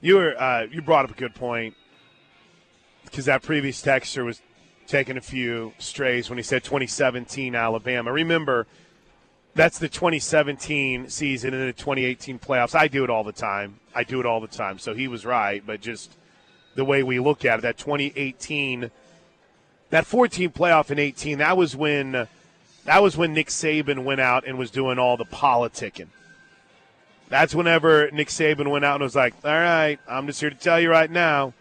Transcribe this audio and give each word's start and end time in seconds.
You 0.00 0.16
were 0.16 0.40
uh, 0.40 0.62
you 0.70 0.80
brought 0.80 1.04
up 1.04 1.10
a 1.10 1.18
good 1.18 1.34
point 1.34 1.74
because 3.04 3.26
that 3.26 3.42
previous 3.42 3.82
texter 3.82 4.24
was 4.24 4.40
taking 4.86 5.16
a 5.16 5.20
few 5.20 5.72
strays 5.78 6.30
when 6.30 6.38
he 6.38 6.42
said 6.42 6.64
2017 6.64 7.54
Alabama. 7.54 8.10
Remember, 8.10 8.66
that's 9.54 9.78
the 9.78 9.88
2017 9.88 11.08
season 11.08 11.52
and 11.52 11.68
the 11.68 11.72
2018 11.72 12.38
playoffs. 12.38 12.74
I 12.74 12.88
do 12.88 13.04
it 13.04 13.10
all 13.10 13.24
the 13.24 13.32
time. 13.32 13.78
I 13.94 14.04
do 14.04 14.20
it 14.20 14.26
all 14.26 14.40
the 14.40 14.46
time. 14.46 14.78
So 14.78 14.94
he 14.94 15.06
was 15.06 15.26
right, 15.26 15.62
but 15.64 15.80
just 15.80 16.16
the 16.76 16.84
way 16.84 17.02
we 17.02 17.18
look 17.18 17.44
at 17.44 17.58
it, 17.58 17.62
that 17.62 17.76
2018, 17.76 18.90
that 19.90 20.06
14 20.06 20.50
playoff 20.50 20.90
in 20.90 20.98
18, 20.98 21.38
that 21.38 21.56
was 21.56 21.76
when 21.76 22.26
that 22.86 23.02
was 23.02 23.16
when 23.18 23.34
Nick 23.34 23.48
Saban 23.48 24.04
went 24.04 24.20
out 24.20 24.46
and 24.46 24.56
was 24.56 24.70
doing 24.70 24.98
all 24.98 25.18
the 25.18 25.26
politicking. 25.26 26.08
That's 27.30 27.54
whenever 27.54 28.10
Nick 28.10 28.28
Saban 28.28 28.68
went 28.68 28.84
out 28.84 28.96
and 28.96 29.04
was 29.04 29.16
like, 29.16 29.34
"All 29.44 29.50
right, 29.50 29.98
I'm 30.06 30.26
just 30.26 30.40
here 30.40 30.50
to 30.50 30.56
tell 30.56 30.78
you 30.78 30.90
right 30.90 31.10
now, 31.10 31.54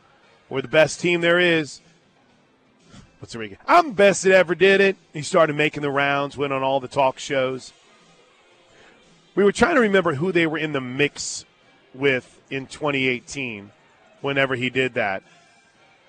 we're 0.49 0.61
the 0.61 0.67
best 0.67 0.99
team 0.99 1.21
there 1.21 1.39
is." 1.39 1.79
What's 3.19 3.33
the 3.33 3.39
ring? 3.39 3.57
I'm 3.67 3.89
the 3.89 3.93
best 3.93 4.23
that 4.23 4.33
ever 4.33 4.55
did 4.55 4.81
it. 4.81 4.97
He 5.13 5.21
started 5.21 5.55
making 5.55 5.81
the 5.81 5.91
rounds, 5.91 6.37
went 6.37 6.53
on 6.53 6.63
all 6.63 6.79
the 6.79 6.87
talk 6.87 7.19
shows. 7.19 7.71
We 9.35 9.43
were 9.43 9.51
trying 9.51 9.75
to 9.75 9.81
remember 9.81 10.15
who 10.15 10.31
they 10.31 10.47
were 10.47 10.57
in 10.57 10.71
the 10.71 10.81
mix 10.81 11.45
with 11.93 12.41
in 12.49 12.65
2018 12.65 13.71
whenever 14.21 14.55
he 14.55 14.69
did 14.69 14.95
that. 14.95 15.23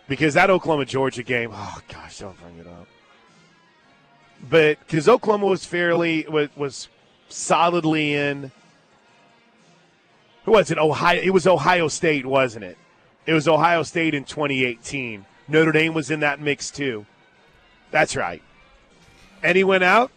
Because 0.09 0.35
that 0.35 0.51
Oklahoma 0.51 0.87
Georgia 0.87 1.23
game, 1.23 1.51
oh 1.53 1.79
gosh, 1.89 2.19
don't 2.19 2.41
bring 2.41 2.59
it 2.59 2.67
up. 2.67 2.89
But 4.49 4.79
because 4.81 5.09
Oklahoma 5.09 5.47
was 5.47 5.65
fairly 5.65 6.27
was, 6.29 6.49
was 6.57 6.89
solidly 7.29 8.15
in. 8.15 8.53
Who 10.45 10.53
was 10.53 10.71
it? 10.71 10.79
Ohio. 10.79 11.21
It 11.21 11.31
was 11.31 11.47
Ohio 11.47 11.89
State, 11.89 12.27
wasn't 12.27 12.65
it? 12.65 12.79
It 13.27 13.35
was 13.35 13.47
Ohio 13.47 13.83
State 13.83 14.15
in 14.15 14.25
2018. 14.25 15.27
Notre 15.49 15.73
Dame 15.73 15.95
was 15.95 16.11
in 16.11 16.21
that 16.21 16.41
mix 16.41 16.71
too. 16.71 17.07
That's 17.91 18.17
right. 18.17 18.43
And 19.43 19.57
he 19.57 19.65
went 19.65 19.85
out 19.85 20.11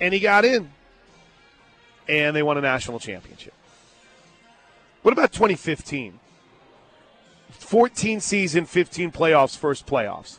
and 0.00 0.12
he 0.12 0.20
got 0.20 0.44
in. 0.44 0.70
And 2.08 2.36
they 2.36 2.42
won 2.42 2.56
a 2.56 2.60
national 2.60 3.00
championship. 3.00 3.54
What 5.02 5.12
about 5.12 5.32
2015? 5.32 6.18
14 7.50 8.20
season, 8.20 8.64
15 8.66 9.12
playoffs, 9.12 9.56
first 9.56 9.86
playoffs. 9.86 10.38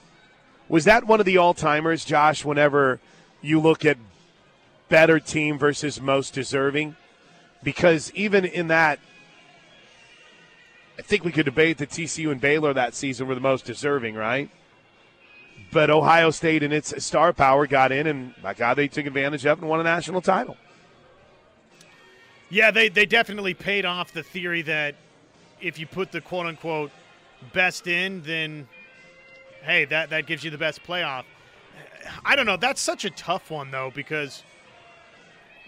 Was 0.69 0.85
that 0.85 1.05
one 1.05 1.19
of 1.19 1.25
the 1.25 1.37
all 1.37 1.53
timers, 1.53 2.03
Josh, 2.03 2.43
whenever 2.43 2.99
you 3.41 3.59
look 3.59 3.85
at 3.85 3.97
better 4.89 5.19
team 5.19 5.57
versus 5.57 6.01
most 6.01 6.33
deserving? 6.33 6.95
Because 7.67 8.13
even 8.15 8.45
in 8.45 8.69
that, 8.69 8.97
I 10.97 11.01
think 11.01 11.25
we 11.25 11.33
could 11.33 11.43
debate 11.43 11.79
that 11.79 11.89
TCU 11.89 12.31
and 12.31 12.39
Baylor 12.39 12.73
that 12.73 12.95
season 12.95 13.27
were 13.27 13.35
the 13.35 13.41
most 13.41 13.65
deserving, 13.65 14.15
right? 14.15 14.49
But 15.73 15.89
Ohio 15.89 16.31
State 16.31 16.63
and 16.63 16.71
its 16.71 17.03
star 17.03 17.33
power 17.33 17.67
got 17.67 17.91
in, 17.91 18.07
and 18.07 18.41
by 18.41 18.53
God, 18.53 18.75
they 18.75 18.87
took 18.87 19.05
advantage 19.05 19.45
of 19.45 19.59
and 19.59 19.67
won 19.67 19.81
a 19.81 19.83
national 19.83 20.21
title. 20.21 20.55
Yeah, 22.49 22.71
they, 22.71 22.87
they 22.87 23.05
definitely 23.05 23.53
paid 23.53 23.83
off 23.83 24.13
the 24.13 24.23
theory 24.23 24.61
that 24.61 24.95
if 25.59 25.77
you 25.77 25.87
put 25.87 26.13
the 26.13 26.21
quote 26.21 26.45
unquote 26.45 26.91
best 27.51 27.85
in, 27.85 28.21
then 28.23 28.69
hey, 29.63 29.83
that, 29.83 30.11
that 30.11 30.25
gives 30.25 30.41
you 30.41 30.51
the 30.51 30.57
best 30.57 30.83
playoff. 30.83 31.25
I 32.23 32.37
don't 32.37 32.45
know. 32.45 32.55
That's 32.55 32.79
such 32.79 33.03
a 33.03 33.09
tough 33.09 33.51
one, 33.51 33.71
though, 33.71 33.91
because 33.93 34.43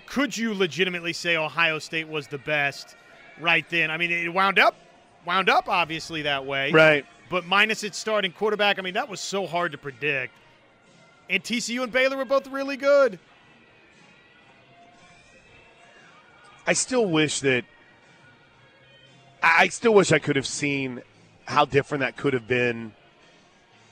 could 0.10 0.36
you 0.36 0.54
legitimately 0.54 1.14
say 1.14 1.38
Ohio 1.38 1.80
State 1.80 2.08
was 2.08 2.28
the 2.28 2.40
best 2.40 2.96
right 3.40 3.68
then? 3.70 3.92
I 3.92 3.98
mean, 3.98 4.12
it 4.12 4.34
wound 4.34 4.60
up 4.60 4.76
wound 5.26 5.50
up 5.50 5.70
obviously 5.70 6.24
that 6.24 6.46
way. 6.46 6.72
Right. 6.72 7.06
But 7.30 7.46
minus 7.46 7.84
its 7.84 7.98
starting 7.98 8.32
quarterback, 8.32 8.80
I 8.80 8.82
mean, 8.82 8.96
that 8.96 9.08
was 9.08 9.22
so 9.22 9.46
hard 9.46 9.72
to 9.74 9.78
predict. 9.78 10.34
And 11.30 11.44
TCU 11.44 11.84
and 11.84 11.92
Baylor 11.92 12.18
were 12.18 12.26
both 12.26 12.48
really 12.48 12.76
good. 12.76 13.20
I 16.66 16.74
still 16.74 17.06
wish 17.06 17.40
that 17.42 17.66
I 19.42 19.68
still 19.70 19.94
wish 19.94 20.12
I 20.12 20.20
could 20.20 20.36
have 20.36 20.48
seen 20.48 21.02
how 21.46 21.66
different 21.66 22.02
that 22.02 22.18
could 22.18 22.34
have 22.34 22.48
been 22.48 22.94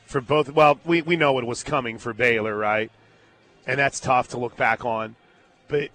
for 0.06 0.20
both. 0.20 0.50
Well, 0.52 0.80
we, 0.84 1.02
we 1.02 1.16
know 1.16 1.34
what 1.34 1.44
was 1.46 1.64
coming 1.64 2.00
for 2.00 2.14
Baylor, 2.14 2.56
right? 2.56 2.92
And 3.66 3.80
that's 3.80 4.00
tough 4.00 4.30
to 4.30 4.40
look 4.40 4.58
back 4.58 4.84
on. 4.84 5.16
But 5.68 5.90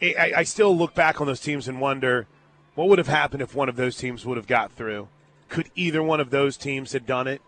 I, 0.00 0.32
I 0.36 0.42
still 0.44 0.76
look 0.76 0.94
back 0.94 1.20
on 1.20 1.26
those 1.26 1.40
teams 1.40 1.68
and 1.68 1.80
wonder 1.80 2.26
what 2.74 2.88
would 2.88 2.98
have 2.98 3.08
happened 3.08 3.42
if 3.42 3.54
one 3.54 3.68
of 3.68 3.76
those 3.76 3.96
teams 3.96 4.24
would 4.24 4.36
have 4.36 4.46
got 4.46 4.72
through. 4.72 5.08
Could 5.48 5.70
either 5.74 6.02
one 6.02 6.20
of 6.20 6.30
those 6.30 6.56
teams 6.56 6.92
have 6.92 7.06
done 7.06 7.26
it 7.26 7.42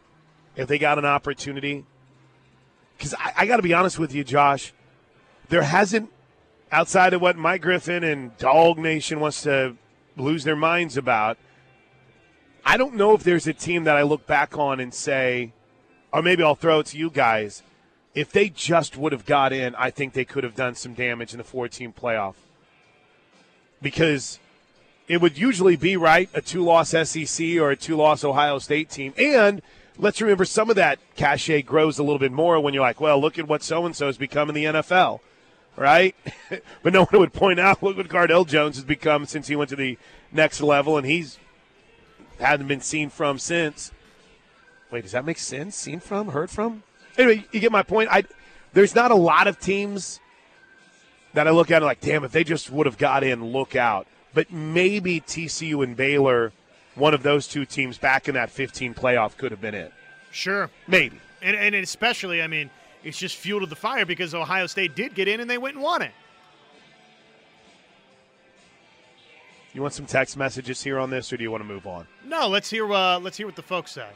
if 0.57 0.67
they 0.67 0.79
got 0.79 0.99
an 0.99 1.05
opportunity? 1.05 1.85
Because 2.97 3.15
I, 3.15 3.33
I 3.39 3.47
got 3.47 3.57
to 3.57 3.63
be 3.63 3.73
honest 3.73 3.99
with 3.99 4.15
you, 4.15 4.25
Josh, 4.25 4.73
there 5.49 5.63
hasn't, 5.63 6.11
outside 6.73 7.15
of 7.15 7.21
what 7.21 7.37
Mike 7.37 7.63
Griffin 7.63 8.03
and 8.03 8.37
Dog 8.39 8.79
Nation 8.79 9.21
wants 9.21 9.43
to 9.43 9.77
lose 10.17 10.45
their 10.45 10.57
minds 10.57 10.97
about, 10.97 11.39
I 12.65 12.77
don't 12.77 12.95
know 12.95 13.15
if 13.15 13.23
there's 13.23 13.47
a 13.47 13.53
team 13.53 13.85
that 13.85 13.97
I 13.97 14.03
look 14.03 14.27
back 14.27 14.59
on 14.59 14.81
and 14.81 14.93
say, 14.93 15.53
or 16.13 16.23
maybe 16.23 16.43
I'll 16.43 16.55
throw 16.55 16.81
it 16.81 16.87
to 16.87 16.99
you 16.99 17.11
guys. 17.11 17.63
If 18.15 18.33
they 18.33 18.49
just 18.49 18.97
would 18.97 19.13
have 19.13 19.25
got 19.25 19.53
in, 19.53 19.75
I 19.77 19.91
think 19.91 20.13
they 20.13 20.25
could 20.25 20.45
have 20.45 20.57
done 20.57 20.75
some 20.75 20.95
damage 20.95 21.33
in 21.33 21.39
the 21.39 21.45
four 21.45 21.69
team 21.69 21.93
playoff. 21.93 22.35
Because 23.81 24.41
it 25.09 25.21
would 25.21 25.39
usually 25.39 25.77
be, 25.77 25.97
right, 25.97 26.29
a 26.35 26.41
two 26.41 26.65
loss 26.65 26.91
SEC 26.91 27.57
or 27.57 27.71
a 27.71 27.77
two 27.77 27.97
loss 27.97 28.25
Ohio 28.25 28.59
State 28.59 28.91
team. 28.91 29.15
And 29.17 29.63
let's 29.99 30.21
remember 30.21 30.45
some 30.45 30.71
of 30.71 30.77
that 30.77 30.99
cachet 31.17 31.63
grows 31.63 31.99
a 31.99 32.03
little 32.03 32.19
bit 32.19 32.33
more 32.33 32.61
when 32.61 32.75
you're 32.75 32.83
like, 32.83 33.01
well, 33.01 33.21
look 33.21 33.39
at 33.39 33.49
what 33.49 33.63
so 33.63 33.87
and 33.87 33.95
so 33.95 34.07
has 34.07 34.17
become 34.17 34.49
in 34.49 34.55
the 34.55 34.65
NFL, 34.65 35.21
right? 35.77 36.15
but 36.83 36.93
no 36.93 37.05
one 37.05 37.21
would 37.21 37.33
point 37.33 37.61
out, 37.61 37.83
look 37.83 37.97
what 37.97 38.09
Cardale 38.09 38.47
Jones 38.47 38.77
has 38.77 38.85
become 38.85 39.27
since 39.27 39.49
he 39.49 39.57
went 39.57 39.71
to 39.71 39.77
the 39.77 39.99
next 40.33 40.61
level, 40.61 40.97
and 40.97 41.07
he's 41.07 41.39
hadn't 42.39 42.69
been 42.69 42.81
seen 42.81 43.11
from 43.11 43.39
since. 43.39 43.93
Wait, 44.91 45.03
does 45.03 45.13
that 45.13 45.25
make 45.25 45.39
sense? 45.39 45.77
Seen 45.77 46.01
from, 46.01 46.29
heard 46.29 46.51
from? 46.51 46.83
Anyway, 47.19 47.45
you 47.53 47.61
get 47.61 47.73
my 47.73 47.83
point. 47.83 48.09
I 48.11 48.25
there's 48.73 48.95
not 48.95 49.11
a 49.11 49.17
lot 49.17 49.47
of 49.47 49.59
teams 49.59 50.21
that 51.35 51.47
I 51.47 51.51
look 51.51 51.71
at 51.71 51.77
and 51.77 51.85
like, 51.85 52.01
damn, 52.01 52.25
if 52.25 52.33
they 52.33 52.45
just 52.45 52.71
would 52.71 52.87
have 52.87 52.99
got 52.99 53.25
in, 53.25 53.53
look 53.53 53.77
out. 53.77 54.07
But 54.33 54.53
maybe 54.53 55.21
TCU 55.21 55.83
and 55.83 55.97
Baylor, 55.97 56.53
one 56.95 57.15
of 57.15 57.23
those 57.23 57.49
two 57.49 57.65
teams 57.65 57.99
back 57.99 58.29
in 58.29 58.35
that 58.35 58.51
15 58.51 58.95
playoff 58.95 59.37
could 59.37 59.51
have 59.51 59.61
been 59.61 59.75
it. 59.75 59.93
Sure, 60.31 60.71
maybe, 60.87 61.21
and 61.43 61.57
and 61.57 61.75
especially, 61.75 62.41
I 62.41 62.47
mean, 62.47 62.71
it's 63.03 63.19
just 63.19 63.37
fuel 63.37 63.61
to 63.61 63.67
the 63.67 63.77
fire 63.77 64.07
because 64.07 64.35
Ohio 64.35 64.67
State 64.67 64.95
did 64.95 65.15
get 65.15 65.27
in 65.27 65.41
and 65.41 65.51
they 65.51 65.59
went 65.59 65.75
and 65.75 65.83
won 65.83 66.03
it. 66.03 66.13
You 69.73 69.83
want 69.83 69.95
some 69.95 70.07
text 70.07 70.37
messages 70.37 70.83
here 70.83 70.99
on 70.99 71.11
this, 71.11 71.33
or 71.33 71.37
do 71.37 71.45
you 71.45 71.51
want 71.51 71.63
to 71.63 71.69
move 71.69 71.87
on? 71.87 72.07
No, 72.25 72.49
let's 72.49 72.71
hear. 72.71 72.93
Uh, 72.93 73.19
let's 73.19 73.37
hear 73.37 73.47
what 73.47 73.57
the 73.57 73.63
folks 73.63 73.93
say. 73.93 74.09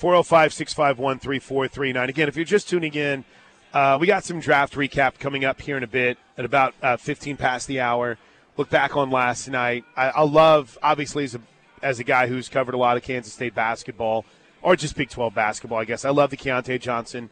405 0.00 0.54
651 0.54 1.18
3439. 1.18 2.08
Again, 2.08 2.28
if 2.28 2.34
you're 2.34 2.46
just 2.46 2.70
tuning 2.70 2.94
in, 2.94 3.22
uh, 3.74 3.98
we 4.00 4.06
got 4.06 4.24
some 4.24 4.40
draft 4.40 4.72
recap 4.72 5.18
coming 5.18 5.44
up 5.44 5.60
here 5.60 5.76
in 5.76 5.82
a 5.82 5.86
bit 5.86 6.16
at 6.38 6.46
about 6.46 6.72
uh, 6.82 6.96
15 6.96 7.36
past 7.36 7.68
the 7.68 7.80
hour. 7.80 8.16
Look 8.56 8.70
back 8.70 8.96
on 8.96 9.10
last 9.10 9.46
night. 9.48 9.84
I, 9.94 10.08
I 10.08 10.22
love, 10.22 10.78
obviously, 10.82 11.24
as 11.24 11.34
a, 11.34 11.40
as 11.82 11.98
a 11.98 12.04
guy 12.04 12.28
who's 12.28 12.48
covered 12.48 12.74
a 12.74 12.78
lot 12.78 12.96
of 12.96 13.02
Kansas 13.02 13.34
State 13.34 13.54
basketball, 13.54 14.24
or 14.62 14.74
just 14.74 14.96
Big 14.96 15.10
12 15.10 15.34
basketball, 15.34 15.80
I 15.80 15.84
guess. 15.84 16.06
I 16.06 16.10
love 16.10 16.30
the 16.30 16.38
Keyontae 16.38 16.80
Johnson 16.80 17.28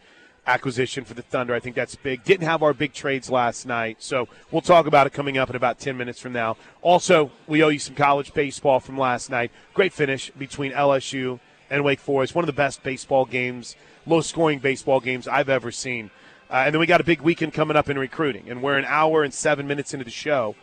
acquisition 0.47 1.05
for 1.05 1.15
the 1.15 1.23
Thunder. 1.23 1.55
I 1.55 1.61
think 1.61 1.75
that's 1.75 1.95
big. 1.95 2.23
Didn't 2.23 2.47
have 2.47 2.63
our 2.63 2.75
big 2.75 2.93
trades 2.93 3.31
last 3.31 3.65
night, 3.65 4.03
so 4.03 4.29
we'll 4.51 4.61
talk 4.61 4.87
about 4.87 5.07
it 5.07 5.15
coming 5.15 5.39
up 5.39 5.49
in 5.49 5.57
about 5.57 5.79
10 5.79 5.97
minutes 5.97 6.21
from 6.21 6.35
now. 6.35 6.59
Also, 6.83 7.31
we 7.47 7.63
owe 7.63 7.69
you 7.69 7.79
some 7.79 7.95
college 7.95 8.35
baseball 8.35 8.79
from 8.79 8.99
last 8.99 9.31
night. 9.31 9.53
Great 9.73 9.95
finish 9.95 10.31
between 10.33 10.73
LSU 10.73 11.41
and 11.71 11.85
Wake 11.85 12.01
Forest. 12.01 12.35
One 12.35 12.45
of 12.45 12.47
the 12.47 12.53
best 12.53 12.83
baseball 12.83 13.25
games, 13.25 13.77
low 14.07 14.21
scoring 14.21 14.59
baseball 14.59 15.01
games 15.01 15.29
I've 15.29 15.49
ever 15.49 15.71
seen. 15.71 16.11
Uh, 16.51 16.63
and 16.67 16.75
then 16.75 16.81
we 16.81 16.87
got 16.87 17.01
a 17.01 17.05
big 17.05 17.21
weekend 17.21 17.53
coming 17.53 17.77
up 17.77 17.91
in 17.91 17.99
recruiting. 17.99 18.49
And 18.49 18.63
we're 18.63 18.79
an 18.79 18.87
hour 18.87 19.23
and 19.23 19.33
seven 19.33 19.67
minutes 19.67 19.93
into 19.93 20.05
the 20.05 20.11
show, 20.11 20.55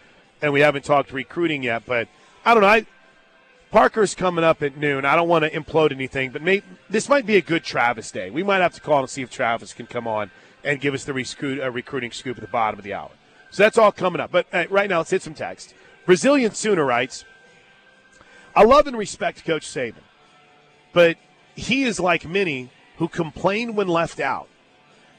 and 0.42 0.52
we 0.52 0.62
haven't 0.62 0.84
talked 0.84 1.12
recruiting 1.12 1.64
yet. 1.64 1.84
But 1.86 2.08
I 2.44 2.54
don't 2.54 2.62
know. 2.62 2.70
I, 2.70 2.86
Parker's 3.72 4.16
coming 4.16 4.44
up 4.44 4.64
at 4.64 4.78
noon. 4.78 5.06
I 5.06 5.16
don't 5.16 5.28
want 5.28 5.44
to 5.44 5.52
implode 5.52 5.92
anything, 5.92 6.32
but 6.32 6.42
may, 6.42 6.62
this 6.90 7.10
might 7.10 7.26
be 7.26 7.36
a 7.36 7.42
good 7.42 7.64
Travis 7.64 8.10
day. 8.10 8.30
We 8.30 8.42
might 8.42 8.62
have 8.62 8.74
to 8.76 8.82
call 8.82 9.00
and 9.00 9.10
see 9.10 9.22
if 9.22 9.30
Travis 9.30 9.74
can 9.74 9.86
come 9.86 10.08
on 10.08 10.32
and 10.64 10.80
give 10.80 10.94
us 10.94 11.04
the 11.04 11.14
uh, 11.14 11.70
recruiting 11.70 12.12
scoop 12.12 12.38
at 12.38 12.42
the 12.42 12.48
bottom 12.48 12.80
of 12.80 12.86
the 12.86 12.94
hour. 12.94 13.12
So 13.52 13.64
that's 13.64 13.78
all 13.78 13.92
coming 13.92 14.22
up. 14.22 14.32
But 14.32 14.48
uh, 14.54 14.66
right 14.70 14.90
now, 14.90 15.00
let's 15.00 15.12
hit 15.12 15.22
some 15.22 15.34
text. 15.34 15.74
Brazilian 16.06 16.54
Sooner 16.54 16.86
writes, 16.86 17.26
I 18.56 18.64
love 18.64 18.88
and 18.88 18.98
respect 18.98 19.46
Coach 19.46 19.68
Saban 19.68 19.96
but 20.96 21.18
he 21.56 21.84
is 21.84 22.00
like 22.00 22.26
many 22.26 22.70
who 23.00 23.10
complain 23.10 23.76
when 23.76 23.90
left 23.90 24.22
out. 24.22 24.48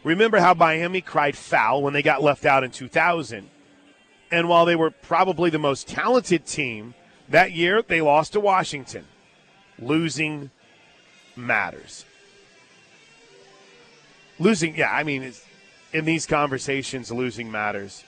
Remember 0.04 0.38
how 0.38 0.54
Miami 0.54 1.02
cried 1.02 1.36
foul 1.36 1.82
when 1.82 1.92
they 1.92 2.00
got 2.00 2.22
left 2.22 2.46
out 2.46 2.64
in 2.64 2.70
2000. 2.70 3.50
And 4.30 4.48
while 4.48 4.64
they 4.64 4.74
were 4.74 4.90
probably 4.90 5.50
the 5.50 5.58
most 5.58 5.86
talented 5.86 6.46
team 6.46 6.94
That 7.28 7.52
year, 7.52 7.82
they 7.82 8.00
lost 8.00 8.32
to 8.32 8.40
Washington. 8.40 9.04
Losing 9.78 10.50
matters. 11.34 12.04
Losing, 14.38 14.76
yeah, 14.76 14.92
I 14.92 15.02
mean, 15.02 15.32
in 15.92 16.04
these 16.04 16.24
conversations, 16.24 17.10
losing 17.10 17.50
matters. 17.50 18.04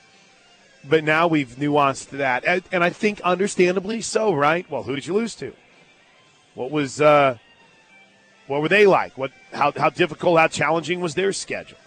But 0.89 1.03
now 1.03 1.27
we've 1.27 1.57
nuanced 1.57 2.11
that, 2.11 2.45
and, 2.47 2.63
and 2.71 2.85
I 2.85 2.91
think 2.91 3.21
understandably 3.23 4.01
so, 4.01 4.33
right? 4.33 4.71
Well, 4.71 4.85
who 4.85 4.95
did 4.95 5.07
you 5.07 5.15
lose 5.15 5.35
to? 5.35 5.53
What 6.55 6.71
was, 6.71 7.01
uh, 7.01 7.39
what 8.49 8.61
were 8.61 8.69
they 8.69 8.87
like? 8.87 9.17
What, 9.17 9.31
how, 9.53 9.73
how 9.73 9.91
difficult, 9.91 10.39
how 10.39 10.49
challenging 10.49 11.01
was 11.01 11.15
their 11.15 11.33
schedule? 11.33 11.79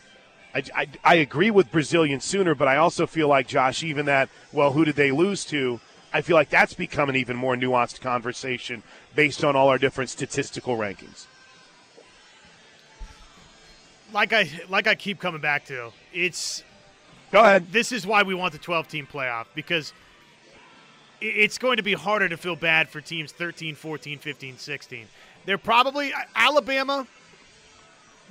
I, 0.56 0.64
I, 0.76 0.88
I 1.04 1.16
agree 1.16 1.52
with 1.52 1.72
Brazilian 1.72 2.20
sooner, 2.20 2.56
but 2.56 2.68
I 2.68 2.78
also 2.78 3.06
feel 3.06 3.28
like 3.28 3.48
Josh, 3.48 3.84
even 3.84 4.06
that. 4.06 4.30
Well, 4.52 4.72
who 4.72 4.86
did 4.86 4.96
they 4.96 5.12
lose 5.12 5.44
to? 5.46 5.80
I 6.14 6.22
feel 6.22 6.36
like 6.36 6.50
that's 6.50 6.74
become 6.74 7.10
an 7.10 7.16
even 7.16 7.36
more 7.36 7.56
nuanced 7.56 8.02
conversation 8.02 8.84
based 9.16 9.44
on 9.44 9.56
all 9.56 9.68
our 9.68 9.78
different 9.78 10.10
statistical 10.10 10.78
rankings 10.78 11.26
like 14.14 14.34
I 14.34 14.50
like 14.68 14.88
I 14.88 14.96
keep 14.96 15.20
coming 15.20 15.40
back 15.40 15.64
to, 15.68 15.92
it's 16.12 16.66
Go 17.32 17.40
ahead. 17.40 17.72
This 17.72 17.94
is 17.94 18.06
why 18.06 18.24
we 18.24 18.36
want 18.36 18.52
the 18.52 18.60
12 18.60 18.90
team 18.90 19.08
playoff 19.12 19.46
because 19.56 19.94
it's 21.22 21.58
going 21.58 21.78
to 21.78 21.84
be 21.84 21.94
harder 21.94 22.28
to 22.28 22.36
feel 22.36 22.58
bad 22.58 22.90
for 22.90 23.00
teams 23.00 23.32
13, 23.32 23.76
14, 23.76 24.20
15, 24.20 24.58
16. 24.58 25.08
They're 25.46 25.58
probably 25.58 26.14
Alabama 26.36 27.08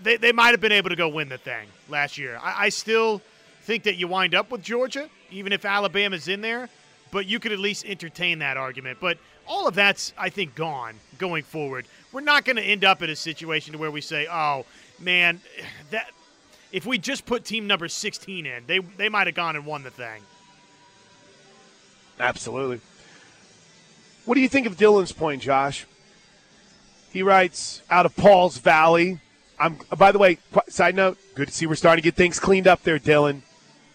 they, 0.03 0.17
they 0.17 0.33
might 0.33 0.51
have 0.51 0.61
been 0.61 0.73
able 0.73 0.91
to 0.91 0.97
go 0.97 1.09
win 1.09 1.29
the 1.29 1.39
thing 1.39 1.69
last 1.89 2.19
year. 2.19 2.39
I, 2.43 2.67
I 2.67 2.69
still 2.69 3.21
think 3.62 3.85
that 3.85 3.97
you 3.97 4.09
wind 4.09 4.35
up 4.35 4.51
with 4.51 4.62
Georgia, 4.62 5.09
even 5.31 5.53
if 5.53 5.65
Alabama's 5.65 6.29
in 6.29 6.41
there, 6.41 6.69
but 7.11 7.27
you 7.27 7.39
could 7.39 7.53
at 7.53 7.59
least 7.59 7.85
entertain 7.85 8.39
that 8.41 8.57
argument. 8.57 8.99
But 9.01 9.19
all 9.47 9.67
of 9.67 9.75
that's, 9.75 10.12
I 10.17 10.31
think, 10.31 10.55
gone 10.55 10.95
going 11.19 11.43
forward. 11.43 11.87
We're 12.12 12.21
not 12.21 12.45
going 12.45 12.57
to 12.57 12.62
end 12.62 12.85
up 12.85 13.03
in 13.03 13.11
a 13.11 13.17
situation 13.17 13.73
to 13.73 13.79
where 13.79 13.91
we 13.91 14.01
say, 14.01 14.27
oh, 14.31 14.65
man, 14.99 15.41
that 15.91 16.11
if 16.73 16.87
we 16.87 16.99
just 16.99 17.27
put 17.27 17.45
team 17.45 17.67
number 17.67 17.89
16 17.89 18.47
in, 18.47 18.65
they 18.67 18.79
they 18.79 19.09
might 19.09 19.27
have 19.27 19.35
gone 19.35 19.57
and 19.57 19.67
won 19.67 19.83
the 19.83 19.91
thing. 19.91 20.23
Absolutely. 22.19 22.81
What 24.25 24.35
do 24.35 24.41
you 24.41 24.49
think 24.49 24.67
of 24.67 24.77
Dylan's 24.77 25.12
point, 25.12 25.43
Josh? 25.43 25.87
He 27.12 27.23
writes 27.23 27.83
out 27.91 28.07
of 28.07 28.15
Paul's 28.17 28.59
Valley. 28.59 29.19
I'm 29.59 29.79
by 29.97 30.12
the 30.12 30.19
way, 30.19 30.39
side 30.69 30.95
note, 30.95 31.19
good 31.35 31.49
to 31.49 31.55
see 31.55 31.67
we're 31.67 31.75
starting 31.75 32.03
to 32.03 32.07
get 32.07 32.15
things 32.15 32.39
cleaned 32.39 32.67
up 32.67 32.83
there, 32.83 32.99
Dylan. 32.99 33.43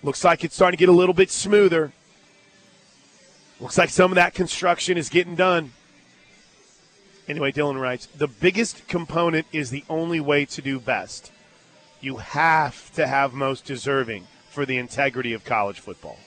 Looks 0.03 0.23
like 0.23 0.43
it's 0.43 0.55
starting 0.55 0.77
to 0.77 0.79
get 0.79 0.89
a 0.89 0.95
little 0.95 1.15
bit 1.15 1.31
smoother. 1.31 1.91
Looks 3.59 3.77
like 3.77 3.89
some 3.89 4.11
of 4.11 4.15
that 4.15 4.33
construction 4.33 4.97
is 4.97 5.09
getting 5.09 5.35
done. 5.35 5.71
Anyway, 7.27 7.51
Dylan 7.51 7.79
writes 7.79 8.05
The 8.07 8.27
biggest 8.27 8.87
component 8.87 9.47
is 9.51 9.69
the 9.69 9.85
only 9.89 10.19
way 10.19 10.45
to 10.45 10.61
do 10.61 10.79
best. 10.79 11.31
You 12.01 12.17
have 12.17 12.93
to 12.93 13.07
have 13.07 13.33
most 13.33 13.65
deserving 13.65 14.27
for 14.49 14.65
the 14.65 14.77
integrity 14.77 15.33
of 15.33 15.43
college 15.43 15.79
football. 15.79 16.17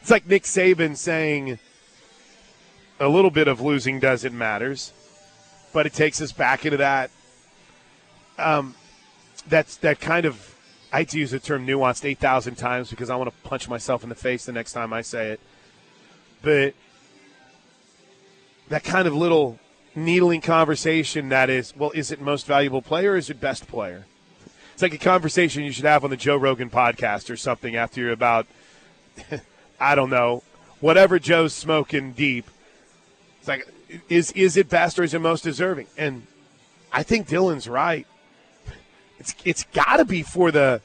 It's 0.00 0.10
like 0.10 0.26
Nick 0.26 0.44
Saban 0.44 0.96
saying 0.96 1.58
a 2.98 3.08
little 3.08 3.30
bit 3.30 3.48
of 3.48 3.60
losing 3.60 4.00
doesn't 4.00 4.36
matters, 4.36 4.92
but 5.72 5.86
it 5.86 5.92
takes 5.92 6.20
us 6.20 6.32
back 6.32 6.64
into 6.64 6.78
that. 6.78 7.10
Um, 8.38 8.74
that's 9.48 9.76
that 9.78 10.00
kind 10.00 10.26
of. 10.26 10.54
I 10.92 10.98
hate 10.98 11.10
to 11.10 11.18
use 11.18 11.32
the 11.32 11.40
term 11.40 11.66
nuanced 11.66 12.04
eight 12.04 12.18
thousand 12.18 12.56
times 12.56 12.90
because 12.90 13.10
I 13.10 13.16
want 13.16 13.30
to 13.30 13.48
punch 13.48 13.68
myself 13.68 14.02
in 14.02 14.08
the 14.08 14.14
face 14.14 14.46
the 14.46 14.52
next 14.52 14.72
time 14.72 14.92
I 14.92 15.02
say 15.02 15.30
it. 15.30 15.40
But 16.42 16.74
that 18.68 18.84
kind 18.84 19.06
of 19.06 19.14
little 19.14 19.58
needling 19.94 20.40
conversation 20.40 21.28
that 21.30 21.50
is, 21.50 21.74
well, 21.76 21.90
is 21.92 22.10
it 22.10 22.20
most 22.20 22.46
valuable 22.46 22.82
player 22.82 23.16
is 23.16 23.30
it 23.30 23.40
best 23.40 23.66
player? 23.66 24.06
It's 24.74 24.82
like 24.82 24.92
a 24.92 24.98
conversation 24.98 25.64
you 25.64 25.72
should 25.72 25.86
have 25.86 26.04
on 26.04 26.10
the 26.10 26.18
Joe 26.18 26.36
Rogan 26.36 26.68
podcast 26.68 27.30
or 27.30 27.36
something 27.36 27.76
after 27.76 28.02
you're 28.02 28.12
about, 28.12 28.46
I 29.80 29.94
don't 29.94 30.10
know, 30.10 30.42
whatever 30.80 31.18
Joe's 31.18 31.54
smoking 31.54 32.12
deep. 32.12 32.46
It's 33.46 33.48
like, 33.48 34.02
is 34.08 34.32
is 34.32 34.56
it 34.56 34.68
best 34.68 34.98
or 34.98 35.04
is 35.04 35.14
it 35.14 35.20
most 35.20 35.44
deserving? 35.44 35.86
And 35.96 36.26
I 36.92 37.04
think 37.04 37.28
Dylan's 37.28 37.68
right. 37.68 38.04
It's 39.20 39.36
it's 39.44 39.62
got 39.72 39.98
to 39.98 40.04
be 40.04 40.24
for 40.24 40.50
the 40.50 40.80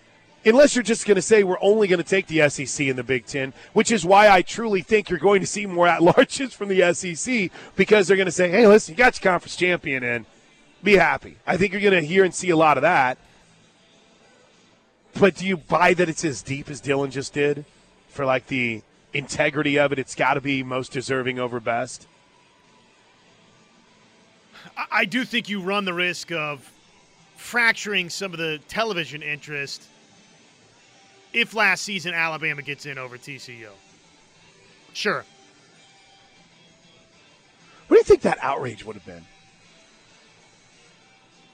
unless 0.46 0.76
you're 0.76 0.84
just 0.84 1.08
going 1.08 1.16
to 1.16 1.24
say 1.24 1.44
we're 1.44 1.58
only 1.60 1.88
going 1.88 1.98
to 2.02 2.08
take 2.08 2.28
the 2.28 2.48
SEC 2.50 2.86
in 2.86 2.96
the 2.96 3.04
Big 3.04 3.26
Ten, 3.26 3.54
which 3.74 3.92
is 3.92 4.06
why 4.06 4.30
I 4.30 4.44
truly 4.44 4.82
think 4.82 5.10
you're 5.10 5.18
going 5.18 5.42
to 5.42 5.48
see 5.48 5.66
more 5.66 5.88
at 5.88 6.02
larges 6.02 6.54
from 6.54 6.70
the 6.70 6.94
SEC 6.94 7.50
because 7.76 8.08
they're 8.08 8.18
going 8.18 8.26
to 8.28 8.32
say, 8.32 8.52
hey, 8.52 8.68
listen, 8.68 8.94
you 8.94 8.98
got 8.98 9.20
your 9.20 9.32
conference 9.32 9.56
champion 9.56 10.04
in. 10.04 10.28
Be 10.84 10.98
happy. 10.98 11.38
I 11.48 11.58
think 11.58 11.72
you're 11.72 11.82
going 11.82 12.00
to 12.00 12.08
hear 12.08 12.24
and 12.24 12.34
see 12.34 12.52
a 12.52 12.58
lot 12.58 12.78
of 12.78 12.84
that. 12.84 13.18
But 15.20 15.36
do 15.36 15.48
you 15.48 15.58
buy 15.58 15.96
that 15.96 16.10
it's 16.10 16.24
as 16.24 16.44
deep 16.44 16.70
as 16.70 16.80
Dylan 16.80 17.10
just 17.10 17.34
did 17.34 17.66
for 18.10 18.24
like 18.24 18.48
the 18.48 18.84
integrity 19.14 19.80
of 19.80 19.92
it? 19.92 19.98
It's 19.98 20.14
got 20.14 20.36
to 20.36 20.42
be 20.42 20.62
most 20.62 20.92
deserving 20.92 21.40
over 21.40 21.60
best. 21.60 22.08
I 24.92 25.06
do 25.06 25.24
think 25.26 25.50
you 25.50 25.62
run 25.62 25.86
the 25.86 25.94
risk 25.94 26.32
of 26.32 26.72
fracturing 27.36 28.10
some 28.10 28.34
of 28.34 28.40
the 28.40 28.60
television 28.68 29.22
interest 29.22 29.84
if 31.34 31.54
last 31.54 31.84
season 31.84 32.14
Alabama 32.14 32.62
gets 32.62 32.86
in 32.86 32.98
over 32.98 33.18
TCU. 33.18 33.70
Sure. 34.94 35.26
What 37.88 37.96
do 37.96 38.00
you 38.00 38.04
think 38.04 38.22
that 38.22 38.38
outrage 38.42 38.86
would 38.86 38.96
have 38.96 39.06
been? 39.06 39.26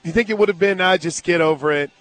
You 0.04 0.12
think 0.12 0.30
it 0.30 0.38
would 0.38 0.50
have 0.50 0.60
been, 0.60 0.80
uh, 0.80 0.98
just 0.98 1.24
get 1.24 1.42
over 1.42 1.72
it, 1.72 1.92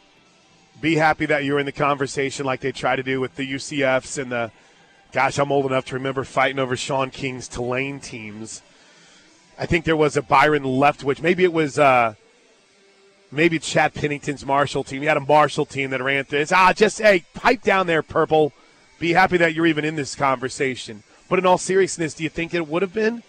be 0.80 0.94
happy 0.96 1.26
that 1.26 1.44
you're 1.44 1.58
in 1.58 1.66
the 1.66 1.72
conversation 1.72 2.46
like 2.46 2.60
they 2.60 2.72
try 2.72 2.96
to 2.96 3.02
do 3.02 3.20
with 3.20 3.34
the 3.36 3.50
UCFs 3.54 4.18
and 4.20 4.30
the, 4.30 4.52
gosh, 5.12 5.38
I'm 5.38 5.50
old 5.50 5.66
enough 5.66 5.86
to 5.86 5.94
remember 5.94 6.22
fighting 6.24 6.58
over 6.58 6.76
Shaun 6.76 7.10
King's 7.10 7.48
Tulane 7.48 8.00
teams. 8.00 8.62
I 9.58 9.66
think 9.66 9.84
there 9.84 9.96
was 9.96 10.16
a 10.16 10.22
Byron 10.22 10.64
Leftwich. 10.64 11.22
Maybe 11.22 11.44
it 11.44 11.52
was 11.52 11.78
uh, 11.78 12.14
maybe 13.30 13.58
Chad 13.58 13.94
Pennington's 13.94 14.44
Marshall 14.44 14.84
team. 14.84 15.02
You 15.02 15.08
had 15.08 15.16
a 15.16 15.20
Marshall 15.20 15.66
team 15.66 15.90
that 15.90 16.02
ran 16.02 16.24
through. 16.24 16.40
It's, 16.40 16.52
ah, 16.52 16.72
just 16.72 17.00
hey, 17.00 17.24
pipe 17.34 17.62
down 17.62 17.86
there, 17.86 18.02
purple. 18.02 18.52
Be 18.98 19.12
happy 19.12 19.36
that 19.38 19.54
you're 19.54 19.66
even 19.66 19.84
in 19.84 19.96
this 19.96 20.14
conversation. 20.14 21.02
But 21.28 21.38
in 21.38 21.46
all 21.46 21.58
seriousness, 21.58 22.14
do 22.14 22.22
you 22.22 22.28
think 22.28 22.54
it 22.54 22.68
would 22.68 22.82
have 22.82 22.92
been 22.92 23.22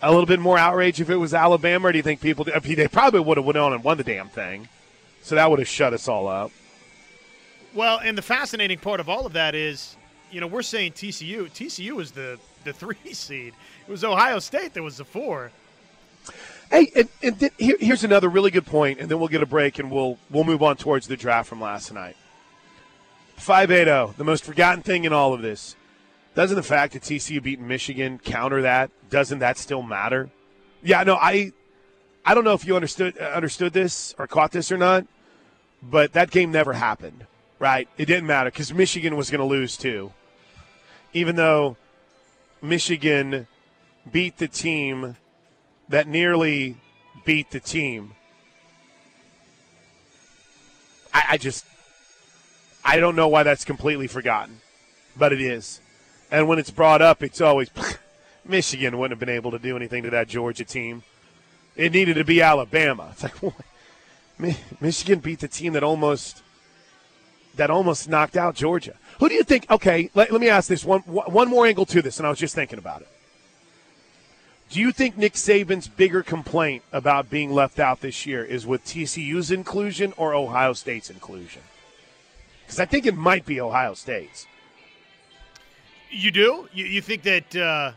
a 0.00 0.10
little 0.10 0.26
bit 0.26 0.40
more 0.40 0.56
outrage 0.56 1.00
if 1.00 1.10
it 1.10 1.16
was 1.16 1.34
Alabama, 1.34 1.88
or 1.88 1.92
do 1.92 1.98
you 1.98 2.02
think 2.02 2.20
people? 2.20 2.44
They 2.44 2.88
probably 2.88 3.20
would 3.20 3.36
have 3.36 3.46
went 3.46 3.58
on 3.58 3.72
and 3.72 3.82
won 3.82 3.96
the 3.96 4.04
damn 4.04 4.28
thing, 4.28 4.68
so 5.22 5.34
that 5.34 5.50
would 5.50 5.58
have 5.58 5.68
shut 5.68 5.92
us 5.92 6.08
all 6.08 6.28
up. 6.28 6.52
Well, 7.74 8.00
and 8.02 8.16
the 8.16 8.22
fascinating 8.22 8.78
part 8.78 9.00
of 9.00 9.08
all 9.08 9.26
of 9.26 9.32
that 9.34 9.54
is, 9.54 9.96
you 10.30 10.40
know, 10.40 10.46
we're 10.46 10.62
saying 10.62 10.92
TCU. 10.92 11.50
TCU 11.50 11.92
was 11.92 12.12
the 12.12 12.38
the 12.68 12.72
three 12.72 13.12
seed. 13.12 13.54
It 13.86 13.90
was 13.90 14.04
Ohio 14.04 14.38
State 14.38 14.74
that 14.74 14.82
was 14.82 14.98
the 14.98 15.04
four. 15.04 15.50
Hey, 16.70 16.92
and, 16.94 17.08
and 17.22 17.40
th- 17.40 17.52
here, 17.58 17.76
here's 17.80 18.04
another 18.04 18.28
really 18.28 18.50
good 18.50 18.66
point, 18.66 19.00
and 19.00 19.10
then 19.10 19.18
we'll 19.18 19.28
get 19.28 19.42
a 19.42 19.46
break 19.46 19.78
and 19.78 19.90
we'll 19.90 20.18
we'll 20.30 20.44
move 20.44 20.62
on 20.62 20.76
towards 20.76 21.08
the 21.08 21.16
draft 21.16 21.48
from 21.48 21.60
last 21.60 21.92
night. 21.92 22.16
Five 23.36 23.70
eight 23.70 23.84
zero, 23.84 24.14
the 24.16 24.24
most 24.24 24.44
forgotten 24.44 24.82
thing 24.82 25.04
in 25.04 25.12
all 25.12 25.32
of 25.32 25.40
this. 25.40 25.76
Doesn't 26.34 26.56
the 26.56 26.62
fact 26.62 26.92
that 26.92 27.02
TCU 27.02 27.42
beat 27.42 27.58
Michigan 27.58 28.18
counter 28.18 28.62
that? 28.62 28.90
Doesn't 29.10 29.38
that 29.38 29.56
still 29.56 29.82
matter? 29.82 30.28
Yeah, 30.82 31.02
no, 31.04 31.14
I 31.14 31.52
I 32.24 32.34
don't 32.34 32.44
know 32.44 32.52
if 32.52 32.66
you 32.66 32.76
understood 32.76 33.18
uh, 33.18 33.24
understood 33.24 33.72
this 33.72 34.14
or 34.18 34.26
caught 34.26 34.52
this 34.52 34.70
or 34.70 34.76
not, 34.76 35.06
but 35.82 36.12
that 36.12 36.30
game 36.30 36.52
never 36.52 36.74
happened. 36.74 37.26
Right? 37.58 37.88
It 37.96 38.04
didn't 38.04 38.26
matter 38.26 38.50
because 38.50 38.72
Michigan 38.72 39.16
was 39.16 39.30
going 39.30 39.40
to 39.40 39.46
lose 39.46 39.76
too, 39.76 40.12
even 41.12 41.34
though 41.34 41.76
Michigan 42.62 43.46
beat 44.10 44.38
the 44.38 44.48
team 44.48 45.16
that 45.88 46.06
nearly 46.06 46.76
beat 47.24 47.50
the 47.50 47.60
team. 47.60 48.12
I, 51.12 51.22
I 51.30 51.36
just, 51.36 51.64
I 52.84 52.98
don't 52.98 53.16
know 53.16 53.28
why 53.28 53.42
that's 53.42 53.64
completely 53.64 54.06
forgotten, 54.06 54.60
but 55.16 55.32
it 55.32 55.40
is. 55.40 55.80
And 56.30 56.48
when 56.48 56.58
it's 56.58 56.70
brought 56.70 57.02
up, 57.02 57.22
it's 57.22 57.40
always 57.40 57.70
Michigan 58.44 58.98
wouldn't 58.98 59.18
have 59.18 59.26
been 59.26 59.34
able 59.34 59.50
to 59.52 59.58
do 59.58 59.76
anything 59.76 60.02
to 60.04 60.10
that 60.10 60.28
Georgia 60.28 60.64
team. 60.64 61.02
It 61.76 61.92
needed 61.92 62.14
to 62.14 62.24
be 62.24 62.42
Alabama. 62.42 63.08
It's 63.12 63.22
like 63.22 63.36
what? 63.42 63.54
Michigan 64.80 65.18
beat 65.18 65.40
the 65.40 65.48
team 65.48 65.72
that 65.72 65.82
almost 65.82 66.42
that 67.56 67.70
almost 67.70 68.08
knocked 68.08 68.36
out 68.36 68.54
Georgia. 68.54 68.94
Who 69.18 69.28
do 69.28 69.34
you 69.34 69.42
think? 69.42 69.68
Okay, 69.70 70.10
let, 70.14 70.30
let 70.30 70.40
me 70.40 70.48
ask 70.48 70.68
this 70.68 70.84
one 70.84 71.00
one 71.00 71.48
more 71.48 71.66
angle 71.66 71.86
to 71.86 72.00
this, 72.02 72.18
and 72.18 72.26
I 72.26 72.30
was 72.30 72.38
just 72.38 72.54
thinking 72.54 72.78
about 72.78 73.00
it. 73.02 73.08
Do 74.70 74.80
you 74.80 74.92
think 74.92 75.16
Nick 75.16 75.32
Saban's 75.32 75.88
bigger 75.88 76.22
complaint 76.22 76.82
about 76.92 77.30
being 77.30 77.50
left 77.52 77.78
out 77.78 78.00
this 78.00 78.26
year 78.26 78.44
is 78.44 78.66
with 78.66 78.84
TCU's 78.84 79.50
inclusion 79.50 80.12
or 80.18 80.34
Ohio 80.34 80.74
State's 80.74 81.08
inclusion? 81.08 81.62
Because 82.66 82.78
I 82.78 82.84
think 82.84 83.06
it 83.06 83.16
might 83.16 83.46
be 83.46 83.60
Ohio 83.62 83.94
State's. 83.94 84.46
You 86.10 86.30
do? 86.30 86.68
You, 86.72 86.84
you 86.84 87.00
think 87.00 87.22
that 87.22 87.56
uh, 87.56 87.92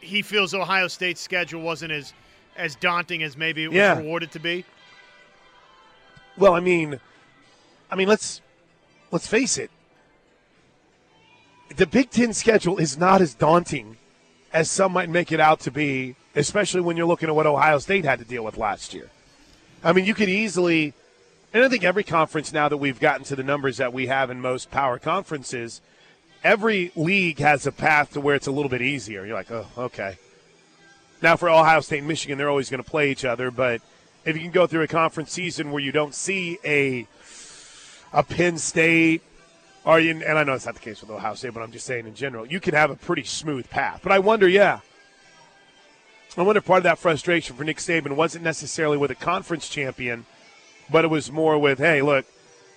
he 0.00 0.22
feels 0.22 0.54
Ohio 0.54 0.86
State's 0.88 1.20
schedule 1.20 1.60
wasn't 1.62 1.92
as 1.92 2.12
as 2.56 2.74
daunting 2.76 3.22
as 3.22 3.36
maybe 3.36 3.64
it 3.64 3.68
was 3.68 3.76
Yeah. 3.76 3.98
rewarded 3.98 4.32
to 4.32 4.40
be? 4.40 4.64
Well, 6.36 6.54
I 6.54 6.60
mean, 6.60 6.98
I 7.90 7.94
mean, 7.96 8.08
let's 8.08 8.40
let's 9.10 9.26
face 9.26 9.58
it. 9.58 9.70
The 11.76 11.86
Big 11.86 12.10
Ten 12.10 12.32
schedule 12.32 12.78
is 12.78 12.96
not 12.96 13.20
as 13.20 13.34
daunting 13.34 13.96
as 14.52 14.70
some 14.70 14.92
might 14.92 15.10
make 15.10 15.30
it 15.30 15.40
out 15.40 15.60
to 15.60 15.70
be, 15.70 16.16
especially 16.34 16.80
when 16.80 16.96
you're 16.96 17.06
looking 17.06 17.28
at 17.28 17.34
what 17.34 17.46
Ohio 17.46 17.78
State 17.78 18.04
had 18.04 18.18
to 18.18 18.24
deal 18.24 18.44
with 18.44 18.56
last 18.56 18.94
year. 18.94 19.10
I 19.84 19.92
mean, 19.92 20.04
you 20.04 20.14
could 20.14 20.28
easily, 20.28 20.94
and 21.52 21.64
I 21.64 21.68
think 21.68 21.84
every 21.84 22.04
conference 22.04 22.52
now 22.52 22.68
that 22.68 22.78
we've 22.78 22.98
gotten 22.98 23.24
to 23.24 23.36
the 23.36 23.42
numbers 23.42 23.76
that 23.76 23.92
we 23.92 24.06
have 24.06 24.30
in 24.30 24.40
most 24.40 24.70
power 24.70 24.98
conferences, 24.98 25.80
every 26.42 26.90
league 26.96 27.38
has 27.38 27.66
a 27.66 27.72
path 27.72 28.12
to 28.14 28.20
where 28.20 28.34
it's 28.34 28.46
a 28.46 28.50
little 28.50 28.70
bit 28.70 28.82
easier. 28.82 29.24
You're 29.26 29.36
like, 29.36 29.50
oh, 29.50 29.66
okay. 29.76 30.16
Now, 31.20 31.36
for 31.36 31.50
Ohio 31.50 31.80
State 31.80 31.98
and 31.98 32.08
Michigan, 32.08 32.38
they're 32.38 32.48
always 32.48 32.70
going 32.70 32.82
to 32.82 32.88
play 32.88 33.10
each 33.10 33.24
other, 33.24 33.50
but 33.50 33.82
if 34.24 34.36
you 34.36 34.42
can 34.42 34.50
go 34.50 34.66
through 34.66 34.82
a 34.82 34.88
conference 34.88 35.32
season 35.32 35.70
where 35.72 35.82
you 35.82 35.92
don't 35.92 36.14
see 36.14 36.58
a 36.64 37.06
a 38.12 38.22
Penn 38.22 38.58
State, 38.58 39.22
or 39.84 39.98
and 39.98 40.24
I 40.24 40.44
know 40.44 40.54
it's 40.54 40.66
not 40.66 40.74
the 40.74 40.80
case 40.80 41.00
with 41.00 41.10
Ohio 41.10 41.34
State, 41.34 41.54
but 41.54 41.62
I'm 41.62 41.72
just 41.72 41.86
saying 41.86 42.06
in 42.06 42.14
general, 42.14 42.46
you 42.46 42.60
can 42.60 42.74
have 42.74 42.90
a 42.90 42.96
pretty 42.96 43.24
smooth 43.24 43.68
path. 43.70 44.00
But 44.02 44.12
I 44.12 44.18
wonder, 44.18 44.48
yeah, 44.48 44.80
I 46.36 46.42
wonder 46.42 46.58
if 46.58 46.66
part 46.66 46.78
of 46.78 46.84
that 46.84 46.98
frustration 46.98 47.56
for 47.56 47.64
Nick 47.64 47.78
Saban 47.78 48.12
wasn't 48.12 48.44
necessarily 48.44 48.96
with 48.96 49.10
a 49.10 49.14
conference 49.14 49.68
champion, 49.68 50.26
but 50.90 51.04
it 51.04 51.08
was 51.08 51.32
more 51.32 51.58
with, 51.58 51.78
hey, 51.78 52.02
look, 52.02 52.26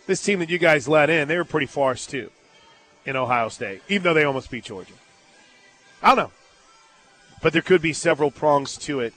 this 0.07 0.23
team 0.23 0.39
that 0.39 0.49
you 0.49 0.57
guys 0.57 0.87
let 0.87 1.09
in, 1.09 1.27
they 1.27 1.37
were 1.37 1.45
pretty 1.45 1.67
farce 1.67 2.05
too 2.07 2.31
in 3.05 3.15
Ohio 3.15 3.49
State, 3.49 3.81
even 3.87 4.03
though 4.03 4.13
they 4.13 4.23
almost 4.23 4.49
beat 4.49 4.63
Georgia. 4.63 4.93
I 6.01 6.09
don't 6.09 6.17
know, 6.17 6.31
but 7.41 7.53
there 7.53 7.61
could 7.61 7.81
be 7.81 7.93
several 7.93 8.31
prongs 8.31 8.77
to 8.79 8.99
it. 9.01 9.13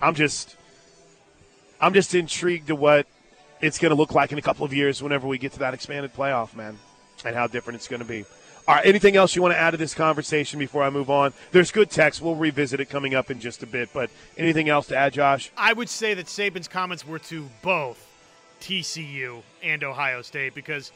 I'm 0.00 0.14
just, 0.14 0.56
I'm 1.80 1.92
just 1.92 2.14
intrigued 2.14 2.68
to 2.68 2.76
what 2.76 3.06
it's 3.60 3.78
going 3.78 3.90
to 3.90 3.96
look 3.96 4.14
like 4.14 4.32
in 4.32 4.38
a 4.38 4.42
couple 4.42 4.64
of 4.64 4.72
years 4.72 5.02
whenever 5.02 5.26
we 5.26 5.38
get 5.38 5.52
to 5.52 5.58
that 5.60 5.74
expanded 5.74 6.14
playoff, 6.14 6.54
man, 6.54 6.78
and 7.24 7.34
how 7.34 7.46
different 7.46 7.76
it's 7.76 7.88
going 7.88 8.02
to 8.02 8.08
be. 8.08 8.24
All 8.66 8.74
right, 8.74 8.84
anything 8.84 9.16
else 9.16 9.34
you 9.34 9.40
want 9.40 9.54
to 9.54 9.58
add 9.58 9.70
to 9.70 9.78
this 9.78 9.94
conversation 9.94 10.58
before 10.58 10.82
I 10.82 10.90
move 10.90 11.08
on? 11.08 11.32
There's 11.52 11.72
good 11.72 11.90
text. 11.90 12.20
We'll 12.20 12.34
revisit 12.34 12.80
it 12.80 12.90
coming 12.90 13.14
up 13.14 13.30
in 13.30 13.40
just 13.40 13.62
a 13.62 13.66
bit, 13.66 13.88
but 13.94 14.10
anything 14.36 14.68
else 14.68 14.88
to 14.88 14.96
add, 14.96 15.14
Josh? 15.14 15.50
I 15.56 15.72
would 15.72 15.88
say 15.88 16.12
that 16.12 16.26
Saban's 16.26 16.68
comments 16.68 17.06
were 17.06 17.18
to 17.20 17.48
both 17.62 18.06
TCU 18.60 19.42
and 19.62 19.82
Ohio 19.82 20.20
State 20.20 20.54
because 20.54 20.92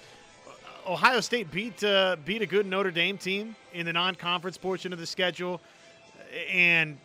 Ohio 0.87 1.21
State 1.21 1.51
beat 1.51 1.83
uh, 1.83 2.17
beat 2.25 2.43
a 2.43 2.47
good 2.47 2.67
Notre 2.67 2.91
Dame 2.91 3.17
team 3.17 3.57
in 3.73 3.87
the 3.87 3.93
non-conference 3.93 4.59
portion 4.59 4.93
of 4.93 4.99
the 4.99 5.07
schedule, 5.07 5.61
and 6.51 6.99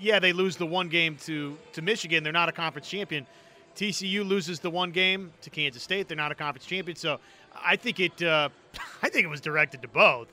yeah, 0.00 0.18
they 0.18 0.32
lose 0.32 0.56
the 0.56 0.66
one 0.66 0.88
game 0.88 1.16
to 1.26 1.56
to 1.74 1.82
Michigan. 1.82 2.24
They're 2.24 2.32
not 2.32 2.48
a 2.48 2.52
conference 2.52 2.88
champion. 2.88 3.26
TCU 3.76 4.26
loses 4.26 4.60
the 4.60 4.70
one 4.70 4.90
game 4.90 5.32
to 5.42 5.50
Kansas 5.50 5.82
State. 5.82 6.08
They're 6.08 6.16
not 6.16 6.32
a 6.32 6.34
conference 6.34 6.66
champion. 6.66 6.96
So 6.96 7.18
I 7.54 7.76
think 7.76 8.00
it 8.00 8.22
uh, 8.22 8.48
I 9.02 9.08
think 9.08 9.24
it 9.24 9.28
was 9.28 9.40
directed 9.40 9.82
to 9.82 9.88
both. 9.88 10.28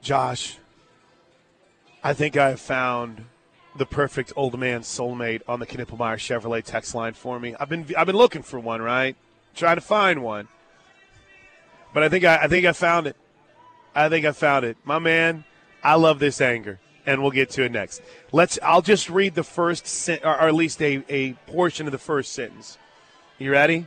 Josh, 0.00 0.58
I 2.02 2.12
think 2.12 2.36
I 2.36 2.50
have 2.50 2.60
found 2.60 3.26
the 3.76 3.86
perfect 3.86 4.32
old 4.36 4.58
man 4.58 4.80
soulmate 4.80 5.42
on 5.48 5.60
the 5.60 5.66
Knippelmeyer 5.66 6.16
Chevrolet 6.16 6.62
text 6.64 6.94
line 6.94 7.14
for 7.14 7.38
me. 7.38 7.54
I've 7.58 7.68
been 7.68 7.86
I've 7.96 8.06
been 8.06 8.16
looking 8.16 8.42
for 8.42 8.58
one, 8.58 8.82
right? 8.82 9.16
Trying 9.54 9.76
to 9.76 9.82
find 9.82 10.22
one. 10.22 10.48
But 11.94 12.02
I 12.02 12.08
think 12.08 12.24
I, 12.24 12.36
I 12.42 12.48
think 12.48 12.66
I 12.66 12.72
found 12.72 13.06
it. 13.06 13.16
I 13.94 14.08
think 14.08 14.24
I 14.24 14.32
found 14.32 14.64
it. 14.64 14.76
My 14.84 14.98
man, 14.98 15.44
I 15.82 15.94
love 15.94 16.18
this 16.18 16.40
anger. 16.40 16.80
And 17.04 17.20
we'll 17.20 17.32
get 17.32 17.50
to 17.50 17.64
it 17.64 17.72
next. 17.72 18.00
Let's 18.30 18.58
I'll 18.62 18.82
just 18.82 19.10
read 19.10 19.34
the 19.34 19.42
first 19.42 19.86
sen- 19.86 20.20
or, 20.22 20.40
at 20.40 20.54
least 20.54 20.80
a, 20.80 21.02
a 21.08 21.32
portion 21.46 21.86
of 21.86 21.92
the 21.92 21.98
first 21.98 22.32
sentence. 22.32 22.78
You 23.38 23.50
ready? 23.50 23.86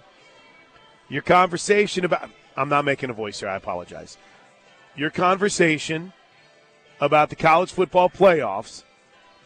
Your 1.07 1.21
conversation 1.21 2.03
about 2.03 2.29
I'm 2.57 2.69
not 2.69 2.83
making 2.83 3.09
a 3.09 3.13
voice 3.13 3.39
here, 3.39 3.49
I 3.49 3.55
apologize 3.55 4.17
your 4.95 5.09
conversation 5.09 6.13
about 6.99 7.29
the 7.29 7.35
college 7.35 7.71
football 7.71 8.09
playoffs 8.09 8.83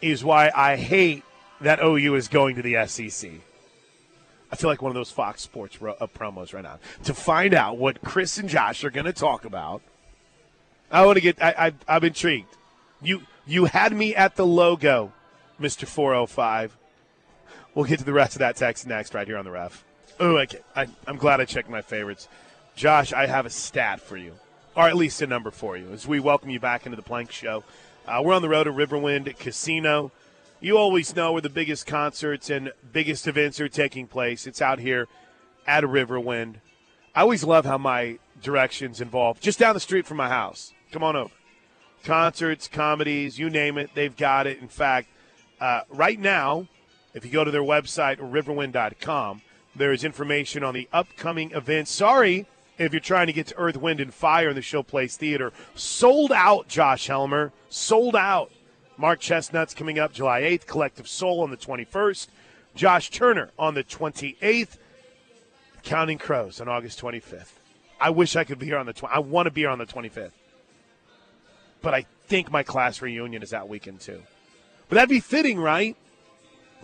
is 0.01 0.23
why 0.23 0.51
I 0.55 0.75
hate 0.75 1.23
that 1.61 1.79
OU 1.83 2.15
is 2.15 2.27
going 2.27 2.55
to 2.55 2.61
the 2.61 2.85
SEC. 2.87 3.31
I 4.51 4.55
feel 4.55 4.69
like 4.69 4.81
one 4.81 4.89
of 4.89 4.95
those 4.95 5.11
Fox 5.11 5.41
Sports 5.41 5.77
uh, 5.81 6.07
promos 6.07 6.53
right 6.53 6.63
now. 6.63 6.79
To 7.03 7.13
find 7.13 7.53
out 7.53 7.77
what 7.77 8.01
Chris 8.01 8.37
and 8.37 8.49
Josh 8.49 8.83
are 8.83 8.89
going 8.89 9.05
to 9.05 9.13
talk 9.13 9.45
about, 9.45 9.81
I 10.91 11.05
want 11.05 11.17
to 11.17 11.21
get. 11.21 11.41
I, 11.41 11.53
I, 11.87 11.95
I'm 11.95 12.03
intrigued. 12.03 12.55
You 13.01 13.21
you 13.45 13.65
had 13.65 13.93
me 13.93 14.15
at 14.15 14.35
the 14.35 14.45
logo, 14.45 15.13
Mister 15.57 15.85
405. 15.85 16.77
We'll 17.75 17.85
get 17.85 17.99
to 17.99 18.05
the 18.05 18.13
rest 18.13 18.33
of 18.33 18.39
that 18.39 18.55
text 18.55 18.87
next, 18.87 19.13
right 19.13 19.27
here 19.27 19.37
on 19.37 19.45
the 19.45 19.51
ref. 19.51 19.83
Oh. 20.19 20.37
I, 20.37 20.87
I'm 21.07 21.17
glad 21.17 21.39
I 21.39 21.45
checked 21.45 21.69
my 21.69 21.81
favorites. 21.81 22.27
Josh, 22.75 23.13
I 23.13 23.27
have 23.27 23.45
a 23.45 23.49
stat 23.49 24.01
for 24.01 24.17
you 24.17 24.33
or 24.79 24.87
at 24.87 24.95
least 24.95 25.21
a 25.21 25.27
number 25.27 25.51
for 25.51 25.75
you 25.75 25.91
as 25.91 26.07
we 26.07 26.21
welcome 26.21 26.49
you 26.49 26.59
back 26.59 26.85
into 26.85 26.95
the 26.95 27.01
Plank 27.01 27.31
Show. 27.31 27.65
Uh, 28.07 28.21
we're 28.23 28.33
on 28.33 28.41
the 28.41 28.47
road 28.47 28.63
to 28.63 28.71
Riverwind 28.71 29.37
Casino. 29.37 30.11
You 30.61 30.77
always 30.77 31.15
know 31.15 31.33
where 31.33 31.41
the 31.41 31.49
biggest 31.49 31.85
concerts 31.85 32.49
and 32.49 32.71
biggest 32.91 33.27
events 33.27 33.59
are 33.59 33.67
taking 33.67 34.07
place. 34.07 34.47
It's 34.47 34.61
out 34.61 34.79
here 34.79 35.07
at 35.67 35.83
Riverwind. 35.83 36.55
I 37.13 37.21
always 37.21 37.43
love 37.43 37.65
how 37.65 37.77
my 37.77 38.19
directions 38.41 39.01
involve 39.01 39.41
just 39.41 39.59
down 39.59 39.73
the 39.73 39.81
street 39.81 40.05
from 40.05 40.15
my 40.15 40.29
house. 40.29 40.73
Come 40.93 41.03
on 41.03 41.15
over. 41.17 41.33
Concerts, 42.03 42.67
comedies, 42.67 43.37
you 43.37 43.49
name 43.49 43.77
it, 43.77 43.91
they've 43.93 44.15
got 44.15 44.47
it. 44.47 44.59
In 44.59 44.67
fact, 44.67 45.09
uh, 45.59 45.81
right 45.89 46.19
now, 46.19 46.67
if 47.13 47.25
you 47.25 47.31
go 47.31 47.43
to 47.43 47.51
their 47.51 47.61
website, 47.61 48.17
riverwind.com, 48.17 49.41
there 49.75 49.91
is 49.91 50.03
information 50.03 50.63
on 50.63 50.73
the 50.73 50.87
upcoming 50.91 51.51
events. 51.51 51.91
Sorry 51.91 52.47
if 52.77 52.93
you're 52.93 52.99
trying 52.99 53.27
to 53.27 53.33
get 53.33 53.47
to 53.47 53.57
Earth, 53.57 53.77
Wind, 53.77 53.99
and 53.99 54.13
Fire 54.13 54.49
in 54.49 54.55
the 54.55 54.61
Showplace 54.61 55.15
Theater. 55.15 55.51
Sold 55.75 56.31
out, 56.31 56.67
Josh 56.67 57.07
Helmer. 57.07 57.51
Sold 57.69 58.15
out. 58.15 58.51
Mark 58.97 59.19
Chesnutt's 59.19 59.73
coming 59.73 59.99
up 59.99 60.13
July 60.13 60.41
8th. 60.41 60.65
Collective 60.65 61.07
Soul 61.07 61.41
on 61.41 61.51
the 61.51 61.57
21st. 61.57 62.27
Josh 62.75 63.09
Turner 63.09 63.49
on 63.59 63.73
the 63.73 63.83
28th. 63.83 64.77
Counting 65.83 66.17
Crows 66.17 66.59
on 66.61 66.67
August 66.67 67.01
25th. 67.01 67.51
I 68.01 68.09
wish 68.09 68.35
I 68.35 68.43
could 68.43 68.59
be 68.59 68.65
here 68.65 68.77
on 68.77 68.85
the 68.85 68.93
20th. 68.93 69.09
I 69.11 69.19
want 69.19 69.47
to 69.47 69.51
be 69.51 69.61
here 69.61 69.69
on 69.69 69.79
the 69.79 69.85
25th. 69.85 70.31
But 71.81 71.93
I 71.93 72.05
think 72.27 72.51
my 72.51 72.63
class 72.63 73.01
reunion 73.01 73.41
is 73.41 73.51
that 73.51 73.67
weekend 73.69 74.01
too. 74.01 74.21
But 74.87 74.95
that'd 74.95 75.09
be 75.09 75.19
fitting, 75.19 75.59
right? 75.59 75.95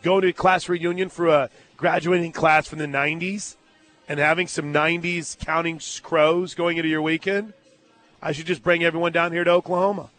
Going 0.01 0.21
to 0.21 0.27
a 0.29 0.33
class 0.33 0.69
reunion 0.69 1.09
for 1.09 1.27
a 1.27 1.49
graduating 1.77 2.31
class 2.31 2.67
from 2.67 2.79
the 2.79 2.85
90s 2.85 3.55
and 4.07 4.19
having 4.19 4.47
some 4.47 4.73
90s 4.73 5.37
counting 5.39 5.81
crows 6.03 6.53
going 6.53 6.77
into 6.77 6.89
your 6.89 7.01
weekend, 7.01 7.53
I 8.21 8.31
should 8.31 8.45
just 8.45 8.63
bring 8.63 8.83
everyone 8.83 9.11
down 9.11 9.31
here 9.31 9.43
to 9.43 9.51
Oklahoma. 9.51 10.09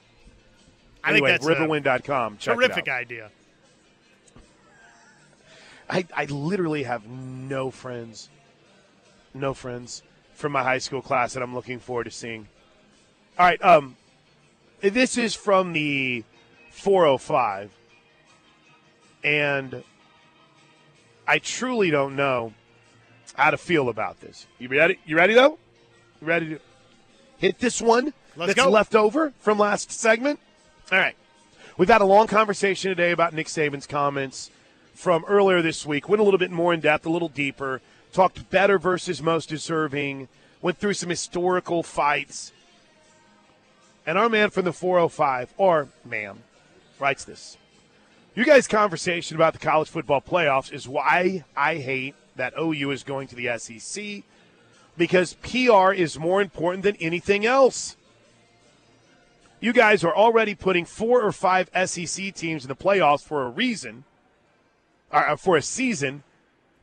I 1.05 1.11
anyway, 1.11 1.31
think 1.39 1.43
that's 1.43 1.61
riverwind.com. 1.61 2.39
Check 2.39 2.57
terrific 2.57 2.89
idea. 2.89 3.31
I, 5.89 6.05
I 6.17 6.25
literally 6.25 6.83
have 6.83 7.07
no 7.07 7.71
friends, 7.71 8.29
no 9.33 9.55
friends 9.55 10.03
from 10.35 10.53
my 10.53 10.65
high 10.65 10.79
school 10.79 11.01
class 11.01 11.35
that 11.35 11.43
I'm 11.43 11.55
looking 11.55 11.79
forward 11.79 12.05
to 12.05 12.11
seeing. 12.11 12.49
All 13.39 13.47
right, 13.47 13.63
um, 13.65 13.97
this 14.81 15.19
is 15.19 15.35
from 15.35 15.73
the 15.73 16.25
405, 16.71 17.71
and 19.25 19.83
I 21.27 21.39
truly 21.39 21.91
don't 21.91 22.17
know 22.17 22.53
how 23.35 23.51
to 23.51 23.57
feel 23.57 23.89
about 23.89 24.21
this. 24.21 24.47
You 24.59 24.69
ready? 24.69 24.99
You 25.05 25.17
ready 25.17 25.35
though? 25.35 25.59
You 26.21 26.27
ready 26.27 26.49
to 26.51 26.61
hit 27.39 27.59
this 27.59 27.81
one 27.83 28.13
Let's 28.37 28.55
that's 28.55 28.67
go. 28.67 28.71
left 28.71 28.95
over 28.95 29.33
from 29.41 29.59
last 29.59 29.91
segment? 29.91 30.41
All 30.93 30.99
right. 30.99 31.17
We've 31.77 31.89
had 31.89 32.01
a 32.01 32.07
long 32.07 32.27
conversation 32.27 32.91
today 32.91 33.11
about 33.11 33.35
Nick 33.35 33.49
Saban's 33.49 33.87
comments 33.87 34.51
from 34.95 35.25
earlier 35.27 35.61
this 35.61 35.85
week. 35.85 36.09
Went 36.09 36.21
a 36.21 36.25
little 36.25 36.39
bit 36.39 36.51
more 36.51 36.73
in 36.73 36.81
depth, 36.81 37.05
a 37.05 37.11
little 37.11 37.29
deeper. 37.29 37.83
Talked 38.13 38.49
better 38.49 38.79
versus 38.79 39.23
most 39.23 39.51
deserving. 39.51 40.29
Went 40.63 40.79
through 40.79 40.95
some 40.95 41.11
historical 41.11 41.83
fights. 41.83 42.53
And 44.07 44.17
our 44.17 44.29
man 44.29 44.51
from 44.51 44.65
the 44.65 44.73
405, 44.73 45.53
or 45.57 45.89
ma'am, 46.05 46.39
writes 47.01 47.25
this. 47.25 47.57
You 48.37 48.45
guys' 48.45 48.69
conversation 48.69 49.37
about 49.37 49.55
the 49.55 49.59
college 49.59 49.89
football 49.89 50.21
playoffs 50.21 50.73
is 50.73 50.87
why 50.87 51.45
I 51.57 51.77
hate 51.77 52.15
that 52.37 52.55
OU 52.59 52.91
is 52.93 53.03
going 53.03 53.29
to 53.29 53.35
the 53.35 53.59
SEC 53.59 54.23
because 54.97 55.35
PR 55.35 55.93
is 55.93 56.19
more 56.19 56.41
important 56.41 56.85
than 56.85 56.97
anything 56.97 57.45
else. 57.45 57.97
You 59.61 59.73
guys 59.73 60.05
are 60.05 60.15
already 60.15 60.55
putting 60.55 60.85
four 60.85 61.23
or 61.23 61.33
five 61.33 61.71
SEC 61.87 62.35
teams 62.35 62.65
in 62.65 62.69
the 62.69 62.77
playoffs 62.77 63.25
for 63.25 63.43
a 63.43 63.49
reason, 63.49 64.05
or 65.11 65.31
uh, 65.31 65.37
for 65.37 65.57
a 65.57 65.63
season 65.63 66.23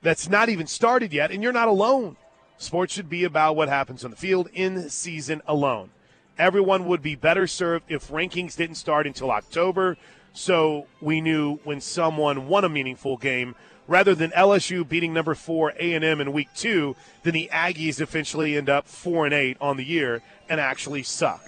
that's 0.01 0.27
not 0.27 0.49
even 0.49 0.67
started 0.67 1.13
yet, 1.13 1.31
and 1.31 1.41
you're 1.41 1.53
not 1.53 1.67
alone. 1.67 2.17
Sports 2.57 2.93
should 2.93 3.09
be 3.09 3.23
about 3.23 3.55
what 3.55 3.69
happens 3.69 4.03
on 4.03 4.11
the 4.11 4.17
field 4.17 4.49
in 4.53 4.89
season 4.89 5.41
alone. 5.47 5.91
Everyone 6.37 6.85
would 6.87 7.01
be 7.01 7.15
better 7.15 7.45
served 7.45 7.85
if 7.89 8.09
rankings 8.09 8.55
didn't 8.55 8.75
start 8.75 9.05
until 9.05 9.31
October, 9.31 9.97
so 10.33 10.87
we 10.99 11.21
knew 11.21 11.57
when 11.63 11.79
someone 11.79 12.47
won 12.47 12.63
a 12.63 12.69
meaningful 12.69 13.17
game 13.17 13.55
rather 13.87 14.15
than 14.15 14.31
LSU 14.31 14.87
beating 14.87 15.13
number 15.13 15.35
four 15.35 15.71
A&M 15.71 16.21
in 16.21 16.33
week 16.33 16.47
two, 16.55 16.95
then 17.23 17.33
the 17.33 17.49
Aggies 17.51 18.01
eventually 18.01 18.57
end 18.57 18.69
up 18.69 18.87
four 18.87 19.25
and 19.25 19.33
eight 19.33 19.57
on 19.61 19.77
the 19.77 19.83
year 19.83 20.21
and 20.49 20.59
actually 20.59 21.03
suck. 21.03 21.41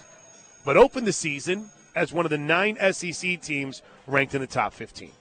But 0.66 0.78
open 0.78 1.06
the 1.06 1.14
season 1.14 1.70
as 1.96 2.12
one 2.12 2.26
of 2.26 2.30
the 2.30 2.38
nine 2.38 2.78
SEC 2.92 3.42
teams 3.42 3.82
ranked 4.06 4.36
in 4.36 4.42
the 4.42 4.48
top 4.48 4.74
15. 4.74 5.12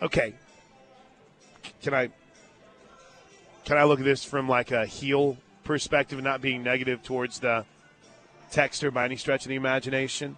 Okay, 0.00 0.34
can 1.82 1.94
I 1.94 2.10
can 3.64 3.76
I 3.76 3.84
look 3.84 3.98
at 3.98 4.04
this 4.04 4.24
from 4.24 4.48
like 4.48 4.70
a 4.70 4.86
heel 4.86 5.36
perspective, 5.64 6.18
and 6.18 6.24
not 6.24 6.40
being 6.40 6.62
negative 6.62 7.02
towards 7.02 7.40
the 7.40 7.64
texter 8.50 8.92
by 8.92 9.04
any 9.04 9.16
stretch 9.16 9.44
of 9.44 9.48
the 9.48 9.54
imagination? 9.54 10.36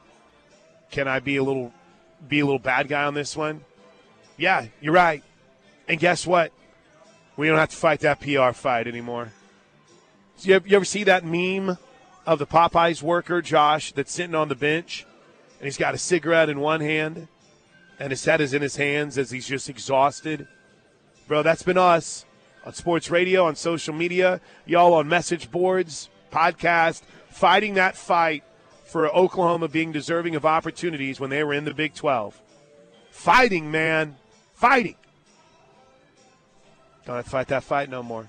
Can 0.90 1.08
I 1.08 1.20
be 1.20 1.36
a 1.36 1.42
little 1.42 1.72
be 2.28 2.40
a 2.40 2.44
little 2.44 2.58
bad 2.58 2.88
guy 2.88 3.04
on 3.04 3.14
this 3.14 3.36
one? 3.36 3.64
Yeah, 4.36 4.66
you're 4.80 4.92
right. 4.92 5.22
And 5.88 5.98
guess 5.98 6.26
what? 6.26 6.52
We 7.36 7.48
don't 7.48 7.58
have 7.58 7.70
to 7.70 7.76
fight 7.76 8.00
that 8.00 8.20
PR 8.20 8.52
fight 8.52 8.86
anymore. 8.86 9.32
You 10.40 10.60
you 10.64 10.76
ever 10.76 10.84
see 10.84 11.04
that 11.04 11.24
meme 11.24 11.78
of 12.26 12.38
the 12.38 12.46
Popeyes 12.46 13.02
worker, 13.02 13.42
Josh, 13.42 13.92
that's 13.92 14.12
sitting 14.12 14.34
on 14.34 14.48
the 14.48 14.54
bench 14.54 15.06
and 15.58 15.66
he's 15.66 15.76
got 15.76 15.94
a 15.94 15.98
cigarette 15.98 16.48
in 16.48 16.60
one 16.60 16.80
hand 16.80 17.28
and 17.98 18.10
his 18.10 18.24
head 18.24 18.40
is 18.40 18.54
in 18.54 18.62
his 18.62 18.76
hands 18.76 19.18
as 19.18 19.30
he's 19.30 19.46
just 19.46 19.68
exhausted? 19.68 20.48
Bro, 21.28 21.42
that's 21.42 21.62
been 21.62 21.78
us 21.78 22.24
on 22.64 22.72
sports 22.72 23.10
radio, 23.10 23.44
on 23.44 23.56
social 23.56 23.94
media, 23.94 24.40
y'all 24.66 24.94
on 24.94 25.08
message 25.08 25.50
boards, 25.50 26.08
podcast, 26.32 27.02
fighting 27.30 27.74
that 27.74 27.96
fight 27.96 28.44
for 28.84 29.08
Oklahoma 29.08 29.68
being 29.68 29.92
deserving 29.92 30.34
of 30.34 30.44
opportunities 30.44 31.20
when 31.20 31.30
they 31.30 31.44
were 31.44 31.54
in 31.54 31.64
the 31.64 31.74
Big 31.74 31.94
12. 31.94 32.40
Fighting, 33.10 33.70
man. 33.70 34.16
Fighting. 34.54 34.96
Don't 37.06 37.24
fight 37.24 37.48
that 37.48 37.64
fight 37.64 37.88
no 37.88 38.02
more. 38.02 38.28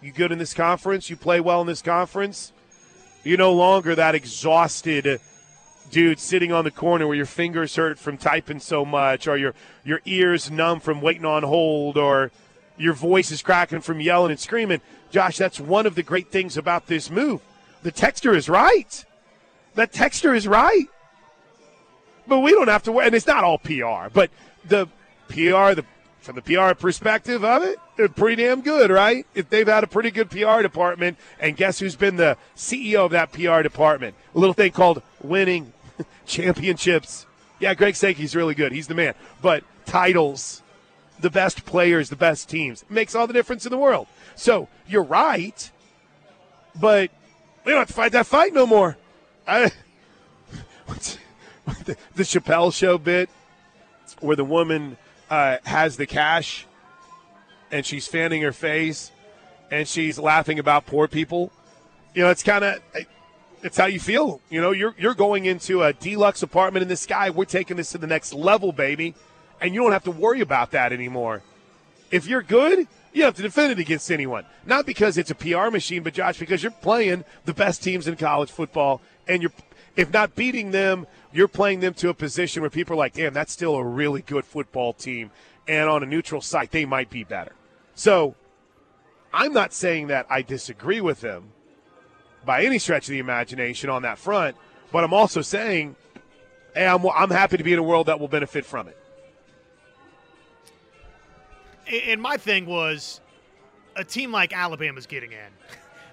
You 0.00 0.12
good 0.12 0.32
in 0.32 0.38
this 0.38 0.54
conference? 0.54 1.10
You 1.10 1.16
play 1.16 1.40
well 1.40 1.60
in 1.60 1.66
this 1.66 1.82
conference? 1.82 2.52
You're 3.24 3.38
no 3.38 3.52
longer 3.52 3.94
that 3.94 4.14
exhausted 4.14 5.20
dude 5.90 6.18
sitting 6.18 6.52
on 6.52 6.64
the 6.64 6.70
corner 6.70 7.06
where 7.06 7.16
your 7.16 7.26
fingers 7.26 7.76
hurt 7.76 7.98
from 7.98 8.16
typing 8.16 8.60
so 8.60 8.84
much, 8.84 9.26
or 9.26 9.36
your 9.36 9.54
your 9.84 10.00
ears 10.04 10.50
numb 10.50 10.80
from 10.80 11.00
waiting 11.00 11.24
on 11.24 11.42
hold, 11.42 11.96
or 11.96 12.30
your 12.76 12.92
voice 12.92 13.30
is 13.30 13.42
cracking 13.42 13.80
from 13.80 14.00
yelling 14.00 14.30
and 14.30 14.40
screaming. 14.40 14.80
Josh, 15.10 15.38
that's 15.38 15.58
one 15.58 15.86
of 15.86 15.94
the 15.94 16.02
great 16.02 16.30
things 16.30 16.56
about 16.56 16.86
this 16.86 17.10
move. 17.10 17.40
The 17.86 17.92
texture 17.92 18.34
is 18.34 18.48
right. 18.48 19.04
That 19.76 19.92
texture 19.92 20.34
is 20.34 20.48
right. 20.48 20.86
But 22.26 22.40
we 22.40 22.50
don't 22.50 22.66
have 22.66 22.82
to 22.82 22.90
worry. 22.90 23.06
and 23.06 23.14
it's 23.14 23.28
not 23.28 23.44
all 23.44 23.58
PR, 23.58 24.10
but 24.12 24.28
the 24.64 24.86
PR, 25.28 25.72
the 25.72 25.84
from 26.18 26.34
the 26.34 26.42
PR 26.42 26.74
perspective 26.74 27.44
of 27.44 27.62
it, 27.62 27.78
they're 27.96 28.08
pretty 28.08 28.42
damn 28.42 28.62
good, 28.62 28.90
right? 28.90 29.24
If 29.36 29.50
they've 29.50 29.68
had 29.68 29.84
a 29.84 29.86
pretty 29.86 30.10
good 30.10 30.30
PR 30.30 30.62
department, 30.62 31.16
and 31.38 31.56
guess 31.56 31.78
who's 31.78 31.94
been 31.94 32.16
the 32.16 32.36
CEO 32.56 33.04
of 33.04 33.12
that 33.12 33.30
PR 33.30 33.62
department? 33.62 34.16
A 34.34 34.38
little 34.40 34.52
thing 34.52 34.72
called 34.72 35.00
winning 35.22 35.72
championships. 36.26 37.24
Yeah, 37.60 37.74
Greg 37.74 37.94
Sankey's 37.94 38.34
really 38.34 38.56
good. 38.56 38.72
He's 38.72 38.88
the 38.88 38.96
man. 38.96 39.14
But 39.40 39.62
titles, 39.84 40.60
the 41.20 41.30
best 41.30 41.64
players, 41.64 42.08
the 42.08 42.16
best 42.16 42.48
teams, 42.48 42.84
makes 42.90 43.14
all 43.14 43.28
the 43.28 43.32
difference 43.32 43.64
in 43.64 43.70
the 43.70 43.78
world. 43.78 44.08
So 44.34 44.66
you're 44.88 45.04
right, 45.04 45.70
but 46.74 47.12
we 47.66 47.72
don't 47.72 47.80
have 47.80 47.88
to 47.88 47.94
fight 47.94 48.12
that 48.12 48.26
fight 48.26 48.54
no 48.54 48.64
more. 48.64 48.96
I, 49.46 49.72
the, 51.84 51.96
the 52.14 52.22
Chappelle 52.22 52.72
show 52.72 52.96
bit 52.96 53.28
where 54.20 54.36
the 54.36 54.44
woman 54.44 54.96
uh, 55.28 55.56
has 55.64 55.96
the 55.96 56.06
cash 56.06 56.64
and 57.72 57.84
she's 57.84 58.06
fanning 58.06 58.40
her 58.42 58.52
face 58.52 59.10
and 59.70 59.88
she's 59.88 60.16
laughing 60.16 60.60
about 60.60 60.86
poor 60.86 61.08
people. 61.08 61.50
You 62.14 62.22
know, 62.22 62.30
it's 62.30 62.44
kind 62.44 62.64
of 62.64 62.80
it's 63.64 63.76
how 63.76 63.86
you 63.86 63.98
feel. 63.98 64.40
You 64.48 64.60
know, 64.60 64.70
you're 64.70 64.94
you're 64.96 65.14
going 65.14 65.44
into 65.44 65.82
a 65.82 65.92
deluxe 65.92 66.44
apartment 66.44 66.82
in 66.82 66.88
the 66.88 66.96
sky. 66.96 67.30
We're 67.30 67.46
taking 67.46 67.76
this 67.76 67.90
to 67.92 67.98
the 67.98 68.06
next 68.06 68.32
level, 68.32 68.70
baby, 68.70 69.16
and 69.60 69.74
you 69.74 69.82
don't 69.82 69.92
have 69.92 70.04
to 70.04 70.12
worry 70.12 70.40
about 70.40 70.70
that 70.70 70.92
anymore. 70.92 71.42
If 72.12 72.28
you're 72.28 72.42
good, 72.42 72.86
you 73.16 73.24
have 73.24 73.34
to 73.34 73.40
defend 73.40 73.72
it 73.72 73.78
against 73.78 74.10
anyone. 74.10 74.44
Not 74.66 74.84
because 74.84 75.16
it's 75.16 75.30
a 75.30 75.34
PR 75.34 75.70
machine, 75.70 76.02
but 76.02 76.12
Josh, 76.12 76.38
because 76.38 76.62
you're 76.62 76.70
playing 76.70 77.24
the 77.46 77.54
best 77.54 77.82
teams 77.82 78.06
in 78.06 78.16
college 78.16 78.50
football, 78.50 79.00
and 79.26 79.40
you're 79.40 79.52
if 79.96 80.12
not 80.12 80.34
beating 80.34 80.70
them, 80.70 81.06
you're 81.32 81.48
playing 81.48 81.80
them 81.80 81.94
to 81.94 82.10
a 82.10 82.14
position 82.14 82.60
where 82.60 82.68
people 82.68 82.92
are 82.92 82.98
like, 82.98 83.14
damn, 83.14 83.32
that's 83.32 83.52
still 83.52 83.76
a 83.76 83.82
really 83.82 84.20
good 84.20 84.44
football 84.44 84.92
team. 84.92 85.30
And 85.66 85.88
on 85.88 86.02
a 86.02 86.06
neutral 86.06 86.42
site, 86.42 86.72
they 86.72 86.84
might 86.84 87.08
be 87.08 87.24
better. 87.24 87.52
So 87.94 88.34
I'm 89.32 89.54
not 89.54 89.72
saying 89.72 90.08
that 90.08 90.26
I 90.28 90.42
disagree 90.42 91.00
with 91.00 91.22
them 91.22 91.52
by 92.44 92.64
any 92.66 92.78
stretch 92.78 93.08
of 93.08 93.12
the 93.12 93.18
imagination 93.18 93.88
on 93.88 94.02
that 94.02 94.18
front, 94.18 94.56
but 94.92 95.04
I'm 95.04 95.14
also 95.14 95.40
saying, 95.40 95.96
hey, 96.74 96.86
I'm, 96.86 97.06
I'm 97.06 97.30
happy 97.30 97.56
to 97.56 97.64
be 97.64 97.72
in 97.72 97.78
a 97.78 97.82
world 97.82 98.08
that 98.08 98.20
will 98.20 98.28
benefit 98.28 98.66
from 98.66 98.88
it. 98.88 98.98
And 101.90 102.20
my 102.20 102.36
thing 102.36 102.66
was 102.66 103.20
a 103.94 104.04
team 104.04 104.32
like 104.32 104.52
Alabama's 104.52 105.06
getting 105.06 105.32
in. 105.32 105.48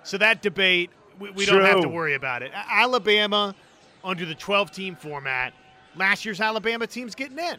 So 0.04 0.18
that 0.18 0.42
debate, 0.42 0.90
we, 1.20 1.32
we 1.32 1.46
don't 1.46 1.64
have 1.64 1.82
to 1.82 1.90
worry 1.90 2.16
about 2.16 2.44
it. 2.44 2.52
Alabama– 2.54 3.56
under 4.04 4.26
the 4.26 4.36
12 4.36 4.72
team 4.72 4.96
format. 4.96 5.54
Last 5.96 6.26
year's 6.26 6.42
Alabama 6.42 6.88
team's 6.88 7.16
getting 7.16 7.40
in. 7.40 7.58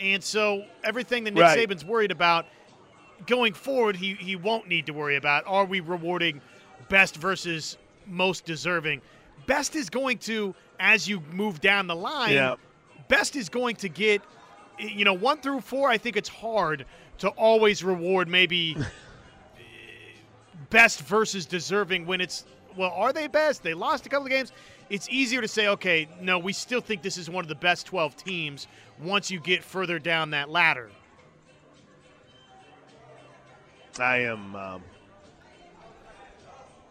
And 0.00 0.22
so 0.22 0.64
everything 0.82 1.24
that 1.24 1.34
Nick 1.34 1.42
right. 1.42 1.68
Saban's 1.68 1.84
worried 1.84 2.10
about 2.10 2.46
going 3.26 3.52
forward, 3.52 3.96
he, 3.96 4.14
he 4.14 4.36
won't 4.36 4.68
need 4.68 4.86
to 4.86 4.92
worry 4.92 5.16
about. 5.16 5.44
Are 5.46 5.64
we 5.64 5.80
rewarding 5.80 6.40
best 6.88 7.16
versus 7.16 7.78
most 8.06 8.44
deserving? 8.44 9.02
Best 9.46 9.76
is 9.76 9.88
going 9.88 10.18
to, 10.18 10.54
as 10.80 11.08
you 11.08 11.22
move 11.32 11.60
down 11.60 11.86
the 11.86 11.94
line, 11.94 12.32
yeah. 12.32 12.56
best 13.08 13.36
is 13.36 13.48
going 13.48 13.76
to 13.76 13.88
get, 13.88 14.20
you 14.78 15.04
know, 15.04 15.14
one 15.14 15.38
through 15.38 15.60
four, 15.60 15.88
I 15.88 15.98
think 15.98 16.16
it's 16.16 16.28
hard 16.28 16.86
to 17.18 17.28
always 17.28 17.84
reward 17.84 18.28
maybe 18.28 18.76
best 20.70 21.02
versus 21.02 21.46
deserving 21.46 22.06
when 22.06 22.20
it's, 22.20 22.44
well, 22.76 22.90
are 22.90 23.12
they 23.12 23.26
best? 23.26 23.62
They 23.62 23.74
lost 23.74 24.06
a 24.06 24.08
couple 24.08 24.26
of 24.26 24.30
games 24.30 24.52
it's 24.90 25.08
easier 25.08 25.40
to 25.40 25.48
say, 25.48 25.68
okay, 25.68 26.08
no, 26.20 26.38
we 26.38 26.52
still 26.52 26.80
think 26.80 27.02
this 27.02 27.16
is 27.16 27.30
one 27.30 27.44
of 27.44 27.48
the 27.48 27.54
best 27.54 27.86
12 27.86 28.16
teams 28.16 28.66
once 29.02 29.30
you 29.30 29.40
get 29.40 29.64
further 29.64 29.98
down 29.98 30.30
that 30.30 30.50
ladder. 30.50 30.90
I 33.98 34.18
am 34.18 34.56
um, 34.56 34.82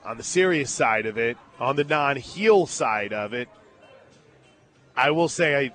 on 0.06 0.18
the 0.18 0.24
serious 0.24 0.72
side 0.72 1.06
of 1.06 1.18
it, 1.18 1.38
on 1.60 1.76
the 1.76 1.84
non 1.84 2.16
heel 2.16 2.66
side 2.66 3.12
of 3.12 3.34
it. 3.34 3.50
I 4.96 5.12
will 5.12 5.28
say 5.28 5.66
I 5.66 5.72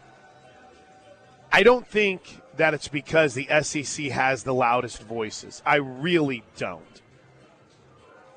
I 1.52 1.62
don't 1.62 1.86
think 1.86 2.40
that 2.58 2.74
it's 2.74 2.88
because 2.88 3.34
the 3.34 3.48
SEC 3.62 4.06
has 4.06 4.42
the 4.42 4.54
loudest 4.54 5.02
voices. 5.02 5.62
I 5.64 5.76
really 5.76 6.42
don't. 6.56 6.82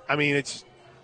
I 0.08 0.16
mean, 0.16 0.36
it's 0.36 0.64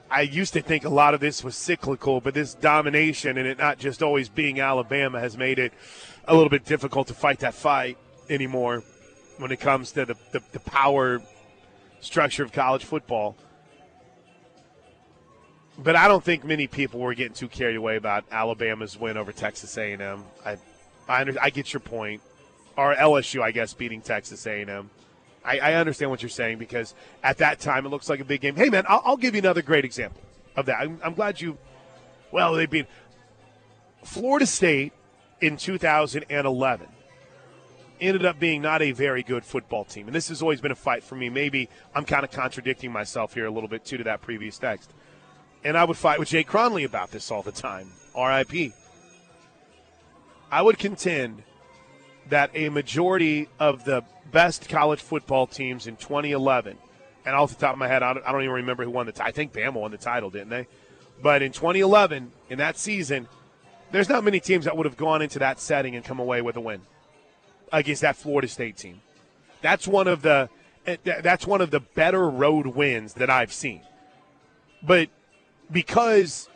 I 0.10 0.22
used 0.22 0.54
to 0.54 0.62
think 0.62 0.86
a 0.86 0.90
lot 0.90 1.14
of 1.14 1.20
this 1.20 1.44
was 1.44 1.56
cyclical, 1.56 2.22
but 2.22 2.34
this 2.34 2.54
domination 2.54 3.38
and 3.38 3.48
it 3.48 3.58
not 3.58 3.78
just 3.78 4.02
always 4.02 4.30
being 4.30 4.60
Alabama 4.60 5.20
has 5.20 5.38
made 5.38 5.60
it 5.60 5.74
a 6.28 6.34
little 6.34 6.50
bit 6.50 6.66
difficult 6.66 7.08
to 7.08 7.14
fight 7.14 7.40
that 7.40 7.54
fight 7.54 7.98
anymore 8.30 8.84
when 9.38 9.52
it 9.52 9.60
comes 9.60 9.92
to 9.94 10.06
the, 10.06 10.16
the, 10.32 10.42
the 10.54 10.60
power 10.60 11.22
structure 12.00 12.44
of 12.44 12.52
college 12.52 12.86
football. 12.86 13.36
But 15.78 15.96
I 15.96 16.08
don't 16.08 16.24
think 16.24 16.44
many 16.44 16.68
people 16.68 17.00
were 17.00 17.14
getting 17.14 17.34
too 17.34 17.48
carried 17.48 17.76
away 17.76 17.98
about 17.98 18.26
Alabama's 18.32 18.98
win 18.98 19.18
over 19.18 19.32
Texas 19.32 19.78
A&M. 19.78 20.24
I, 20.46 20.58
I, 21.08 21.26
I 21.42 21.50
get 21.50 21.72
your 21.72 21.82
point, 21.82 22.22
or 22.78 22.96
LSU, 22.96 23.42
I 23.42 23.52
guess, 23.52 23.74
beating 23.74 24.02
Texas 24.02 24.46
A&M. 24.46 24.90
I, 25.44 25.60
I, 25.60 25.74
understand 25.74 26.12
what 26.12 26.22
you're 26.22 26.30
saying 26.30 26.60
because 26.60 26.94
at 27.24 27.38
that 27.40 27.60
time 27.60 27.86
it 27.86 27.90
looks 27.90 28.10
like 28.10 28.20
a 28.20 28.26
big 28.26 28.42
game. 28.42 28.56
Hey, 28.56 28.70
man, 28.70 28.84
I'll, 28.88 29.02
I'll 29.04 29.18
give 29.18 29.34
you 29.34 29.40
another 29.40 29.62
great 29.62 29.86
example 29.86 30.22
of 30.56 30.66
that. 30.68 30.78
I'm, 30.80 31.00
I'm 31.04 31.14
glad 31.14 31.42
you. 31.42 31.58
Well, 32.32 32.54
they 32.54 32.66
beat 32.66 32.86
Florida 34.04 34.46
State 34.46 34.94
in 35.42 35.58
2011 35.58 36.88
ended 38.00 38.26
up 38.26 38.40
being 38.40 38.62
not 38.62 38.82
a 38.82 38.92
very 38.92 39.24
good 39.24 39.44
football 39.44 39.84
team. 39.84 40.08
And 40.08 40.16
this 40.16 40.30
has 40.30 40.42
always 40.42 40.62
been 40.62 40.72
a 40.72 40.76
fight 40.76 41.04
for 41.04 41.16
me. 41.16 41.30
Maybe 41.30 41.70
I'm 41.96 42.06
kind 42.06 42.24
of 42.24 42.32
contradicting 42.32 42.92
myself 42.92 43.34
here 43.34 43.46
a 43.46 43.52
little 43.52 43.70
bit, 43.70 43.86
too, 43.86 43.98
to 43.98 44.04
that 44.06 44.22
previous 44.22 44.58
text. 44.58 44.92
And 45.64 45.78
I 45.78 45.84
would 45.84 45.98
fight 45.98 46.20
with 46.20 46.30
Jay 46.30 46.44
Cronley 46.44 46.86
about 46.86 47.12
this 47.12 47.32
all 47.32 47.42
the 47.42 47.52
time. 47.52 47.92
RIP. 48.16 48.74
I 50.52 50.62
would 50.62 50.78
contend 50.78 51.44
that 52.30 52.52
a 52.54 52.70
majority 52.70 53.50
of 53.60 53.86
the 53.86 54.04
best 54.32 54.70
college 54.70 55.02
football 55.02 55.48
teams 55.48 55.88
in 55.88 55.96
2011 55.96 56.78
and 57.26 57.36
off 57.36 57.50
the 57.50 57.60
top 57.60 57.74
of 57.74 57.80
my 57.80 57.88
head, 57.88 58.04
I 58.04 58.14
don't, 58.14 58.26
I 58.26 58.32
don't 58.32 58.42
even 58.42 58.56
remember 58.56 58.84
who 58.84 58.90
won 58.90 59.06
the. 59.06 59.12
title. 59.12 59.28
I 59.28 59.32
think 59.32 59.54
Bama 59.54 59.74
won 59.74 59.92
the 59.92 59.98
title, 59.98 60.30
didn't 60.30 60.50
they? 60.50 60.68
But 61.22 61.42
in 61.42 61.52
2011, 61.52 62.32
in 62.50 62.58
that 62.60 62.78
season, 62.78 63.28
there's 63.92 64.10
not 64.10 64.24
many 64.24 64.40
teams 64.40 64.66
that 64.66 64.78
would 64.78 64.86
have 64.86 64.98
gone 64.98 65.22
into 65.22 65.40
that 65.40 65.60
setting 65.60 65.96
and 65.96 66.06
come 66.06 66.20
away 66.20 66.42
with 66.42 66.56
a 66.56 66.62
win 66.62 66.82
against 67.72 68.02
that 68.02 68.16
Florida 68.16 68.48
State 68.48 68.78
team. 68.78 69.02
That's 69.62 69.88
one 69.88 70.08
of 70.08 70.22
the 70.22 70.50
eh, 70.86 70.98
that's 71.04 71.48
one 71.48 71.62
of 71.62 71.72
the 71.72 71.80
better 71.80 72.30
road 72.30 72.68
wins 72.68 73.16
that 73.16 73.30
I've 73.30 73.52
seen. 73.52 73.82
But 74.84 75.10
because 75.72 76.48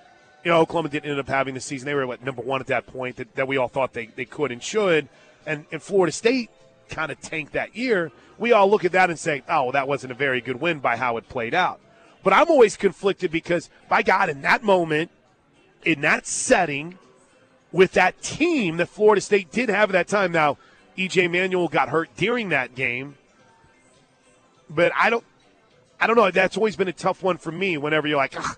you 0.44 0.52
know 0.52 0.62
Oklahoma 0.62 0.90
didn't 0.90 1.10
end 1.10 1.20
up 1.20 1.28
having 1.28 1.54
the 1.54 1.60
season, 1.60 1.86
they 1.86 1.96
were 1.96 2.06
what 2.06 2.24
number 2.24 2.42
one 2.42 2.62
at 2.62 2.68
that 2.68 2.88
point 2.88 3.16
that, 3.18 3.36
that 3.36 3.48
we 3.48 3.58
all 3.58 3.68
thought 3.68 3.94
they, 3.94 4.08
they 4.08 4.26
could 4.26 4.52
and 4.52 4.62
should, 4.62 5.10
and, 5.46 5.66
and 5.72 5.82
Florida 5.82 6.12
State 6.12 6.50
kind 6.90 7.12
of 7.12 7.20
tanked 7.22 7.54
that 7.54 7.76
year. 7.76 8.12
We 8.38 8.52
all 8.52 8.70
look 8.70 8.86
at 8.86 8.92
that 8.94 9.10
and 9.10 9.20
say, 9.20 9.44
oh, 9.48 9.64
well, 9.64 9.72
that 9.74 9.88
wasn't 9.88 10.12
a 10.12 10.16
very 10.16 10.42
good 10.42 10.60
win 10.60 10.80
by 10.80 10.98
how 10.98 11.18
it 11.18 11.30
played 11.30 11.54
out. 11.54 11.80
But 12.24 12.34
I'm 12.34 12.50
always 12.50 12.78
conflicted 12.78 13.32
because, 13.32 13.70
by 13.90 14.04
God, 14.04 14.30
in 14.30 14.42
that 14.42 14.64
moment, 14.64 15.10
in 15.84 16.02
that 16.02 16.28
setting, 16.28 16.98
with 17.72 17.94
that 17.94 18.22
team 18.22 18.78
that 18.78 18.88
Florida 18.88 19.22
State 19.22 19.52
did 19.52 19.70
have 19.70 19.90
at 19.90 19.94
that 19.94 20.08
time. 20.08 20.32
Now, 20.32 20.58
EJ 20.98 21.32
Manuel 21.32 21.68
got 21.68 21.90
hurt 21.90 22.10
during 22.16 22.50
that 22.50 22.76
game, 22.76 23.16
but 24.70 24.92
I 24.96 25.10
don't, 25.10 25.24
I 26.00 26.08
don't 26.08 26.16
know. 26.16 26.30
That's 26.32 26.58
always 26.58 26.76
been 26.76 26.88
a 26.88 26.94
tough 26.94 27.24
one 27.24 27.38
for 27.38 27.52
me. 27.52 27.78
Whenever 27.78 28.08
you're 28.08 28.18
like, 28.18 28.34
ah, 28.38 28.58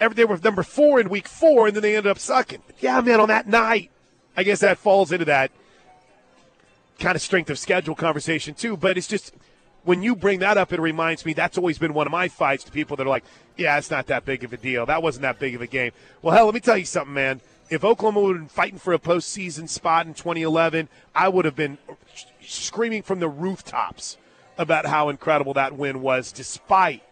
every 0.00 0.24
number 0.42 0.62
four 0.62 1.00
in 1.00 1.08
week 1.08 1.28
four, 1.28 1.66
and 1.66 1.76
then 1.76 1.82
they 1.82 1.96
ended 1.96 2.10
up 2.10 2.18
sucking. 2.18 2.62
Yeah, 2.80 3.00
man, 3.00 3.20
on 3.20 3.28
that 3.28 3.46
night, 3.46 3.90
I 4.36 4.44
guess 4.44 4.60
that 4.60 4.78
falls 4.78 5.12
into 5.12 5.26
that 5.26 5.50
kind 6.98 7.16
of 7.16 7.22
strength 7.22 7.50
of 7.50 7.58
schedule 7.58 7.94
conversation 7.94 8.54
too. 8.54 8.76
But 8.76 8.98
it's 8.98 9.06
just 9.06 9.34
when 9.84 10.02
you 10.02 10.14
bring 10.14 10.40
that 10.40 10.58
up, 10.58 10.72
it 10.72 10.80
reminds 10.80 11.24
me 11.24 11.32
that's 11.32 11.56
always 11.56 11.78
been 11.78 11.94
one 11.94 12.06
of 12.06 12.10
my 12.10 12.28
fights 12.28 12.64
to 12.64 12.72
people 12.72 12.96
that 12.96 13.06
are 13.06 13.10
like, 13.10 13.24
yeah, 13.56 13.78
it's 13.78 13.90
not 13.90 14.06
that 14.08 14.24
big 14.24 14.44
of 14.44 14.52
a 14.52 14.56
deal. 14.56 14.86
That 14.86 15.02
wasn't 15.02 15.22
that 15.22 15.38
big 15.38 15.54
of 15.54 15.62
a 15.62 15.66
game. 15.66 15.92
Well, 16.22 16.34
hell, 16.34 16.46
let 16.46 16.54
me 16.54 16.60
tell 16.60 16.76
you 16.76 16.84
something, 16.84 17.14
man. 17.14 17.40
If 17.70 17.84
Oklahoma 17.84 18.20
would 18.20 18.36
have 18.36 18.42
been 18.42 18.48
fighting 18.48 18.78
for 18.78 18.92
a 18.92 18.98
postseason 18.98 19.68
spot 19.68 20.06
in 20.06 20.14
2011, 20.14 20.88
I 21.14 21.28
would 21.28 21.44
have 21.44 21.56
been 21.56 21.78
screaming 22.40 23.02
from 23.02 23.20
the 23.20 23.28
rooftops 23.28 24.16
about 24.56 24.86
how 24.86 25.08
incredible 25.08 25.54
that 25.54 25.76
win 25.76 26.00
was, 26.00 26.32
despite 26.32 27.02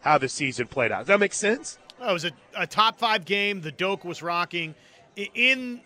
how 0.00 0.18
the 0.18 0.28
season 0.28 0.66
played 0.66 0.90
out. 0.90 1.00
Does 1.00 1.08
that 1.08 1.20
make 1.20 1.34
sense? 1.34 1.78
Oh, 2.00 2.10
it 2.10 2.12
was 2.12 2.24
a, 2.24 2.32
a 2.56 2.66
top 2.66 2.98
five 2.98 3.24
game. 3.24 3.60
The 3.60 3.72
Doak 3.72 4.04
was 4.04 4.22
rocking. 4.22 4.74
In 5.16 5.80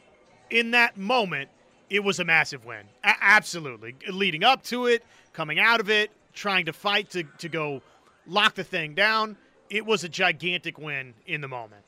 in 0.48 0.72
that 0.72 0.96
moment, 0.96 1.48
it 1.90 2.04
was 2.04 2.20
a 2.20 2.24
massive 2.24 2.64
win. 2.64 2.84
A- 3.04 3.16
absolutely. 3.20 3.96
Leading 4.08 4.44
up 4.44 4.62
to 4.64 4.86
it, 4.86 5.04
coming 5.32 5.58
out 5.58 5.80
of 5.80 5.90
it, 5.90 6.10
trying 6.32 6.66
to 6.66 6.72
fight 6.72 7.10
to, 7.10 7.24
to 7.38 7.48
go 7.48 7.82
lock 8.26 8.54
the 8.54 8.64
thing 8.64 8.94
down, 8.94 9.36
it 9.68 9.84
was 9.84 10.04
a 10.04 10.08
gigantic 10.08 10.78
win 10.78 11.14
in 11.26 11.40
the 11.40 11.48
moment. 11.48 11.82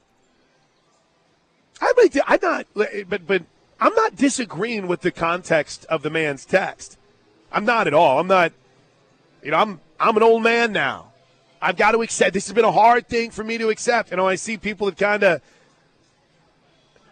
I 1.81 1.93
mean, 1.97 2.23
I'm 2.27 2.38
not, 2.43 2.67
but 2.75 3.27
but 3.27 3.43
I'm 3.81 3.95
not 3.95 4.15
disagreeing 4.15 4.87
with 4.87 5.01
the 5.01 5.11
context 5.11 5.85
of 5.87 6.03
the 6.03 6.11
man's 6.11 6.45
text. 6.45 6.97
I'm 7.51 7.65
not 7.65 7.87
at 7.87 7.95
all. 7.95 8.21
I'm 8.21 8.29
not. 8.29 8.53
You 9.43 9.51
know, 9.51 9.57
I'm 9.57 9.81
I'm 9.99 10.17
an 10.17 10.23
old 10.23 10.43
man 10.45 10.73
now. 10.73 11.12
I've 11.61 11.77
got 11.77 11.93
to 11.93 12.03
accept. 12.03 12.35
This 12.35 12.47
has 12.47 12.55
been 12.55 12.65
a 12.65 12.73
hard 12.73 13.09
thing 13.09 13.31
for 13.31 13.43
me 13.43 13.59
to 13.59 13.69
accept. 13.69 14.11
You 14.11 14.17
know, 14.17 14.29
I 14.29 14.37
see 14.37 14.57
people 14.57 14.87
that 14.87 14.97
kind 14.97 15.23
of 15.25 15.43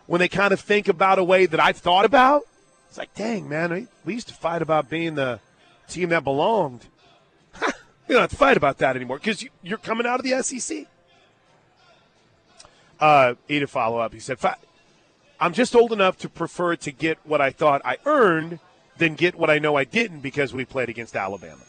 when 0.07 0.21
they 0.21 0.29
kind 0.29 0.53
of 0.53 0.61
think 0.61 0.89
about 0.89 1.19
a 1.19 1.25
way 1.25 1.47
that 1.47 1.59
I've 1.59 1.79
thought 1.79 2.05
about. 2.05 2.45
It's 2.91 2.99
like, 2.99 3.15
dang, 3.15 3.49
man, 3.49 3.87
we 4.05 4.15
used 4.15 4.27
to 4.29 4.35
fight 4.35 4.63
about 4.63 4.91
being 4.91 5.15
the 5.15 5.39
team 5.87 6.09
that 6.09 6.25
belonged. 6.25 6.87
you 7.63 7.69
don't 8.09 8.23
have 8.23 8.31
to 8.31 8.37
fight 8.37 8.57
about 8.57 8.79
that 8.79 8.97
anymore 8.97 9.19
because 9.19 9.45
you, 9.45 9.51
are 9.73 9.77
coming 9.77 10.07
out 10.07 10.19
of 10.19 10.25
the 10.25 10.43
SEC. 10.43 10.89
Uh, 12.99 13.35
did 13.47 13.71
follow 13.71 13.99
up. 13.99 14.13
He 14.13 14.19
said, 14.19 14.39
I'm 15.39 15.53
just 15.53 15.77
old 15.77 15.93
enough 15.93 16.19
to 16.19 16.29
prefer 16.29 16.75
to 16.75 16.91
get 16.91 17.19
what 17.23 17.41
I 17.41 17.51
thought 17.51 17.81
I 17.85 17.99
earned 18.05 18.59
than 18.99 19.15
get 19.15 19.37
what 19.37 19.51
I 19.51 19.61
know 19.61 19.77
I 19.77 19.85
didn't 19.85 20.19
because 20.19 20.53
we 20.53 20.65
played 20.65 20.89
against 20.89 21.15
Alabama. 21.15 21.63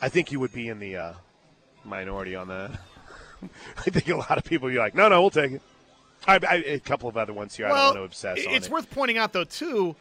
I 0.00 0.10
think 0.10 0.30
you 0.30 0.38
would 0.38 0.52
be 0.52 0.68
in 0.68 0.78
the 0.78 0.96
uh, 0.96 1.12
minority 1.84 2.36
on 2.36 2.46
that. 2.46 2.70
I 3.78 3.90
think 3.90 4.08
a 4.08 4.16
lot 4.16 4.38
of 4.38 4.44
people 4.44 4.66
would 4.66 4.74
be 4.74 4.78
like, 4.78 4.94
no, 4.94 5.08
no, 5.08 5.20
we'll 5.20 5.30
take 5.30 5.50
it. 5.50 5.62
I, 6.26 6.38
I, 6.48 6.54
a 6.54 6.80
couple 6.80 7.08
of 7.08 7.16
other 7.16 7.32
ones 7.32 7.54
here. 7.54 7.66
Well, 7.66 7.74
I 7.74 7.78
don't 7.78 7.86
want 7.86 7.96
to 7.98 8.04
obsess 8.04 8.38
it's 8.38 8.66
it. 8.66 8.72
worth 8.72 8.90
pointing 8.90 9.18
out, 9.18 9.32
though, 9.32 9.44
too. 9.44 9.96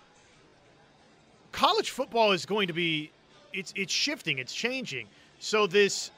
College 1.52 1.92
football 1.92 2.32
is 2.32 2.46
going 2.46 2.68
to 2.68 2.74
be 2.74 3.12
it's 3.54 3.74
it's 3.76 3.94
shifting, 3.94 4.40
it's 4.40 4.54
changing. 4.54 5.08
So 5.40 5.68
this 5.68 6.12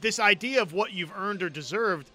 this 0.00 0.18
idea 0.18 0.62
of 0.62 0.72
what 0.72 0.92
you've 0.92 1.12
earned 1.16 1.42
or 1.42 1.50
deserved, 1.50 2.10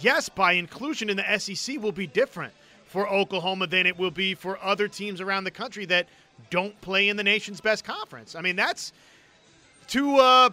yes, 0.00 0.28
by 0.28 0.52
inclusion 0.52 1.08
in 1.08 1.16
the 1.16 1.38
SEC 1.38 1.80
will 1.80 1.92
be 1.92 2.06
different 2.06 2.52
for 2.84 3.08
Oklahoma 3.08 3.66
than 3.66 3.86
it 3.86 3.98
will 3.98 4.10
be 4.10 4.34
for 4.34 4.62
other 4.62 4.86
teams 4.86 5.20
around 5.20 5.44
the 5.44 5.50
country 5.50 5.86
that 5.86 6.06
don't 6.50 6.78
play 6.82 7.08
in 7.08 7.16
the 7.16 7.24
nation's 7.24 7.60
best 7.60 7.84
conference. 7.84 8.34
I 8.34 8.42
mean, 8.42 8.56
that's 8.56 8.92
to 9.88 10.16
uh, 10.16 10.50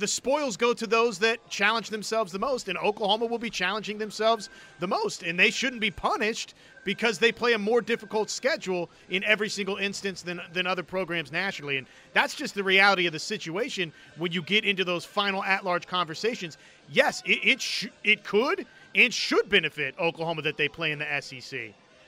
the 0.00 0.08
spoils 0.08 0.56
go 0.56 0.72
to 0.74 0.86
those 0.86 1.18
that 1.20 1.48
challenge 1.48 1.90
themselves 1.90 2.32
the 2.32 2.38
most, 2.38 2.68
and 2.68 2.76
Oklahoma 2.78 3.26
will 3.26 3.38
be 3.38 3.50
challenging 3.50 3.98
themselves 3.98 4.48
the 4.80 4.88
most, 4.88 5.22
and 5.22 5.38
they 5.38 5.50
shouldn't 5.50 5.80
be 5.80 5.90
punished 5.90 6.54
because 6.84 7.18
they 7.18 7.30
play 7.30 7.52
a 7.52 7.58
more 7.58 7.80
difficult 7.80 8.30
schedule 8.30 8.90
in 9.10 9.22
every 9.24 9.48
single 9.48 9.76
instance 9.76 10.22
than 10.22 10.40
than 10.52 10.66
other 10.66 10.82
programs 10.82 11.30
nationally, 11.30 11.76
and 11.76 11.86
that's 12.14 12.34
just 12.34 12.54
the 12.54 12.64
reality 12.64 13.06
of 13.06 13.12
the 13.12 13.18
situation 13.18 13.92
when 14.16 14.32
you 14.32 14.42
get 14.42 14.64
into 14.64 14.84
those 14.84 15.04
final 15.04 15.44
at-large 15.44 15.86
conversations. 15.86 16.58
Yes, 16.90 17.22
it 17.26 17.38
it, 17.44 17.60
sh- 17.60 17.88
it 18.02 18.24
could 18.24 18.66
and 18.94 19.12
should 19.14 19.48
benefit 19.48 19.94
Oklahoma 19.98 20.42
that 20.42 20.56
they 20.56 20.68
play 20.68 20.90
in 20.90 20.98
the 20.98 21.20
SEC. 21.20 21.60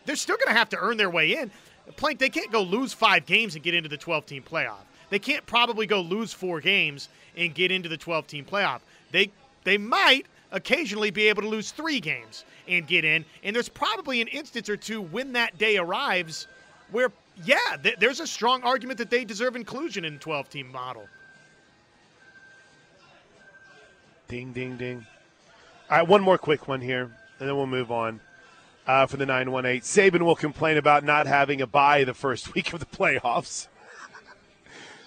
They're 0.04 0.16
still 0.16 0.36
going 0.36 0.48
to 0.48 0.58
have 0.58 0.68
to 0.70 0.78
earn 0.78 0.96
their 0.96 1.10
way 1.10 1.36
in. 1.36 1.50
Plank, 1.96 2.18
they 2.18 2.28
can't 2.28 2.50
go 2.50 2.62
lose 2.62 2.92
five 2.92 3.26
games 3.26 3.54
and 3.54 3.62
get 3.62 3.74
into 3.74 3.88
the 3.88 3.98
12-team 3.98 4.44
playoff. 4.48 4.84
They 5.12 5.18
can't 5.18 5.44
probably 5.44 5.86
go 5.86 6.00
lose 6.00 6.32
four 6.32 6.62
games 6.62 7.10
and 7.36 7.54
get 7.54 7.70
into 7.70 7.86
the 7.86 7.98
12 7.98 8.26
team 8.26 8.46
playoff. 8.46 8.80
They 9.10 9.30
they 9.62 9.76
might 9.76 10.24
occasionally 10.52 11.10
be 11.10 11.28
able 11.28 11.42
to 11.42 11.48
lose 11.48 11.70
3 11.70 12.00
games 12.00 12.46
and 12.66 12.86
get 12.86 13.04
in, 13.04 13.26
and 13.44 13.54
there's 13.54 13.68
probably 13.68 14.22
an 14.22 14.28
instance 14.28 14.70
or 14.70 14.78
two 14.78 15.02
when 15.02 15.34
that 15.34 15.58
day 15.58 15.76
arrives 15.76 16.46
where 16.92 17.12
yeah, 17.44 17.58
th- 17.82 17.96
there's 17.98 18.20
a 18.20 18.26
strong 18.26 18.62
argument 18.62 18.96
that 18.96 19.10
they 19.10 19.22
deserve 19.26 19.54
inclusion 19.54 20.06
in 20.06 20.18
12 20.18 20.48
team 20.48 20.72
model. 20.72 21.06
Ding 24.28 24.54
ding 24.54 24.78
ding. 24.78 25.06
All 25.90 25.98
right, 25.98 26.08
one 26.08 26.22
more 26.22 26.38
quick 26.38 26.68
one 26.68 26.80
here, 26.80 27.10
and 27.38 27.46
then 27.46 27.54
we'll 27.54 27.66
move 27.66 27.92
on. 27.92 28.20
Uh, 28.86 29.06
for 29.06 29.18
the 29.18 29.26
918. 29.26 29.82
Saban 29.82 30.22
will 30.22 30.34
complain 30.34 30.78
about 30.78 31.04
not 31.04 31.26
having 31.26 31.60
a 31.60 31.66
bye 31.66 32.02
the 32.02 32.14
first 32.14 32.54
week 32.54 32.72
of 32.72 32.80
the 32.80 32.86
playoffs. 32.86 33.68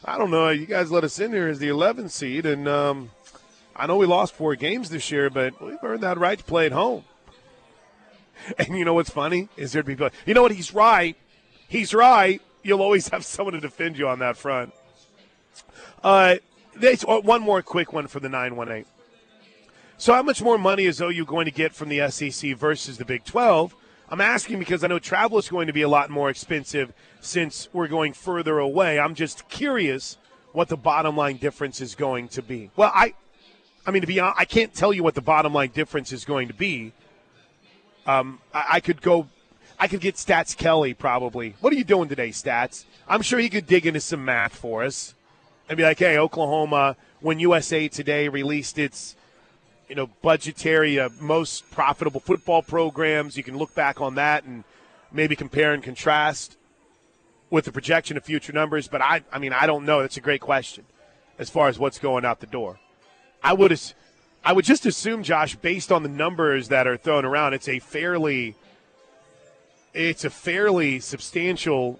I 0.07 0.19
don't 0.19 0.29
know. 0.29 0.49
You 0.49 0.67
guys 0.67 0.91
let 0.91 1.03
us 1.03 1.19
in 1.19 1.33
here 1.33 1.47
as 1.47 1.57
the 1.57 1.69
11th 1.69 2.11
seed, 2.11 2.45
and 2.45 2.67
um, 2.67 3.09
I 3.75 3.87
know 3.87 3.97
we 3.97 4.05
lost 4.05 4.35
four 4.35 4.55
games 4.55 4.91
this 4.91 5.09
year, 5.09 5.31
but 5.31 5.59
we've 5.59 5.83
earned 5.83 6.03
that 6.03 6.19
right 6.19 6.37
to 6.37 6.43
play 6.43 6.67
at 6.67 6.71
home. 6.71 7.03
And 8.59 8.77
you 8.77 8.83
know 8.85 8.93
what's 8.93 9.09
funny 9.09 9.47
is 9.57 9.71
there'd 9.71 9.85
be, 9.85 9.97
you 10.25 10.33
know 10.33 10.41
what? 10.43 10.51
He's 10.51 10.73
right. 10.73 11.15
He's 11.67 11.93
right. 11.93 12.41
You'll 12.61 12.81
always 12.81 13.07
have 13.13 13.25
someone 13.25 13.53
to 13.53 13.61
defend 13.61 13.97
you 13.97 14.07
on 14.07 14.19
that 14.19 14.37
front. 14.37 14.73
Uh, 16.03 16.35
oh, 17.07 17.21
one 17.21 17.41
more 17.41 17.63
quick 17.63 17.93
one 17.93 18.07
for 18.07 18.19
the 18.19 18.29
918. 18.29 18.85
So, 19.97 20.13
how 20.13 20.21
much 20.21 20.41
more 20.43 20.57
money 20.57 20.83
is 20.83 21.01
OU 21.01 21.25
going 21.25 21.45
to 21.45 21.51
get 21.51 21.73
from 21.73 21.89
the 21.89 22.07
SEC 22.11 22.55
versus 22.57 22.97
the 22.97 23.05
Big 23.05 23.23
12? 23.23 23.73
I'm 24.09 24.21
asking 24.21 24.59
because 24.59 24.83
I 24.83 24.87
know 24.87 24.99
travel 24.99 25.39
is 25.39 25.47
going 25.47 25.67
to 25.67 25.73
be 25.73 25.81
a 25.81 25.89
lot 25.89 26.09
more 26.09 26.29
expensive 26.29 26.93
since 27.25 27.67
we're 27.73 27.87
going 27.87 28.13
further 28.13 28.59
away. 28.59 28.99
I'm 28.99 29.15
just 29.15 29.49
curious 29.49 30.17
what 30.51 30.69
the 30.69 30.77
bottom 30.77 31.17
line 31.17 31.37
difference 31.37 31.81
is 31.81 31.95
going 31.95 32.27
to 32.29 32.41
be. 32.41 32.71
Well, 32.75 32.91
I, 32.93 33.13
I 33.85 33.91
mean, 33.91 34.01
to 34.01 34.07
be 34.07 34.19
honest, 34.19 34.39
I 34.39 34.45
can't 34.45 34.73
tell 34.73 34.93
you 34.93 35.03
what 35.03 35.15
the 35.15 35.21
bottom 35.21 35.53
line 35.53 35.71
difference 35.73 36.13
is 36.13 36.23
going 36.23 36.47
to 36.47 36.53
be. 36.53 36.93
Um, 38.05 38.39
I, 38.53 38.65
I 38.73 38.79
could 38.79 39.01
go, 39.01 39.27
I 39.79 39.87
could 39.87 40.01
get 40.01 40.15
Stats 40.15 40.55
Kelly 40.55 40.93
probably. 40.93 41.55
What 41.59 41.73
are 41.73 41.75
you 41.75 41.83
doing 41.83 42.07
today, 42.07 42.29
Stats? 42.29 42.85
I'm 43.07 43.21
sure 43.21 43.39
he 43.39 43.49
could 43.49 43.67
dig 43.67 43.85
into 43.85 43.99
some 43.99 44.23
math 44.23 44.55
for 44.55 44.83
us 44.83 45.13
and 45.67 45.77
be 45.77 45.83
like, 45.83 45.99
hey, 45.99 46.17
Oklahoma, 46.17 46.95
when 47.19 47.39
USA 47.39 47.87
Today 47.87 48.29
released 48.29 48.77
its 48.77 49.15
you 49.89 49.95
know, 49.95 50.07
budgetary, 50.21 50.99
uh, 50.99 51.09
most 51.19 51.69
profitable 51.71 52.19
football 52.19 52.61
programs. 52.61 53.37
You 53.37 53.43
can 53.43 53.57
look 53.57 53.75
back 53.75 54.01
on 54.01 54.15
that 54.15 54.43
and 54.43 54.63
maybe 55.11 55.35
compare 55.35 55.73
and 55.73 55.83
contrast 55.83 56.57
with 57.55 57.63
the 57.63 57.71
projection 57.71 58.17
of 58.17 58.25
future 58.25 58.51
numbers. 58.51 58.89
But 58.89 59.01
I, 59.01 59.23
I 59.31 59.39
mean, 59.39 59.53
I 59.53 59.65
don't 59.65 59.85
know. 59.85 60.01
That's 60.01 60.17
a 60.17 60.21
great 60.21 60.41
question 60.41 60.83
as 61.39 61.49
far 61.49 61.69
as 61.69 61.79
what's 61.79 61.99
going 61.99 62.25
out 62.25 62.41
the 62.41 62.47
door. 62.47 62.81
I 63.41 63.53
would, 63.53 63.79
I 64.43 64.51
would 64.51 64.65
just 64.65 64.85
assume, 64.85 65.23
Josh, 65.23 65.55
based 65.55 65.89
on 65.89 66.03
the 66.03 66.09
numbers 66.09 66.67
that 66.67 66.85
are 66.85 66.97
thrown 66.97 67.23
around, 67.23 67.53
it's 67.53 67.69
a 67.69 67.79
fairly, 67.79 68.55
it's 69.93 70.25
a 70.25 70.29
fairly 70.29 70.99
substantial 70.99 71.97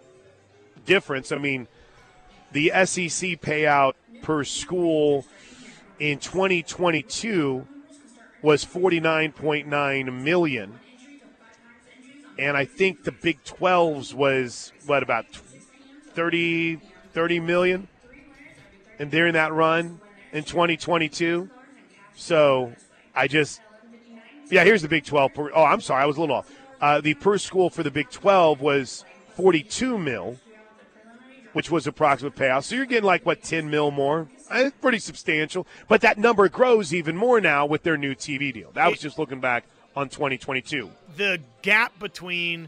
difference. 0.86 1.32
I 1.32 1.38
mean, 1.38 1.70
the 2.52 2.74
SEC 2.84 3.40
payout 3.40 3.94
per 4.24 4.44
school 4.44 5.26
in 6.00 6.20
2022 6.20 7.66
was 8.42 8.66
49.9 8.66 10.22
million 10.22 10.80
and 12.38 12.58
I 12.58 12.66
think 12.66 13.04
the 13.04 13.12
Big 13.12 13.44
12s 13.44 14.14
was 14.14 14.72
what 14.86 15.04
about 15.04 15.26
30 16.16 16.80
30 17.14 17.40
million 17.40 17.88
and 19.00 19.12
during 19.12 19.34
that 19.34 19.54
run 19.54 20.00
in 20.32 20.44
2022 20.44 21.50
so 22.16 22.74
I 23.14 23.28
just 23.28 23.62
yeah 24.50 24.64
here's 24.64 24.82
the 24.82 24.88
Big 24.88 25.06
12 25.06 25.34
per, 25.34 25.52
oh 25.54 25.64
I'm 25.64 25.82
sorry 25.82 26.04
I 26.04 26.06
was 26.06 26.18
a 26.18 26.22
little 26.22 26.36
off 26.36 26.52
uh, 26.82 27.02
the 27.02 27.14
per 27.14 27.38
school 27.38 27.70
for 27.70 27.84
the 27.84 27.92
Big 27.92 28.10
12 28.10 28.62
was 28.62 29.06
42 29.36 29.98
mil 29.98 30.38
which 31.56 31.72
was 31.72 31.88
approximate 31.88 32.36
payout. 32.36 32.66
So 32.66 32.76
you're 32.76 32.86
getting 32.86 33.06
like 33.06 33.26
what 33.26 33.42
10 33.42 33.70
mil 33.70 33.90
more. 33.90 34.28
It's 34.36 34.52
eh, 34.52 34.70
pretty 34.82 35.00
substantial, 35.00 35.66
but 35.88 36.02
that 36.02 36.18
number 36.18 36.50
grows 36.50 36.94
even 36.94 37.16
more 37.16 37.40
now 37.40 37.66
with 37.66 37.84
their 37.84 37.96
new 37.96 38.14
TV 38.14 38.54
deal. 38.54 38.72
That 38.74 38.90
was 38.90 39.00
just 39.00 39.18
looking 39.18 39.40
back 39.40 39.64
on 39.96 40.10
2022. 40.10 40.90
The 41.16 41.40
gap 41.62 41.98
between 41.98 42.68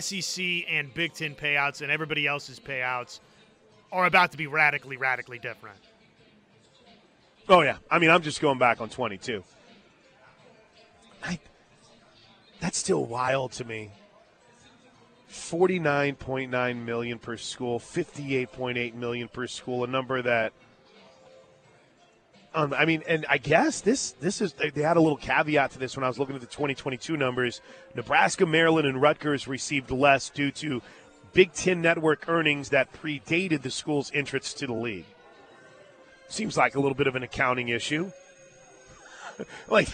SEC 0.00 0.44
and 0.68 0.92
Big 0.94 1.14
Ten 1.14 1.34
payouts 1.34 1.82
and 1.82 1.90
everybody 1.90 2.26
else's 2.26 2.60
payouts 2.60 3.20
are 3.90 4.06
about 4.06 4.32
to 4.32 4.36
be 4.36 4.46
radically, 4.46 4.96
radically 4.96 5.38
different. 5.38 5.78
Oh 7.48 7.62
yeah, 7.62 7.78
I 7.90 7.98
mean 7.98 8.10
I'm 8.10 8.22
just 8.22 8.40
going 8.40 8.58
back 8.58 8.80
on 8.80 8.88
22. 8.90 9.42
I, 11.24 11.38
that's 12.60 12.78
still 12.78 13.04
wild 13.04 13.52
to 13.52 13.64
me. 13.64 13.90
49.9 15.30 16.84
million 16.84 17.18
per 17.18 17.36
school, 17.36 17.78
58.8 17.78 18.94
million 18.94 19.28
per 19.28 19.46
school, 19.46 19.84
a 19.84 19.86
number 19.86 20.22
that 20.22 20.52
um, 22.54 22.72
I 22.72 22.86
mean, 22.86 23.02
and 23.06 23.26
I 23.28 23.38
guess 23.38 23.80
this 23.82 24.12
this 24.12 24.40
is 24.40 24.54
they 24.54 24.82
had 24.82 24.96
a 24.96 25.00
little 25.00 25.18
caveat 25.18 25.72
to 25.72 25.78
this 25.78 25.96
when 25.96 26.04
I 26.04 26.08
was 26.08 26.18
looking 26.18 26.34
at 26.34 26.40
the 26.40 26.46
2022 26.46 27.16
numbers. 27.16 27.60
Nebraska, 27.94 28.46
Maryland, 28.46 28.86
and 28.86 29.00
Rutgers 29.00 29.46
received 29.46 29.90
less 29.90 30.30
due 30.30 30.50
to 30.52 30.80
Big 31.32 31.52
Ten 31.52 31.82
Network 31.82 32.28
earnings 32.28 32.70
that 32.70 32.92
predated 32.92 33.62
the 33.62 33.70
school's 33.70 34.10
entrance 34.14 34.54
to 34.54 34.66
the 34.66 34.72
league. 34.72 35.04
Seems 36.28 36.56
like 36.56 36.74
a 36.74 36.80
little 36.80 36.96
bit 36.96 37.06
of 37.06 37.16
an 37.16 37.22
accounting 37.22 37.68
issue. 37.68 38.12
like, 39.68 39.88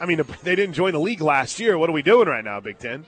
I 0.00 0.06
mean, 0.06 0.22
they 0.42 0.56
didn't 0.56 0.74
join 0.74 0.92
the 0.92 1.00
league 1.00 1.20
last 1.20 1.60
year. 1.60 1.78
What 1.78 1.88
are 1.88 1.94
we 1.94 2.02
doing 2.02 2.28
right 2.28 2.44
now, 2.44 2.60
Big 2.60 2.78
Ten? 2.78 3.06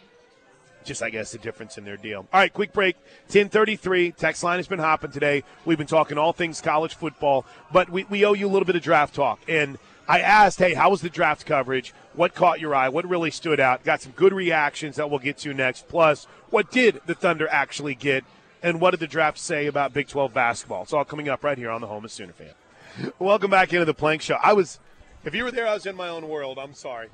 Just 0.84 1.02
I 1.02 1.10
guess 1.10 1.32
the 1.32 1.38
difference 1.38 1.78
in 1.78 1.84
their 1.84 1.96
deal. 1.96 2.26
All 2.32 2.40
right, 2.40 2.52
quick 2.52 2.72
break. 2.72 2.96
1033. 3.26 4.12
Text 4.12 4.42
line 4.42 4.58
has 4.58 4.68
been 4.68 4.78
hopping 4.78 5.10
today. 5.10 5.44
We've 5.64 5.78
been 5.78 5.86
talking 5.86 6.18
all 6.18 6.32
things 6.32 6.60
college 6.60 6.94
football, 6.94 7.44
but 7.72 7.90
we, 7.90 8.04
we 8.04 8.24
owe 8.24 8.32
you 8.32 8.46
a 8.46 8.50
little 8.50 8.66
bit 8.66 8.76
of 8.76 8.82
draft 8.82 9.14
talk. 9.14 9.40
And 9.48 9.78
I 10.08 10.20
asked, 10.20 10.58
hey, 10.58 10.74
how 10.74 10.90
was 10.90 11.02
the 11.02 11.08
draft 11.08 11.46
coverage? 11.46 11.94
What 12.14 12.34
caught 12.34 12.60
your 12.60 12.74
eye? 12.74 12.88
What 12.88 13.08
really 13.08 13.30
stood 13.30 13.60
out? 13.60 13.84
Got 13.84 14.02
some 14.02 14.12
good 14.12 14.32
reactions 14.32 14.96
that 14.96 15.08
we'll 15.08 15.20
get 15.20 15.38
to 15.38 15.54
next. 15.54 15.86
Plus, 15.88 16.24
what 16.50 16.70
did 16.70 17.00
the 17.06 17.14
Thunder 17.14 17.46
actually 17.48 17.94
get? 17.94 18.24
And 18.62 18.80
what 18.80 18.90
did 18.90 19.00
the 19.00 19.06
draft 19.06 19.38
say 19.38 19.66
about 19.66 19.92
Big 19.92 20.08
12 20.08 20.34
basketball? 20.34 20.82
It's 20.82 20.92
all 20.92 21.04
coming 21.04 21.28
up 21.28 21.44
right 21.44 21.56
here 21.56 21.70
on 21.70 21.80
the 21.80 21.86
Home 21.86 22.04
of 22.04 22.10
Sooner 22.10 22.32
Fan. 22.32 23.12
Welcome 23.18 23.50
back 23.50 23.72
into 23.72 23.84
the 23.84 23.94
Plank 23.94 24.20
Show. 24.20 24.36
I 24.42 24.52
was, 24.52 24.80
if 25.24 25.34
you 25.34 25.44
were 25.44 25.52
there, 25.52 25.68
I 25.68 25.74
was 25.74 25.86
in 25.86 25.94
my 25.94 26.08
own 26.08 26.28
world. 26.28 26.58
I'm 26.58 26.74
sorry. 26.74 27.08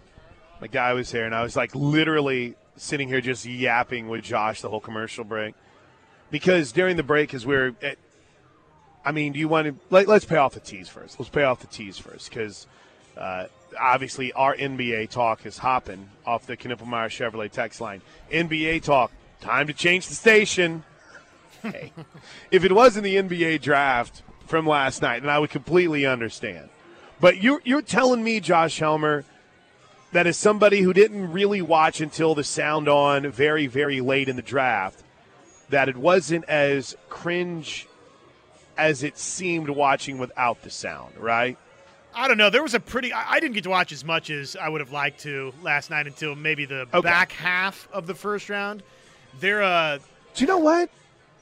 My 0.61 0.67
guy 0.67 0.95
was 0.95 1.13
here, 1.13 1.27
and 1.27 1.35
I 1.35 1.43
was 1.43 1.55
like 1.55 1.75
literally 1.75 2.57
sitting 2.77 3.09
here 3.09 3.21
just 3.21 3.45
yapping 3.45 4.09
with 4.09 4.23
Josh 4.23 4.61
the 4.61 4.69
whole 4.69 4.81
commercial 4.81 5.25
break 5.25 5.55
because 6.31 6.73
during 6.73 6.97
the 6.97 7.03
break, 7.03 7.35
as 7.35 7.47
we're, 7.47 7.75
at, 7.83 7.99
I 9.05 9.13
mean, 9.13 9.33
do 9.33 9.39
you 9.39 9.49
want 9.49 9.69
to 9.69 9.77
let, 9.91 10.09
us 10.09 10.25
pay 10.25 10.37
off 10.37 10.55
the 10.55 10.61
tees 10.61 10.89
first? 10.89 11.19
Let's 11.19 11.31
pay 11.31 11.45
off 11.45 11.61
the 11.61 11.67
tees 11.69 11.99
first 11.99 12.31
because 12.31 12.67
uh, 13.17 13.47
obviously 13.79 14.33
our 14.33 14.57
NBA 14.57 15.11
talk 15.11 15.47
is 15.47 15.59
hopping 15.59 16.09
off 16.27 16.47
the 16.47 16.57
Knippelmeyer 16.57 17.09
Chevrolet 17.09 17.51
text 17.51 17.81
line. 17.81 18.03
NBA 18.33 18.83
talk, 18.83 19.13
time 19.41 19.67
to 19.69 19.73
change 19.73 20.09
the 20.09 20.15
station. 20.15 20.83
hey, 21.63 21.93
if 22.51 22.65
it 22.65 22.73
wasn't 22.73 23.05
the 23.05 23.17
NBA 23.17 23.63
draft 23.63 24.23
from 24.47 24.67
last 24.67 25.03
night, 25.03 25.21
then 25.21 25.31
I 25.31 25.39
would 25.39 25.51
completely 25.51 26.05
understand. 26.05 26.69
But 27.19 27.43
you're 27.43 27.63
you're 27.65 27.83
telling 27.83 28.23
me, 28.23 28.41
Josh 28.41 28.79
Helmer 28.79 29.25
that 30.13 30.27
is 30.27 30.37
somebody 30.37 30.81
who 30.81 30.93
didn't 30.93 31.33
really 31.33 31.63
watch 31.63 32.01
until 32.01 32.35
the 32.35 32.45
sound 32.45 32.89
on 32.89 33.31
very, 33.31 33.67
very 33.67 34.01
late 34.01 34.29
in 34.29 34.37
the 34.37 34.43
draft, 34.43 35.03
that 35.71 35.89
it 35.89 35.97
wasn't 35.97 36.45
as 36.47 36.97
cringe 37.09 37.87
as 38.79 39.03
it 39.03 39.19
seemed 39.19 39.69
watching 39.69 40.19
without 40.19 40.63
the 40.63 40.71
sound, 40.71 41.17
right? 41.19 41.57
I 42.15 42.29
don't 42.29 42.39
know. 42.39 42.51
There 42.51 42.63
was 42.63 42.75
a 42.75 42.81
pretty. 42.81 43.13
I 43.13 43.41
didn't 43.41 43.55
get 43.55 43.65
to 43.65 43.71
watch 43.71 43.93
as 43.93 44.05
much 44.05 44.31
as 44.31 44.57
I 44.57 44.69
would 44.69 44.81
have 44.81 44.93
liked 44.93 45.21
to 45.21 45.53
last 45.63 45.91
night 45.91 46.07
until 46.07 46.35
maybe 46.35 46.65
the 46.65 46.83
okay. 46.83 47.01
back 47.03 47.33
half 47.33 47.89
of 47.93 48.07
the 48.07 48.15
first 48.15 48.49
round. 48.49 48.83
There. 49.39 49.63
Uh, 49.63 49.99
Do 50.35 50.45
you 50.45 50.47
know 50.47 50.59
what? 50.59 50.89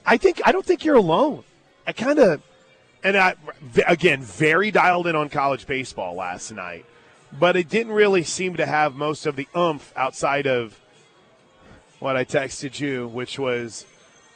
I 0.05 0.17
think 0.17 0.41
I 0.45 0.51
don't 0.51 0.67
think 0.67 0.85
you're 0.85 0.97
alone. 0.97 1.45
I 1.87 1.93
kind 1.93 2.19
of, 2.19 2.43
and 3.05 3.17
I 3.17 3.37
again 3.87 4.21
very 4.23 4.73
dialed 4.73 5.07
in 5.07 5.15
on 5.15 5.29
college 5.29 5.67
baseball 5.67 6.17
last 6.17 6.51
night 6.51 6.85
but 7.39 7.57
it 7.57 7.69
didn't 7.69 7.93
really 7.93 8.23
seem 8.23 8.57
to 8.57 8.67
have 8.67 8.95
most 8.95 9.27
of 9.27 9.37
the 9.37 9.49
oomph 9.57 9.93
outside 9.97 10.47
of 10.47 10.81
what 11.99 12.17
I 12.17 12.25
texted 12.25 12.79
you, 12.79 13.09
which 13.09 13.39
was 13.39 13.87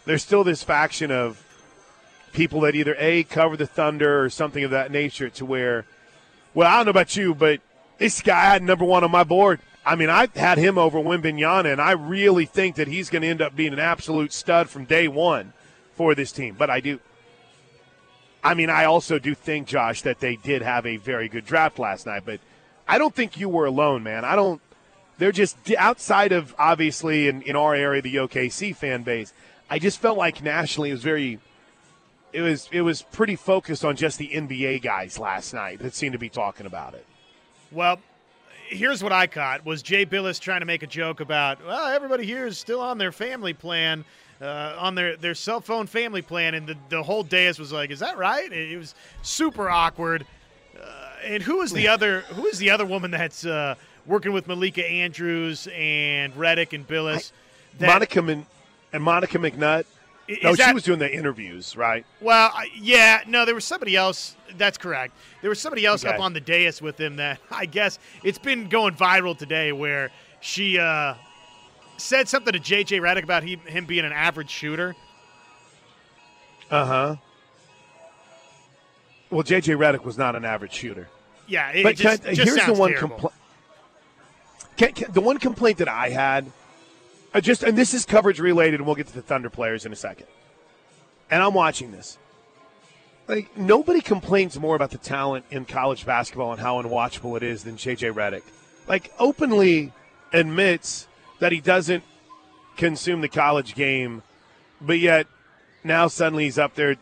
there's 0.04 0.22
still 0.22 0.42
this 0.42 0.62
faction 0.62 1.10
of 1.10 1.44
people 2.32 2.60
that 2.62 2.74
either 2.74 2.96
A, 2.98 3.24
cover 3.24 3.56
the 3.56 3.66
Thunder 3.66 4.22
or 4.22 4.30
something 4.30 4.64
of 4.64 4.70
that 4.70 4.90
nature 4.90 5.28
to 5.30 5.44
where, 5.44 5.86
well, 6.54 6.68
I 6.68 6.76
don't 6.76 6.86
know 6.86 6.90
about 6.90 7.16
you, 7.16 7.34
but 7.34 7.60
this 7.98 8.20
guy 8.20 8.40
had 8.40 8.62
number 8.62 8.84
one 8.84 9.04
on 9.04 9.10
my 9.10 9.24
board. 9.24 9.60
I 9.84 9.94
mean, 9.94 10.10
I 10.10 10.28
had 10.34 10.58
him 10.58 10.76
over 10.76 10.98
Wembanyama, 10.98 11.72
and 11.72 11.80
I 11.80 11.92
really 11.92 12.46
think 12.46 12.76
that 12.76 12.88
he's 12.88 13.10
going 13.10 13.22
to 13.22 13.28
end 13.28 13.40
up 13.40 13.56
being 13.56 13.72
an 13.72 13.78
absolute 13.78 14.32
stud 14.32 14.68
from 14.68 14.84
day 14.84 15.08
one 15.08 15.52
for 15.94 16.14
this 16.14 16.32
team. 16.32 16.56
But 16.58 16.68
I 16.68 16.80
do. 16.80 17.00
I 18.44 18.54
mean, 18.54 18.70
I 18.70 18.84
also 18.84 19.18
do 19.18 19.34
think, 19.34 19.66
Josh, 19.66 20.02
that 20.02 20.20
they 20.20 20.36
did 20.36 20.62
have 20.62 20.86
a 20.86 20.96
very 20.96 21.28
good 21.28 21.44
draft 21.46 21.78
last 21.78 22.06
night, 22.06 22.24
but– 22.24 22.40
I 22.88 22.98
don't 22.98 23.14
think 23.14 23.38
you 23.38 23.48
were 23.48 23.66
alone, 23.66 24.02
man. 24.02 24.24
I 24.24 24.34
don't. 24.34 24.60
They're 25.18 25.32
just 25.32 25.56
outside 25.76 26.32
of 26.32 26.54
obviously 26.58 27.28
in, 27.28 27.42
in 27.42 27.56
our 27.56 27.74
area, 27.74 28.00
the 28.00 28.16
OKC 28.16 28.74
fan 28.74 29.02
base. 29.02 29.32
I 29.68 29.78
just 29.78 30.00
felt 30.00 30.16
like 30.16 30.42
nationally 30.42 30.90
it 30.90 30.94
was 30.94 31.02
very. 31.02 31.38
It 32.32 32.40
was 32.40 32.68
it 32.72 32.82
was 32.82 33.02
pretty 33.02 33.36
focused 33.36 33.84
on 33.84 33.96
just 33.96 34.18
the 34.18 34.28
NBA 34.28 34.82
guys 34.82 35.18
last 35.18 35.52
night 35.54 35.80
that 35.80 35.94
seemed 35.94 36.12
to 36.12 36.18
be 36.18 36.28
talking 36.28 36.66
about 36.66 36.94
it. 36.94 37.04
Well, 37.70 37.98
here's 38.68 39.02
what 39.02 39.12
I 39.12 39.26
caught 39.26 39.64
was 39.64 39.82
Jay 39.82 40.04
Bilas 40.06 40.38
trying 40.40 40.60
to 40.60 40.66
make 40.66 40.82
a 40.82 40.86
joke 40.86 41.20
about 41.20 41.64
well 41.64 41.86
everybody 41.86 42.26
here 42.26 42.46
is 42.46 42.58
still 42.58 42.80
on 42.80 42.98
their 42.98 43.12
family 43.12 43.54
plan 43.54 44.04
uh, 44.40 44.76
on 44.78 44.94
their, 44.94 45.16
their 45.16 45.34
cell 45.34 45.60
phone 45.60 45.86
family 45.86 46.22
plan 46.22 46.54
and 46.54 46.66
the, 46.66 46.76
the 46.90 47.02
whole 47.02 47.22
dais 47.22 47.58
was 47.58 47.72
like 47.72 47.90
is 47.90 48.00
that 48.00 48.18
right 48.18 48.52
it 48.52 48.76
was 48.76 48.94
super 49.22 49.70
awkward 49.70 50.26
and 51.24 51.42
who 51.42 51.60
is 51.62 51.72
the 51.72 51.88
other? 51.88 52.20
Who 52.20 52.46
is 52.46 52.58
the 52.58 52.70
other 52.70 52.86
woman 52.86 53.10
that's 53.10 53.44
uh, 53.44 53.74
working 54.06 54.32
with 54.32 54.46
Malika 54.46 54.86
Andrews 54.86 55.68
and 55.74 56.34
Redick 56.34 56.72
and 56.72 56.86
Bilas? 56.86 57.32
That, 57.78 57.86
Monica 57.86 58.20
and, 58.20 58.46
and 58.92 59.02
Monica 59.02 59.38
McNutt. 59.38 59.84
No, 60.42 60.54
that, 60.54 60.68
she 60.68 60.74
was 60.74 60.82
doing 60.82 60.98
the 60.98 61.10
interviews, 61.10 61.74
right? 61.74 62.04
Well, 62.20 62.52
yeah, 62.78 63.22
no, 63.26 63.46
there 63.46 63.54
was 63.54 63.64
somebody 63.64 63.96
else. 63.96 64.36
That's 64.58 64.76
correct. 64.76 65.14
There 65.40 65.48
was 65.48 65.58
somebody 65.58 65.86
else 65.86 66.04
okay. 66.04 66.14
up 66.14 66.20
on 66.20 66.34
the 66.34 66.40
dais 66.40 66.82
with 66.82 67.00
him 67.00 67.16
that 67.16 67.40
I 67.50 67.64
guess 67.66 67.98
it's 68.22 68.38
been 68.38 68.68
going 68.68 68.94
viral 68.94 69.36
today, 69.36 69.72
where 69.72 70.10
she 70.40 70.78
uh, 70.78 71.14
said 71.96 72.28
something 72.28 72.52
to 72.52 72.60
JJ 72.60 73.00
Redick 73.00 73.22
about 73.22 73.42
he, 73.42 73.56
him 73.56 73.86
being 73.86 74.04
an 74.04 74.12
average 74.12 74.50
shooter. 74.50 74.94
Uh 76.70 76.84
huh. 76.84 77.16
Well, 79.30 79.42
J.J. 79.42 79.74
Redick 79.74 80.04
was 80.04 80.16
not 80.16 80.36
an 80.36 80.44
average 80.44 80.72
shooter. 80.72 81.08
Yeah, 81.46 81.82
but 81.82 81.96
just, 81.96 82.24
can, 82.24 82.34
just 82.34 82.48
here's 82.48 82.66
the 82.66 82.74
one 82.74 82.94
complaint. 82.94 83.34
the 85.12 85.20
one 85.20 85.38
complaint 85.38 85.78
that 85.78 85.88
I 85.88 86.10
had, 86.10 86.50
uh, 87.34 87.40
just 87.40 87.62
and 87.62 87.76
this 87.76 87.94
is 87.94 88.04
coverage 88.04 88.38
related, 88.38 88.80
and 88.80 88.86
we'll 88.86 88.96
get 88.96 89.06
to 89.08 89.14
the 89.14 89.22
Thunder 89.22 89.50
players 89.50 89.86
in 89.86 89.92
a 89.92 89.96
second. 89.96 90.26
And 91.30 91.42
I'm 91.42 91.54
watching 91.54 91.92
this. 91.92 92.18
Like 93.26 93.54
nobody 93.56 94.00
complains 94.00 94.58
more 94.58 94.74
about 94.74 94.90
the 94.90 94.98
talent 94.98 95.44
in 95.50 95.66
college 95.66 96.06
basketball 96.06 96.52
and 96.52 96.60
how 96.60 96.82
unwatchable 96.82 97.36
it 97.36 97.42
is 97.42 97.64
than 97.64 97.76
J.J. 97.76 98.08
Redick. 98.08 98.42
Like 98.86 99.12
openly 99.18 99.92
admits 100.32 101.06
that 101.38 101.52
he 101.52 101.60
doesn't 101.60 102.02
consume 102.76 103.20
the 103.20 103.28
college 103.28 103.74
game, 103.74 104.22
but 104.80 104.98
yet 104.98 105.26
now 105.84 106.08
suddenly 106.08 106.44
he's 106.44 106.58
up 106.58 106.74
there 106.74 106.96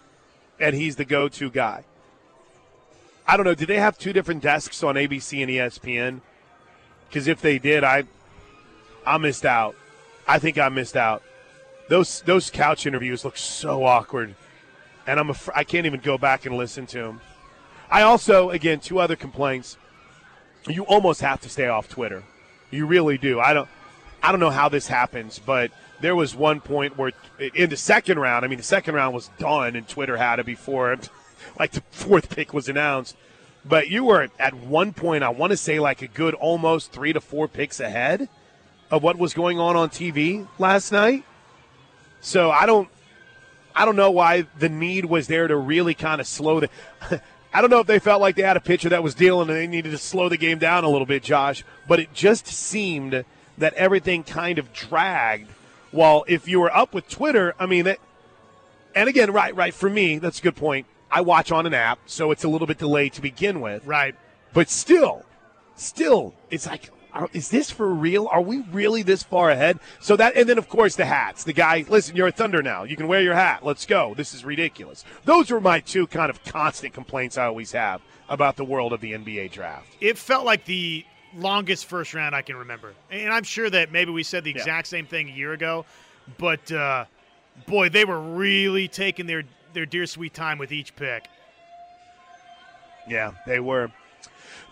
and 0.59 0.75
he's 0.75 0.97
the 0.97 1.05
go-to 1.05 1.51
guy. 1.51 1.85
I 3.29 3.37
don't 3.37 3.45
know. 3.45 3.55
Did 3.55 3.69
they 3.69 3.79
have 3.79 3.99
two 3.99 4.13
different 4.13 4.43
desks 4.43 4.83
on 4.83 4.95
ABC 4.95 5.43
and 5.43 5.51
ESPN? 5.51 6.21
Because 7.09 7.27
if 7.27 7.41
they 7.41 7.59
did, 7.59 7.85
I 7.85 8.05
I 9.07 9.19
missed 9.19 9.45
out. 9.45 9.75
I 10.29 10.39
think 10.39 10.59
I 10.59 10.69
missed 10.69 10.97
out. 10.97 11.23
Those 11.89 12.21
those 12.23 12.51
couch 12.51 12.87
interviews 12.87 13.25
look 13.25 13.37
so 13.37 13.85
awkward. 13.85 14.35
and 15.07 15.21
I'm 15.21 15.31
af- 15.31 15.51
I 15.55 15.63
can't 15.65 15.87
even 15.87 16.01
go 16.01 16.19
back 16.19 16.47
and 16.47 16.57
listen 16.57 16.87
to 16.87 16.99
them. 16.99 17.21
I 17.89 18.03
also, 18.03 18.51
again, 18.51 18.81
two 18.81 18.99
other 18.99 19.15
complaints. 19.15 19.77
You 20.67 20.83
almost 20.85 21.21
have 21.21 21.41
to 21.43 21.49
stay 21.49 21.69
off 21.69 21.89
Twitter. 21.89 22.25
You 22.73 22.87
really 22.87 23.17
do. 23.19 23.39
I 23.39 23.55
don't. 23.55 23.69
I 24.23 24.33
don't 24.33 24.41
know 24.41 24.51
how 24.51 24.69
this 24.69 24.89
happens, 24.89 25.39
but 25.39 25.71
there 26.01 26.17
was 26.17 26.35
one 26.35 26.61
point 26.61 26.99
where 26.99 27.13
in 27.55 27.71
the 27.71 27.77
second 27.77 28.19
round, 28.19 28.45
I 28.45 28.49
mean, 28.49 28.57
the 28.59 28.65
second 28.65 28.95
round 28.95 29.15
was 29.15 29.31
done, 29.39 29.77
and 29.77 29.87
Twitter 29.87 30.17
had 30.17 30.41
it 30.41 30.47
before, 30.47 30.97
like 31.59 31.73
the 31.73 31.83
fourth 31.91 32.31
pick 32.31 32.53
was 32.53 32.69
announced. 32.69 33.17
But 33.65 33.89
you 33.89 34.05
were 34.05 34.29
at 34.39 34.55
one 34.55 34.93
point, 34.93 35.25
I 35.25 35.31
want 35.31 35.51
to 35.51 35.57
say, 35.57 35.81
like 35.81 36.03
a 36.03 36.07
good 36.07 36.35
almost 36.35 36.93
three 36.93 37.13
to 37.13 37.21
four 37.21 37.49
picks 37.49 37.81
ahead 37.81 38.29
of 38.91 39.03
what 39.03 39.19
was 39.19 39.35
going 39.35 39.59
on 39.59 39.77
on 39.77 39.91
TV 39.91 40.47
last 40.59 40.93
night. 40.93 41.25
So 42.21 42.51
I 42.51 42.67
don't, 42.67 42.89
I 43.75 43.85
don't 43.85 43.97
know 43.97 44.11
why 44.11 44.47
the 44.59 44.69
need 44.69 45.05
was 45.05 45.27
there 45.27 45.49
to 45.49 45.57
really 45.57 45.95
kind 45.95 46.21
of 46.21 46.27
slow 46.27 46.61
the. 46.61 46.71
I 47.53 47.61
don't 47.61 47.71
know 47.71 47.81
if 47.81 47.87
they 47.87 47.99
felt 47.99 48.21
like 48.21 48.37
they 48.37 48.43
had 48.43 48.57
a 48.57 48.61
pitcher 48.61 48.91
that 48.91 49.03
was 49.03 49.15
dealing 49.15 49.49
and 49.49 49.57
they 49.57 49.67
needed 49.67 49.91
to 49.93 49.99
slow 49.99 50.29
the 50.29 50.37
game 50.37 50.59
down 50.59 50.85
a 50.85 50.91
little 50.91 51.07
bit, 51.07 51.23
Josh. 51.23 51.65
But 51.89 52.01
it 52.01 52.13
just 52.13 52.47
seemed 52.47 53.25
that 53.59 53.73
everything 53.75 54.25
kind 54.25 54.59
of 54.59 54.73
dragged. 54.73 55.51
While 55.91 56.25
if 56.29 56.47
you 56.47 56.61
were 56.61 56.75
up 56.75 56.93
with 56.93 57.09
Twitter, 57.09 57.55
I 57.59 57.67
mean, 57.67 57.85
that, 57.85 57.99
and 58.95 59.09
again, 59.09 59.33
right, 59.33 59.55
right. 59.57 59.73
For 59.73 59.89
me, 59.89 60.19
that's 60.19 60.39
a 60.39 60.43
good 60.43 60.57
point. 60.57 60.87
I 61.17 61.23
watch 61.23 61.51
on 61.51 61.65
an 61.65 61.73
app, 61.73 61.99
so 62.05 62.31
it's 62.31 62.45
a 62.45 62.49
little 62.49 62.67
bit 62.67 62.77
delayed 62.77 63.15
to 63.15 63.23
begin 63.23 63.63
with. 63.63 63.87
Right. 63.87 64.15
But 64.53 64.69
still, 64.69 65.25
still, 65.75 66.35
it's 66.51 66.67
like, 66.67 66.91
are, 67.15 67.31
is 67.33 67.49
this 67.49 67.71
for 67.71 67.89
real? 67.89 68.29
Are 68.31 68.43
we 68.43 68.59
really 68.71 69.03
this 69.03 69.23
far 69.23 69.49
ahead? 69.49 69.79
So 69.99 70.15
that, 70.17 70.37
and 70.37 70.47
then 70.47 70.59
of 70.59 70.69
course 70.69 70.95
the 70.95 71.07
hats. 71.07 71.45
The 71.45 71.55
guy, 71.55 71.87
listen, 71.89 72.17
you're 72.17 72.27
a 72.27 72.33
Thunder 72.33 72.63
now. 72.63 72.83
You 72.85 72.97
can 72.97 73.09
wear 73.09 73.23
your 73.23 73.33
hat. 73.33 73.65
Let's 73.65 73.87
go. 73.87 74.13
This 74.15 74.35
is 74.35 74.45
ridiculous. 74.45 75.07
Those 75.25 75.51
are 75.51 75.59
my 75.59 75.81
two 75.81 76.07
kind 76.07 76.29
of 76.29 76.45
constant 76.45 76.93
complaints 76.93 77.39
I 77.39 77.47
always 77.47 77.73
have 77.73 78.03
about 78.29 78.57
the 78.57 78.65
world 78.65 78.93
of 78.93 79.01
the 79.01 79.13
NBA 79.13 79.53
draft. 79.53 79.89
It 80.03 80.19
felt 80.19 80.45
like 80.45 80.67
the 80.67 81.03
longest 81.35 81.87
first 81.87 82.13
round 82.13 82.35
I 82.35 82.43
can 82.43 82.57
remember, 82.57 82.93
and 83.11 83.33
I'm 83.33 83.45
sure 83.45 83.71
that 83.71 83.91
maybe 83.91 84.11
we 84.11 84.23
said 84.23 84.45
the 84.45 84.51
exact 84.51 84.89
yeah. 84.89 84.99
same 84.99 85.07
thing 85.07 85.31
a 85.31 85.33
year 85.33 85.55
ago, 85.55 85.87
but 86.37 86.71
uh, 86.71 87.07
boy, 87.65 87.89
they 87.89 88.05
were 88.05 88.21
really 88.21 88.87
taking 88.87 89.25
their 89.25 89.45
their 89.77 89.87
dear 89.87 90.07
sweet 90.07 90.33
time 90.33 90.57
with 90.57 90.73
each 90.73 90.97
pick. 90.97 91.29
Yeah, 93.07 93.33
they 93.47 93.61
were. 93.61 93.93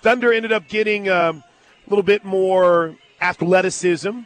Thunder 0.01 0.33
ended 0.33 0.51
up 0.51 0.67
getting 0.67 1.11
um, 1.11 1.45
a 1.87 1.91
little 1.91 2.03
bit 2.03 2.25
more 2.25 2.97
athleticism 3.21 4.21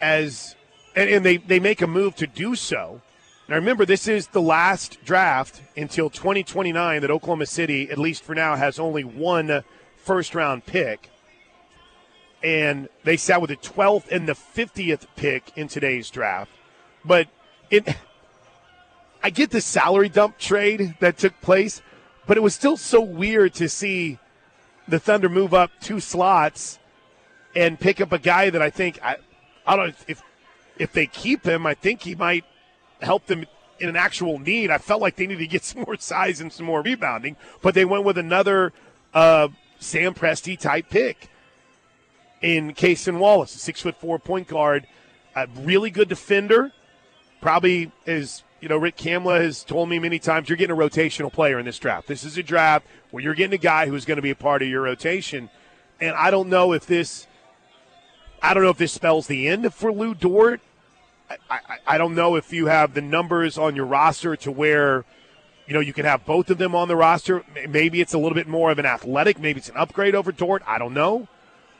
as 0.00 0.56
and, 0.96 1.10
and 1.10 1.24
they, 1.24 1.36
they 1.36 1.60
make 1.60 1.82
a 1.82 1.86
move 1.86 2.16
to 2.16 2.26
do 2.26 2.54
so. 2.54 3.02
Now 3.48 3.56
remember, 3.56 3.84
this 3.84 4.08
is 4.08 4.28
the 4.28 4.40
last 4.40 5.04
draft 5.04 5.60
until 5.76 6.08
2029 6.08 7.02
that 7.02 7.10
Oklahoma 7.10 7.46
City, 7.46 7.90
at 7.90 7.98
least 7.98 8.24
for 8.24 8.34
now, 8.34 8.56
has 8.56 8.78
only 8.78 9.04
one 9.04 9.62
first 9.98 10.34
round 10.34 10.64
pick. 10.64 11.10
And 12.42 12.88
they 13.04 13.18
sat 13.18 13.42
with 13.42 13.50
the 13.50 13.56
12th 13.56 14.10
and 14.10 14.26
the 14.26 14.32
50th 14.32 15.06
pick 15.16 15.52
in 15.54 15.68
today's 15.68 16.08
draft. 16.08 16.50
But 17.04 17.28
it 17.70 17.94
I 19.26 19.30
get 19.30 19.50
the 19.50 19.60
salary 19.60 20.08
dump 20.08 20.38
trade 20.38 20.94
that 21.00 21.18
took 21.18 21.40
place, 21.40 21.82
but 22.28 22.36
it 22.36 22.44
was 22.44 22.54
still 22.54 22.76
so 22.76 23.00
weird 23.00 23.54
to 23.54 23.68
see 23.68 24.20
the 24.86 25.00
Thunder 25.00 25.28
move 25.28 25.52
up 25.52 25.72
two 25.80 25.98
slots 25.98 26.78
and 27.56 27.76
pick 27.76 28.00
up 28.00 28.12
a 28.12 28.20
guy 28.20 28.50
that 28.50 28.62
I 28.62 28.70
think 28.70 29.02
I, 29.02 29.16
I 29.66 29.74
don't 29.74 29.88
know 29.88 29.94
if 30.06 30.22
if 30.78 30.92
they 30.92 31.08
keep 31.08 31.44
him, 31.44 31.66
I 31.66 31.74
think 31.74 32.02
he 32.02 32.14
might 32.14 32.44
help 33.02 33.26
them 33.26 33.46
in 33.80 33.88
an 33.88 33.96
actual 33.96 34.38
need. 34.38 34.70
I 34.70 34.78
felt 34.78 35.02
like 35.02 35.16
they 35.16 35.26
needed 35.26 35.40
to 35.40 35.48
get 35.48 35.64
some 35.70 35.82
more 35.82 35.96
size 35.96 36.40
and 36.40 36.52
some 36.52 36.66
more 36.66 36.82
rebounding, 36.82 37.34
but 37.62 37.74
they 37.74 37.84
went 37.84 38.04
with 38.04 38.18
another 38.18 38.72
uh, 39.12 39.48
Sam 39.80 40.14
Presti 40.14 40.56
type 40.56 40.88
pick 40.88 41.30
in 42.42 42.74
Cason 42.74 43.18
Wallace, 43.18 43.56
a 43.56 43.58
six 43.58 43.80
foot 43.82 43.96
four 43.96 44.20
point 44.20 44.46
guard, 44.46 44.86
a 45.34 45.48
really 45.62 45.90
good 45.90 46.08
defender, 46.08 46.70
probably 47.40 47.90
is 48.06 48.44
you 48.60 48.68
know, 48.68 48.76
Rick 48.76 48.96
Kamla 48.96 49.40
has 49.40 49.62
told 49.62 49.88
me 49.88 49.98
many 49.98 50.18
times 50.18 50.48
you're 50.48 50.56
getting 50.56 50.76
a 50.76 50.78
rotational 50.78 51.32
player 51.32 51.58
in 51.58 51.66
this 51.66 51.78
draft. 51.78 52.08
This 52.08 52.24
is 52.24 52.38
a 52.38 52.42
draft 52.42 52.86
where 53.10 53.22
you're 53.22 53.34
getting 53.34 53.54
a 53.54 53.58
guy 53.58 53.86
who's 53.86 54.04
going 54.04 54.16
to 54.16 54.22
be 54.22 54.30
a 54.30 54.36
part 54.36 54.62
of 54.62 54.68
your 54.68 54.82
rotation. 54.82 55.50
And 56.00 56.14
I 56.14 56.30
don't 56.30 56.48
know 56.48 56.72
if 56.72 56.86
this, 56.86 57.26
I 58.42 58.54
don't 58.54 58.62
know 58.62 58.70
if 58.70 58.78
this 58.78 58.92
spells 58.92 59.26
the 59.26 59.48
end 59.48 59.72
for 59.74 59.92
Lu 59.92 60.14
Dort. 60.14 60.60
I, 61.30 61.36
I, 61.50 61.58
I 61.86 61.98
don't 61.98 62.14
know 62.14 62.36
if 62.36 62.52
you 62.52 62.66
have 62.66 62.94
the 62.94 63.02
numbers 63.02 63.58
on 63.58 63.76
your 63.76 63.86
roster 63.86 64.36
to 64.36 64.50
where, 64.50 65.04
you 65.66 65.74
know, 65.74 65.80
you 65.80 65.92
can 65.92 66.04
have 66.04 66.24
both 66.24 66.50
of 66.50 66.58
them 66.58 66.74
on 66.74 66.88
the 66.88 66.96
roster. 66.96 67.44
Maybe 67.68 68.00
it's 68.00 68.14
a 68.14 68.18
little 68.18 68.34
bit 68.34 68.48
more 68.48 68.70
of 68.70 68.78
an 68.78 68.86
athletic. 68.86 69.38
Maybe 69.38 69.58
it's 69.58 69.68
an 69.68 69.76
upgrade 69.76 70.14
over 70.14 70.32
Dort. 70.32 70.62
I 70.66 70.78
don't 70.78 70.94
know. 70.94 71.28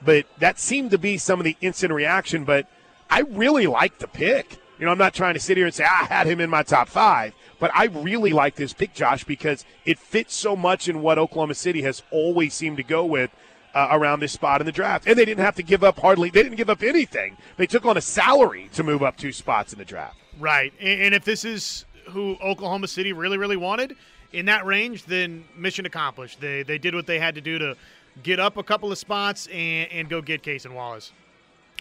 But 0.04 0.26
that 0.38 0.58
seemed 0.58 0.90
to 0.90 0.98
be 0.98 1.16
some 1.16 1.40
of 1.40 1.44
the 1.44 1.56
instant 1.60 1.92
reaction. 1.92 2.44
But 2.44 2.66
I 3.08 3.20
really 3.20 3.66
like 3.66 3.98
the 3.98 4.08
pick. 4.08 4.58
You 4.78 4.84
know, 4.84 4.92
I'm 4.92 4.98
not 4.98 5.14
trying 5.14 5.34
to 5.34 5.40
sit 5.40 5.56
here 5.56 5.66
and 5.66 5.74
say 5.74 5.84
I 5.84 6.04
had 6.04 6.26
him 6.26 6.40
in 6.40 6.50
my 6.50 6.62
top 6.62 6.88
five, 6.88 7.32
but 7.58 7.70
I 7.74 7.86
really 7.86 8.30
like 8.30 8.56
this 8.56 8.72
pick, 8.72 8.92
Josh, 8.92 9.24
because 9.24 9.64
it 9.84 9.98
fits 9.98 10.34
so 10.34 10.54
much 10.54 10.88
in 10.88 11.00
what 11.00 11.18
Oklahoma 11.18 11.54
City 11.54 11.82
has 11.82 12.02
always 12.10 12.52
seemed 12.52 12.76
to 12.76 12.82
go 12.82 13.04
with 13.04 13.30
uh, 13.74 13.88
around 13.90 14.20
this 14.20 14.32
spot 14.32 14.60
in 14.60 14.66
the 14.66 14.72
draft. 14.72 15.06
And 15.06 15.18
they 15.18 15.24
didn't 15.24 15.44
have 15.44 15.54
to 15.56 15.62
give 15.62 15.82
up 15.82 15.98
hardly, 15.98 16.30
they 16.30 16.42
didn't 16.42 16.56
give 16.56 16.70
up 16.70 16.82
anything. 16.82 17.36
They 17.56 17.66
took 17.66 17.86
on 17.86 17.96
a 17.96 18.00
salary 18.02 18.68
to 18.74 18.82
move 18.82 19.02
up 19.02 19.16
two 19.16 19.32
spots 19.32 19.72
in 19.72 19.78
the 19.78 19.84
draft. 19.84 20.18
Right. 20.38 20.72
And 20.78 21.14
if 21.14 21.24
this 21.24 21.44
is 21.44 21.86
who 22.10 22.36
Oklahoma 22.42 22.88
City 22.88 23.12
really, 23.12 23.38
really 23.38 23.56
wanted 23.56 23.96
in 24.32 24.46
that 24.46 24.66
range, 24.66 25.04
then 25.04 25.44
mission 25.56 25.86
accomplished. 25.86 26.40
They, 26.40 26.62
they 26.62 26.78
did 26.78 26.94
what 26.94 27.06
they 27.06 27.18
had 27.18 27.34
to 27.36 27.40
do 27.40 27.58
to 27.58 27.76
get 28.22 28.38
up 28.40 28.56
a 28.56 28.62
couple 28.62 28.92
of 28.92 28.98
spots 28.98 29.46
and, 29.46 29.90
and 29.90 30.08
go 30.08 30.20
get 30.20 30.42
Cason 30.42 30.72
Wallace. 30.74 31.12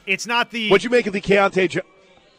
It's 0.05 0.27
not 0.27 0.51
the. 0.51 0.69
What'd 0.69 0.83
you 0.83 0.89
make 0.89 1.07
of 1.07 1.13
the 1.13 1.21
Keyontae? 1.21 1.81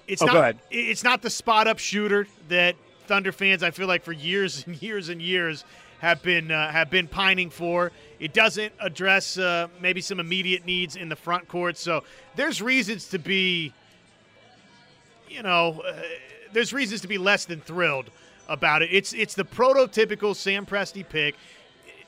It's 0.09 0.23
oh, 0.23 0.27
not. 0.27 0.57
It's 0.71 1.03
not 1.03 1.23
the 1.23 1.31
spot 1.31 1.67
up 1.67 1.79
shooter 1.79 2.27
that 2.49 2.77
Thunder 3.07 3.33
fans, 3.33 3.63
I 3.63 3.71
feel 3.71 3.87
like, 3.87 4.03
for 4.05 4.13
years 4.13 4.65
and 4.67 4.81
years 4.83 5.09
and 5.09 5.21
years 5.21 5.65
have 5.99 6.23
been 6.23 6.51
uh, 6.51 6.71
have 6.71 6.91
been 6.91 7.09
pining 7.09 7.51
for. 7.51 7.93
It 8.21 8.33
doesn't 8.33 8.73
address 8.81 9.39
uh, 9.39 9.69
maybe 9.81 10.01
some 10.01 10.21
immediate 10.21 10.65
needs 10.65 10.97
in 10.97 11.09
the 11.09 11.17
front 11.17 11.49
court. 11.49 11.77
So 11.77 12.05
there's 12.35 12.63
reasons 12.63 13.09
to 13.09 13.19
be, 13.19 13.73
you 15.29 15.43
know, 15.43 15.83
uh, 15.87 16.01
there's 16.53 16.73
reasons 16.73 17.01
to 17.03 17.09
be 17.09 17.19
less 17.19 17.45
than 17.45 17.61
thrilled 17.61 18.11
about 18.49 18.83
it. 18.83 18.91
It's 18.93 19.13
it's 19.13 19.35
the 19.35 19.45
prototypical 19.45 20.37
Sam 20.37 20.67
Presti 20.67 21.07
pick. 21.07 21.35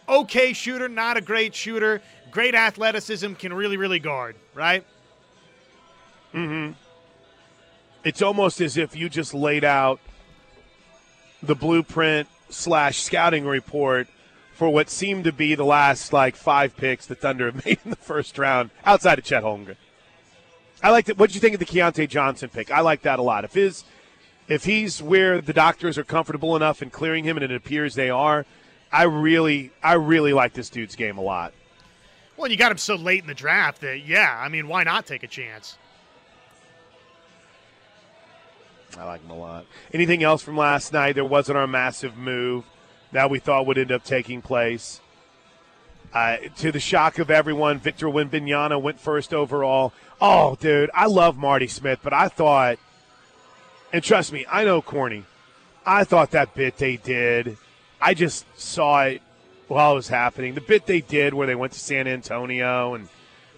Okay 0.09 0.53
shooter, 0.53 0.89
not 0.89 1.17
a 1.17 1.21
great 1.21 1.55
shooter. 1.55 2.01
Great 2.31 2.55
athleticism, 2.55 3.33
can 3.35 3.53
really 3.53 3.77
really 3.77 3.99
guard, 3.99 4.37
right? 4.55 4.85
Mm-hmm 6.33 6.73
it's 8.05 8.23
almost 8.23 8.61
as 8.61 8.77
if 8.77 8.97
you 8.97 9.09
just 9.09 9.35
laid 9.35 9.65
out 9.65 10.01
the 11.43 11.55
blueprint 11.55 12.29
slash 12.49 12.99
scouting 12.99 13.45
report 13.47 14.09
for 14.53 14.69
what 14.69 14.91
seemed 14.91 15.25
to 15.25 15.33
be 15.33 15.55
the 15.55 15.65
last 15.65 16.13
like 16.13 16.35
five 16.35 16.77
picks 16.77 17.07
the 17.07 17.15
Thunder 17.15 17.47
have 17.47 17.65
made 17.67 17.79
in 17.85 17.91
the 17.91 17.97
first 17.97 18.39
round 18.39 18.71
outside 18.85 19.19
of 19.19 19.25
Chet 19.25 19.43
Holmgren. 19.43 19.77
I 20.83 20.91
like 20.91 21.07
that. 21.07 21.19
What 21.19 21.31
do 21.31 21.35
you 21.35 21.41
think 21.41 21.55
of 21.55 21.61
the 21.61 21.67
Keyontae 21.67 22.09
Johnson 22.09 22.51
pick? 22.51 22.71
I 22.71 22.81
like 22.81 23.03
that 23.03 23.19
a 23.19 23.23
lot. 23.23 23.45
If 23.45 23.55
his 23.55 23.85
if 24.49 24.65
he's 24.65 25.03
where 25.03 25.41
the 25.41 25.53
doctors 25.53 25.99
are 25.99 26.05
comfortable 26.05 26.57
enough 26.57 26.83
in 26.83 26.91
clearing 26.91 27.25
him, 27.25 27.37
and 27.37 27.45
it 27.45 27.55
appears 27.55 27.95
they 27.95 28.11
are, 28.11 28.47
I 28.93 29.05
really 29.05 29.71
I 29.83 29.95
really 29.95 30.33
like 30.33 30.55
this 30.55 30.71
dude's 30.71 30.97
game 30.97 31.19
a 31.19 31.23
lot. 31.23 31.53
Well, 32.37 32.51
you 32.51 32.57
got 32.57 32.71
him 32.71 32.79
so 32.79 32.95
late 32.95 33.21
in 33.21 33.27
the 33.27 33.35
draft 33.35 33.81
that 33.81 34.07
yeah, 34.07 34.39
I 34.41 34.49
mean, 34.49 34.69
why 34.69 34.85
not 34.85 35.07
take 35.07 35.23
a 35.23 35.29
chance? 35.29 35.77
I 38.97 39.05
like 39.05 39.23
him 39.23 39.31
a 39.31 39.37
lot. 39.37 39.67
Anything 39.93 40.23
else 40.23 40.43
from 40.43 40.57
last 40.57 40.93
night? 40.93 41.15
There 41.15 41.25
wasn't 41.25 41.59
our 41.59 41.67
massive 41.67 42.17
move 42.17 42.65
that 43.13 43.31
we 43.31 43.39
thought 43.39 43.67
would 43.67 43.79
end 43.79 43.93
up 43.93 44.05
taking 44.05 44.43
place. 44.43 45.01
Uh, 46.13 46.39
to 46.57 46.73
the 46.73 46.81
shock 46.81 47.19
of 47.19 47.31
everyone, 47.31 47.79
Victor 47.79 48.07
Wembanyama 48.07 48.81
went 48.81 48.99
first 48.99 49.35
overall. 49.35 49.93
Oh, 50.21 50.57
dude, 50.57 50.91
I 50.95 51.07
love 51.07 51.37
Marty 51.37 51.67
Smith, 51.67 52.01
but 52.03 52.15
I 52.15 52.29
thought, 52.29 52.79
and 53.93 54.03
trust 54.03 54.33
me, 54.33 54.47
I 54.51 54.65
know 54.65 54.81
corny. 54.81 55.25
I 55.85 56.05
thought 56.05 56.31
that 56.31 56.55
bit 56.55 56.79
they 56.79 56.97
did, 56.97 57.57
I 58.01 58.15
just 58.15 58.47
saw 58.59 59.05
it 59.05 59.23
while 59.69 59.93
it 59.93 59.97
was 59.97 60.09
happening. 60.09 60.55
The 60.55 60.61
bit 60.61 60.87
they 60.87 61.01
did 61.01 61.35
where 61.35 61.47
they 61.47 61.55
went 61.55 61.73
to 61.75 61.81
San 61.81 62.07
Antonio 62.07 62.95
and 62.95 63.09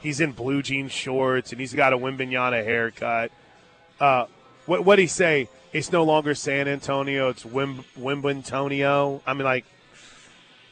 he's 0.01 0.21
in 0.21 0.33
blue 0.33 0.63
jean 0.63 0.89
shorts 0.89 1.53
and 1.53 1.61
he's 1.61 1.75
got 1.75 1.93
a 1.93 1.99
Wembanyama 1.99 2.65
haircut. 2.65 3.31
Uh, 4.01 4.27
what 4.71 4.85
what 4.85 5.01
he 5.01 5.09
say? 5.09 5.49
It's 5.73 5.91
no 5.91 6.05
longer 6.05 6.33
San 6.33 6.69
Antonio. 6.69 7.29
It's 7.29 7.43
Wim 7.43 7.85
Wimbledonio. 7.99 9.21
I 9.27 9.35
mean, 9.35 9.43
like, 9.43 9.65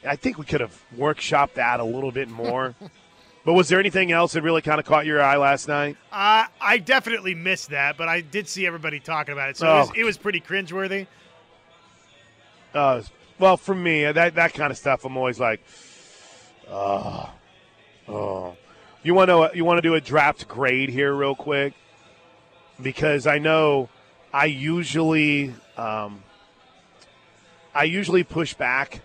I 0.06 0.14
think 0.14 0.38
we 0.38 0.44
could 0.44 0.60
have 0.60 0.80
workshopped 0.96 1.54
that 1.54 1.80
a 1.80 1.84
little 1.84 2.12
bit 2.12 2.28
more. 2.28 2.76
but 3.44 3.54
was 3.54 3.68
there 3.68 3.80
anything 3.80 4.12
else 4.12 4.34
that 4.34 4.42
really 4.42 4.62
kind 4.62 4.78
of 4.78 4.86
caught 4.86 5.04
your 5.04 5.20
eye 5.20 5.36
last 5.36 5.66
night? 5.66 5.96
Uh, 6.12 6.46
I 6.60 6.78
definitely 6.78 7.34
missed 7.34 7.70
that, 7.70 7.96
but 7.96 8.08
I 8.08 8.20
did 8.20 8.46
see 8.48 8.68
everybody 8.68 9.00
talking 9.00 9.32
about 9.32 9.50
it, 9.50 9.56
so 9.56 9.66
oh. 9.66 9.74
it, 9.74 9.78
was, 9.80 9.90
it 9.96 10.04
was 10.04 10.16
pretty 10.16 10.40
cringeworthy. 10.40 11.08
Uh, 12.72 13.02
well, 13.40 13.56
for 13.56 13.74
me, 13.74 14.04
that 14.04 14.36
that 14.36 14.54
kind 14.54 14.70
of 14.70 14.78
stuff, 14.78 15.04
I'm 15.04 15.16
always 15.16 15.40
like, 15.40 15.60
oh, 16.70 17.30
oh. 18.06 18.56
You 19.02 19.14
want 19.14 19.28
to 19.28 19.50
you 19.54 19.64
want 19.64 19.78
to 19.78 19.82
do 19.82 19.94
a 19.94 20.00
draft 20.00 20.46
grade 20.46 20.88
here, 20.88 21.12
real 21.12 21.34
quick, 21.34 21.72
because 22.80 23.26
I 23.26 23.38
know 23.38 23.88
I 24.32 24.46
usually 24.46 25.54
um, 25.76 26.22
I 27.74 27.84
usually 27.84 28.24
push 28.24 28.54
back 28.54 29.00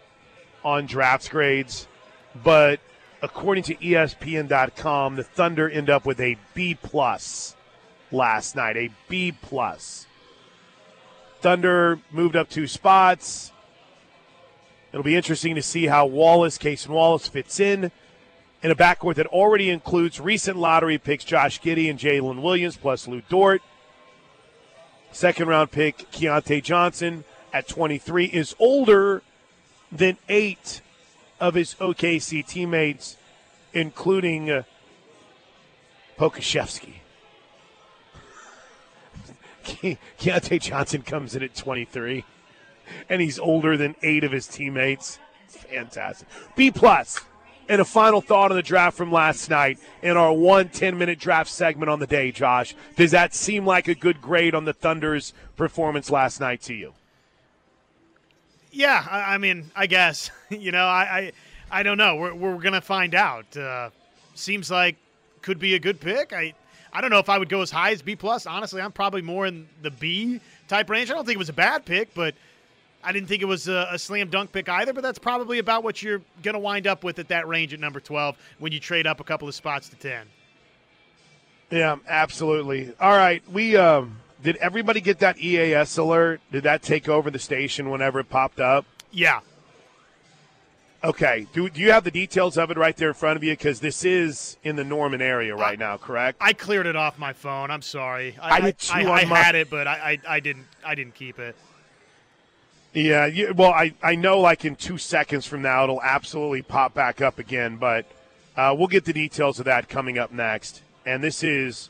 on 0.63 0.85
drafts 0.85 1.29
grades, 1.29 1.87
but 2.43 2.79
according 3.21 3.63
to 3.63 3.75
ESPN.com, 3.75 5.15
the 5.15 5.23
Thunder 5.23 5.69
end 5.69 5.89
up 5.89 6.05
with 6.05 6.19
a 6.19 6.37
B 6.53 6.75
plus 6.75 7.55
last 8.11 8.55
night, 8.55 8.77
a 8.77 8.89
B 9.07 9.31
plus. 9.31 10.07
Thunder 11.41 11.99
moved 12.11 12.35
up 12.35 12.49
two 12.49 12.67
spots. 12.67 13.51
It'll 14.91 15.03
be 15.03 15.15
interesting 15.15 15.55
to 15.55 15.61
see 15.61 15.87
how 15.87 16.05
Wallace, 16.05 16.57
Cason 16.57 16.89
Wallace 16.89 17.27
fits 17.27 17.59
in 17.59 17.91
in 18.63 18.71
a 18.71 18.75
backcourt 18.75 19.15
that 19.15 19.27
already 19.27 19.69
includes 19.69 20.19
recent 20.21 20.57
lottery 20.57 20.97
picks 20.97 21.25
Josh 21.25 21.59
Giddey 21.61 21.89
and 21.89 21.99
Jalen 21.99 22.41
Williams 22.41 22.77
plus 22.77 23.07
Lu 23.07 23.21
Dort. 23.29 23.61
Second 25.11 25.47
round 25.49 25.69
pick 25.69 26.09
Keyontae 26.11 26.63
Johnson 26.63 27.25
at 27.51 27.67
23 27.67 28.25
is 28.25 28.55
older 28.57 29.21
than 29.91 30.17
eight 30.29 30.81
of 31.39 31.53
his 31.55 31.75
OKC 31.75 32.47
teammates, 32.47 33.17
including 33.73 34.49
uh, 34.49 34.63
Pokusevski. 36.17 36.93
Ke- 39.63 39.99
Keyontae 40.17 40.61
Johnson 40.61 41.01
comes 41.01 41.35
in 41.35 41.43
at 41.43 41.53
23, 41.53 42.23
and 43.09 43.21
he's 43.21 43.37
older 43.37 43.75
than 43.75 43.95
eight 44.01 44.23
of 44.23 44.31
his 44.31 44.47
teammates. 44.47 45.19
Fantastic. 45.47 46.27
B 46.55 46.71
plus. 46.71 47.19
And 47.69 47.79
a 47.79 47.85
final 47.85 48.19
thought 48.19 48.51
on 48.51 48.57
the 48.57 48.63
draft 48.63 48.97
from 48.97 49.11
last 49.11 49.49
night 49.49 49.79
in 50.01 50.17
our 50.17 50.33
one 50.33 50.69
10 50.69 50.97
minute 50.97 51.19
draft 51.19 51.49
segment 51.49 51.89
on 51.89 51.99
the 51.99 52.07
day, 52.07 52.31
Josh. 52.31 52.75
Does 52.95 53.11
that 53.11 53.33
seem 53.33 53.65
like 53.65 53.87
a 53.87 53.95
good 53.95 54.21
grade 54.21 54.53
on 54.53 54.65
the 54.65 54.73
Thunder's 54.73 55.33
performance 55.55 56.09
last 56.09 56.39
night 56.39 56.61
to 56.63 56.73
you? 56.73 56.93
Yeah, 58.71 59.05
I, 59.09 59.35
I 59.35 59.37
mean, 59.37 59.71
I 59.75 59.87
guess 59.87 60.29
you 60.49 60.71
know, 60.71 60.85
I, 60.85 61.31
I, 61.71 61.79
I 61.79 61.83
don't 61.83 61.97
know. 61.97 62.15
We're 62.15 62.33
we're 62.33 62.57
gonna 62.57 62.81
find 62.81 63.15
out. 63.15 63.55
Uh, 63.55 63.89
seems 64.35 64.69
like 64.69 64.97
could 65.41 65.59
be 65.59 65.75
a 65.75 65.79
good 65.79 65.99
pick. 65.99 66.33
I, 66.33 66.53
I 66.91 67.01
don't 67.01 67.09
know 67.09 67.19
if 67.19 67.29
I 67.29 67.37
would 67.37 67.49
go 67.49 67.61
as 67.61 67.71
high 67.71 67.91
as 67.91 68.01
B 68.01 68.15
plus. 68.15 68.45
Honestly, 68.45 68.81
I'm 68.81 68.91
probably 68.91 69.21
more 69.21 69.45
in 69.45 69.67
the 69.81 69.91
B 69.91 70.39
type 70.67 70.89
range. 70.89 71.11
I 71.11 71.13
don't 71.13 71.25
think 71.25 71.35
it 71.35 71.39
was 71.39 71.49
a 71.49 71.53
bad 71.53 71.85
pick, 71.85 72.13
but 72.13 72.35
I 73.03 73.11
didn't 73.11 73.27
think 73.27 73.41
it 73.41 73.45
was 73.45 73.67
a, 73.67 73.87
a 73.91 73.99
slam 73.99 74.29
dunk 74.29 74.51
pick 74.51 74.69
either. 74.69 74.93
But 74.93 75.03
that's 75.03 75.19
probably 75.19 75.59
about 75.59 75.83
what 75.83 76.01
you're 76.01 76.21
gonna 76.41 76.59
wind 76.59 76.87
up 76.87 77.03
with 77.03 77.19
at 77.19 77.27
that 77.29 77.47
range 77.47 77.73
at 77.73 77.79
number 77.79 77.99
12 77.99 78.37
when 78.59 78.71
you 78.71 78.79
trade 78.79 79.07
up 79.07 79.19
a 79.19 79.23
couple 79.23 79.47
of 79.47 79.55
spots 79.55 79.89
to 79.89 79.95
10. 79.95 80.27
Yeah, 81.71 81.95
absolutely. 82.07 82.93
All 82.99 83.15
right, 83.17 83.41
we 83.51 83.75
um, 83.75 84.17
did 84.43 84.57
everybody 84.57 85.01
get 85.01 85.19
that 85.19 85.39
EAS 85.39 85.97
alert? 85.97 86.41
Did 86.51 86.63
that 86.63 86.81
take 86.83 87.09
over 87.09 87.31
the 87.31 87.39
station 87.39 87.89
whenever 87.89 88.19
it 88.19 88.29
popped 88.29 88.59
up? 88.59 88.85
Yeah, 89.11 89.39
Okay. 91.03 91.47
Do, 91.51 91.69
do 91.69 91.81
you 91.81 91.91
have 91.91 92.05
the 92.05 92.11
details 92.11 92.57
of 92.57 92.71
it 92.71 92.77
right 92.77 92.95
there 92.95 93.09
in 93.09 93.13
front 93.13 93.35
of 93.35 93.43
you? 93.43 93.51
Because 93.51 93.81
this 93.81 94.05
is 94.05 94.57
in 94.63 94.77
the 94.77 94.85
Norman 94.85 95.21
area 95.21 95.53
right 95.55 95.77
now, 95.77 95.97
correct? 95.97 96.37
I 96.39 96.53
cleared 96.53 96.85
it 96.85 96.95
off 96.95 97.19
my 97.19 97.33
phone. 97.33 97.71
I'm 97.71 97.81
sorry. 97.81 98.37
I 98.41 98.73
I, 98.91 99.01
on 99.01 99.07
I 99.09 99.25
my- 99.25 99.37
had 99.37 99.55
it, 99.55 99.69
but 99.69 99.87
I, 99.87 100.19
I, 100.27 100.35
I 100.35 100.39
didn't. 100.39 100.65
I 100.85 100.95
didn't 100.95 101.15
keep 101.15 101.39
it. 101.39 101.55
Yeah, 102.93 103.25
you, 103.25 103.53
well, 103.55 103.71
I, 103.71 103.93
I 104.03 104.13
know 104.13 104.39
like 104.39 104.65
in 104.65 104.75
two 104.75 104.99
seconds 104.99 105.47
from 105.47 105.63
now 105.63 105.83
it'll 105.83 106.01
absolutely 106.01 106.61
pop 106.61 106.93
back 106.93 107.21
up 107.21 107.39
again, 107.39 107.77
but 107.77 108.05
uh, 108.55 108.75
we'll 108.77 108.87
get 108.87 109.05
the 109.05 109.13
details 109.13 109.57
of 109.57 109.65
that 109.65 109.89
coming 109.89 110.19
up 110.19 110.31
next. 110.31 110.83
And 111.03 111.23
this 111.23 111.43
is, 111.43 111.89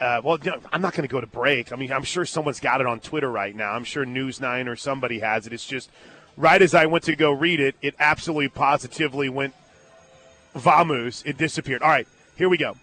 uh, 0.00 0.20
well, 0.24 0.38
I'm 0.72 0.82
not 0.82 0.92
going 0.92 1.06
to 1.06 1.12
go 1.12 1.20
to 1.20 1.26
break. 1.26 1.72
I 1.72 1.76
mean, 1.76 1.92
I'm 1.92 2.02
sure 2.02 2.24
someone's 2.24 2.58
got 2.58 2.80
it 2.80 2.86
on 2.86 2.98
Twitter 2.98 3.30
right 3.30 3.54
now. 3.54 3.72
I'm 3.72 3.84
sure 3.84 4.04
News9 4.04 4.66
or 4.66 4.74
somebody 4.74 5.20
has 5.20 5.46
it. 5.46 5.52
It's 5.52 5.64
just 5.64 5.88
right 6.36 6.60
as 6.60 6.74
I 6.74 6.86
went 6.86 7.04
to 7.04 7.14
go 7.14 7.30
read 7.30 7.60
it, 7.60 7.76
it 7.80 7.94
absolutely 8.00 8.48
positively 8.48 9.28
went 9.28 9.54
vamoose. 10.56 11.24
It 11.24 11.38
disappeared. 11.38 11.80
All 11.82 11.88
right, 11.88 12.08
here 12.34 12.48
we 12.48 12.58
go. 12.58 12.76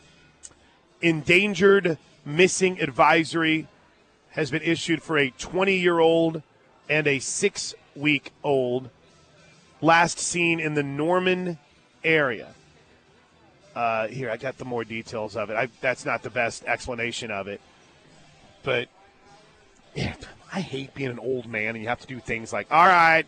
Endangered 1.02 1.98
missing 2.24 2.80
advisory 2.80 3.68
has 4.32 4.52
been 4.52 4.62
issued 4.62 5.04
for 5.04 5.18
a 5.18 5.32
20 5.32 5.76
year 5.76 6.00
old 6.00 6.44
and 6.90 7.08
a 7.08 7.20
six 7.20 7.74
week 7.96 8.32
old 8.44 8.90
last 9.82 10.20
seen 10.20 10.60
in 10.60 10.74
the 10.74 10.84
Norman 10.84 11.58
area. 12.04 12.54
Uh, 13.76 14.08
here, 14.08 14.30
I 14.30 14.38
got 14.38 14.58
the 14.58 14.66
more 14.66 14.84
details 14.84 15.36
of 15.36 15.50
it. 15.50 15.56
I, 15.56 15.70
that's 15.80 16.06
not 16.06 16.24
the 16.24 16.30
best 16.30 16.66
explanation 16.66 17.32
of 17.32 17.48
it. 17.48 17.62
But 18.64 18.90
yeah, 19.96 20.16
I 20.54 20.62
hate 20.62 20.94
being 20.94 21.10
an 21.10 21.20
old 21.20 21.48
man 21.48 21.76
and 21.76 21.82
you 21.82 21.88
have 21.88 22.02
to 22.02 22.08
do 22.08 22.20
things 22.20 22.52
like, 22.52 22.68
all 22.72 22.86
right, 22.86 23.26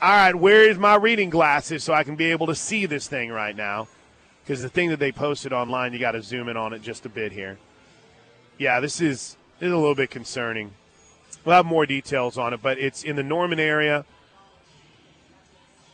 all 0.00 0.10
right, 0.10 0.34
where 0.34 0.68
is 0.68 0.78
my 0.78 0.96
reading 0.96 1.30
glasses 1.30 1.84
so 1.84 1.92
I 1.92 2.04
can 2.04 2.16
be 2.16 2.26
able 2.26 2.46
to 2.46 2.54
see 2.54 2.86
this 2.86 3.08
thing 3.08 3.30
right 3.30 3.54
now? 3.54 3.88
Because 4.42 4.62
the 4.62 4.68
thing 4.68 4.90
that 4.90 4.98
they 4.98 5.12
posted 5.12 5.52
online, 5.52 5.92
you 5.92 5.98
got 5.98 6.12
to 6.12 6.22
zoom 6.22 6.48
in 6.48 6.56
on 6.56 6.72
it 6.72 6.82
just 6.82 7.06
a 7.06 7.08
bit 7.08 7.30
here. 7.32 7.58
Yeah, 8.58 8.80
this 8.80 9.00
is, 9.00 9.36
this 9.58 9.68
is 9.68 9.72
a 9.72 9.76
little 9.76 9.94
bit 9.94 10.10
concerning. 10.10 10.72
We'll 11.44 11.56
have 11.56 11.66
more 11.66 11.86
details 11.86 12.38
on 12.38 12.52
it, 12.52 12.62
but 12.62 12.78
it's 12.78 13.02
in 13.02 13.16
the 13.16 13.22
Norman 13.22 13.58
area. 13.58 14.04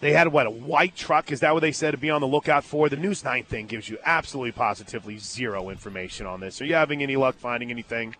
They 0.01 0.13
had 0.13 0.29
what 0.29 0.47
a 0.47 0.51
white 0.51 0.95
truck? 0.95 1.33
Is 1.33 1.41
that 1.41 1.55
what 1.55 1.61
they 1.61 1.73
said 1.73 1.91
to 1.91 1.97
be 1.97 2.11
on 2.11 2.21
the 2.21 2.27
lookout 2.27 2.65
for? 2.65 2.89
The 2.89 2.97
News 2.97 3.25
Nine 3.25 3.45
thing 3.45 3.67
gives 3.67 3.89
you 3.89 3.99
absolutely, 4.05 4.53
positively 4.53 5.19
zero 5.19 5.71
information 5.71 6.27
on 6.27 6.41
this. 6.41 6.61
Are 6.61 6.65
you 6.65 6.75
having 6.75 7.03
any 7.03 7.17
luck 7.17 7.35
finding 7.37 7.71
anything? 7.71 8.15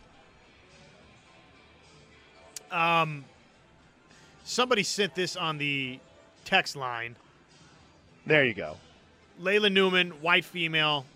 Um, 2.73 3.25
somebody 4.45 4.83
sent 4.83 5.15
this 5.15 5.37
on 5.37 5.59
the 5.59 6.01
text 6.45 6.75
line. 6.75 7.15
There 8.27 8.45
you 8.45 8.55
go. 8.55 8.77
Layla 9.41 9.73
Newman, 9.73 10.11
white 10.21 10.45
female, 10.45 11.07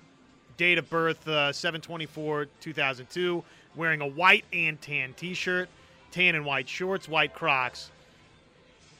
date 0.56 0.78
of 0.78 0.88
birth 0.88 1.26
uh, 1.26 1.52
724 1.52 2.46
2002, 2.60 3.42
wearing 3.74 4.00
a 4.00 4.06
white 4.06 4.44
and 4.52 4.80
tan 4.80 5.12
t 5.14 5.34
shirt, 5.34 5.68
tan 6.12 6.36
and 6.36 6.44
white 6.44 6.68
shorts, 6.68 7.08
white 7.08 7.34
Crocs. 7.34 7.90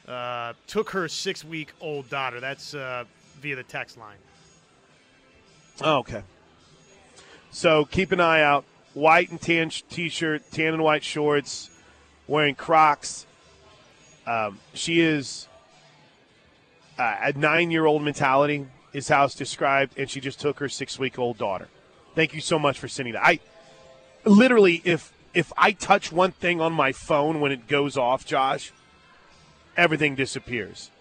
Uh, 0.05 0.51
took 0.67 0.89
her 0.89 1.07
six 1.07 1.45
week 1.45 1.71
old 1.79 2.09
daughter. 2.09 2.41
That's 2.41 2.73
uh, 2.75 3.05
via 3.39 3.55
the 3.55 3.63
text 3.63 3.97
line. 3.97 4.17
Oh, 5.81 5.99
okay. 5.99 6.23
So 7.51 7.85
keep 7.85 8.11
an 8.11 8.19
eye 8.19 8.41
out. 8.41 8.65
White 8.93 9.31
and 9.31 9.39
tan 9.39 9.69
sh- 9.69 9.83
t-shirt, 9.89 10.43
tan 10.51 10.73
and 10.73 10.83
white 10.83 11.03
shorts, 11.03 11.69
wearing 12.27 12.55
Crocs. 12.55 13.25
Um, 14.27 14.59
she 14.73 14.99
is 14.99 15.47
uh, 16.99 17.15
a 17.21 17.33
nine-year-old 17.33 18.03
mentality 18.03 18.67
is 18.91 19.07
how 19.07 19.23
it's 19.23 19.35
described, 19.35 19.97
and 19.97 20.09
she 20.09 20.19
just 20.19 20.39
took 20.39 20.59
her 20.59 20.67
six-week-old 20.67 21.37
daughter. 21.37 21.69
Thank 22.13 22.33
you 22.33 22.41
so 22.41 22.59
much 22.59 22.77
for 22.77 22.87
sending 22.87 23.13
that. 23.13 23.23
I 23.23 23.39
literally, 24.25 24.81
if 24.83 25.12
if 25.33 25.51
I 25.57 25.71
touch 25.71 26.11
one 26.11 26.31
thing 26.31 26.61
on 26.61 26.73
my 26.73 26.91
phone 26.91 27.39
when 27.39 27.51
it 27.51 27.67
goes 27.67 27.97
off, 27.97 28.25
Josh, 28.25 28.71
everything 29.75 30.15
disappears. 30.15 30.91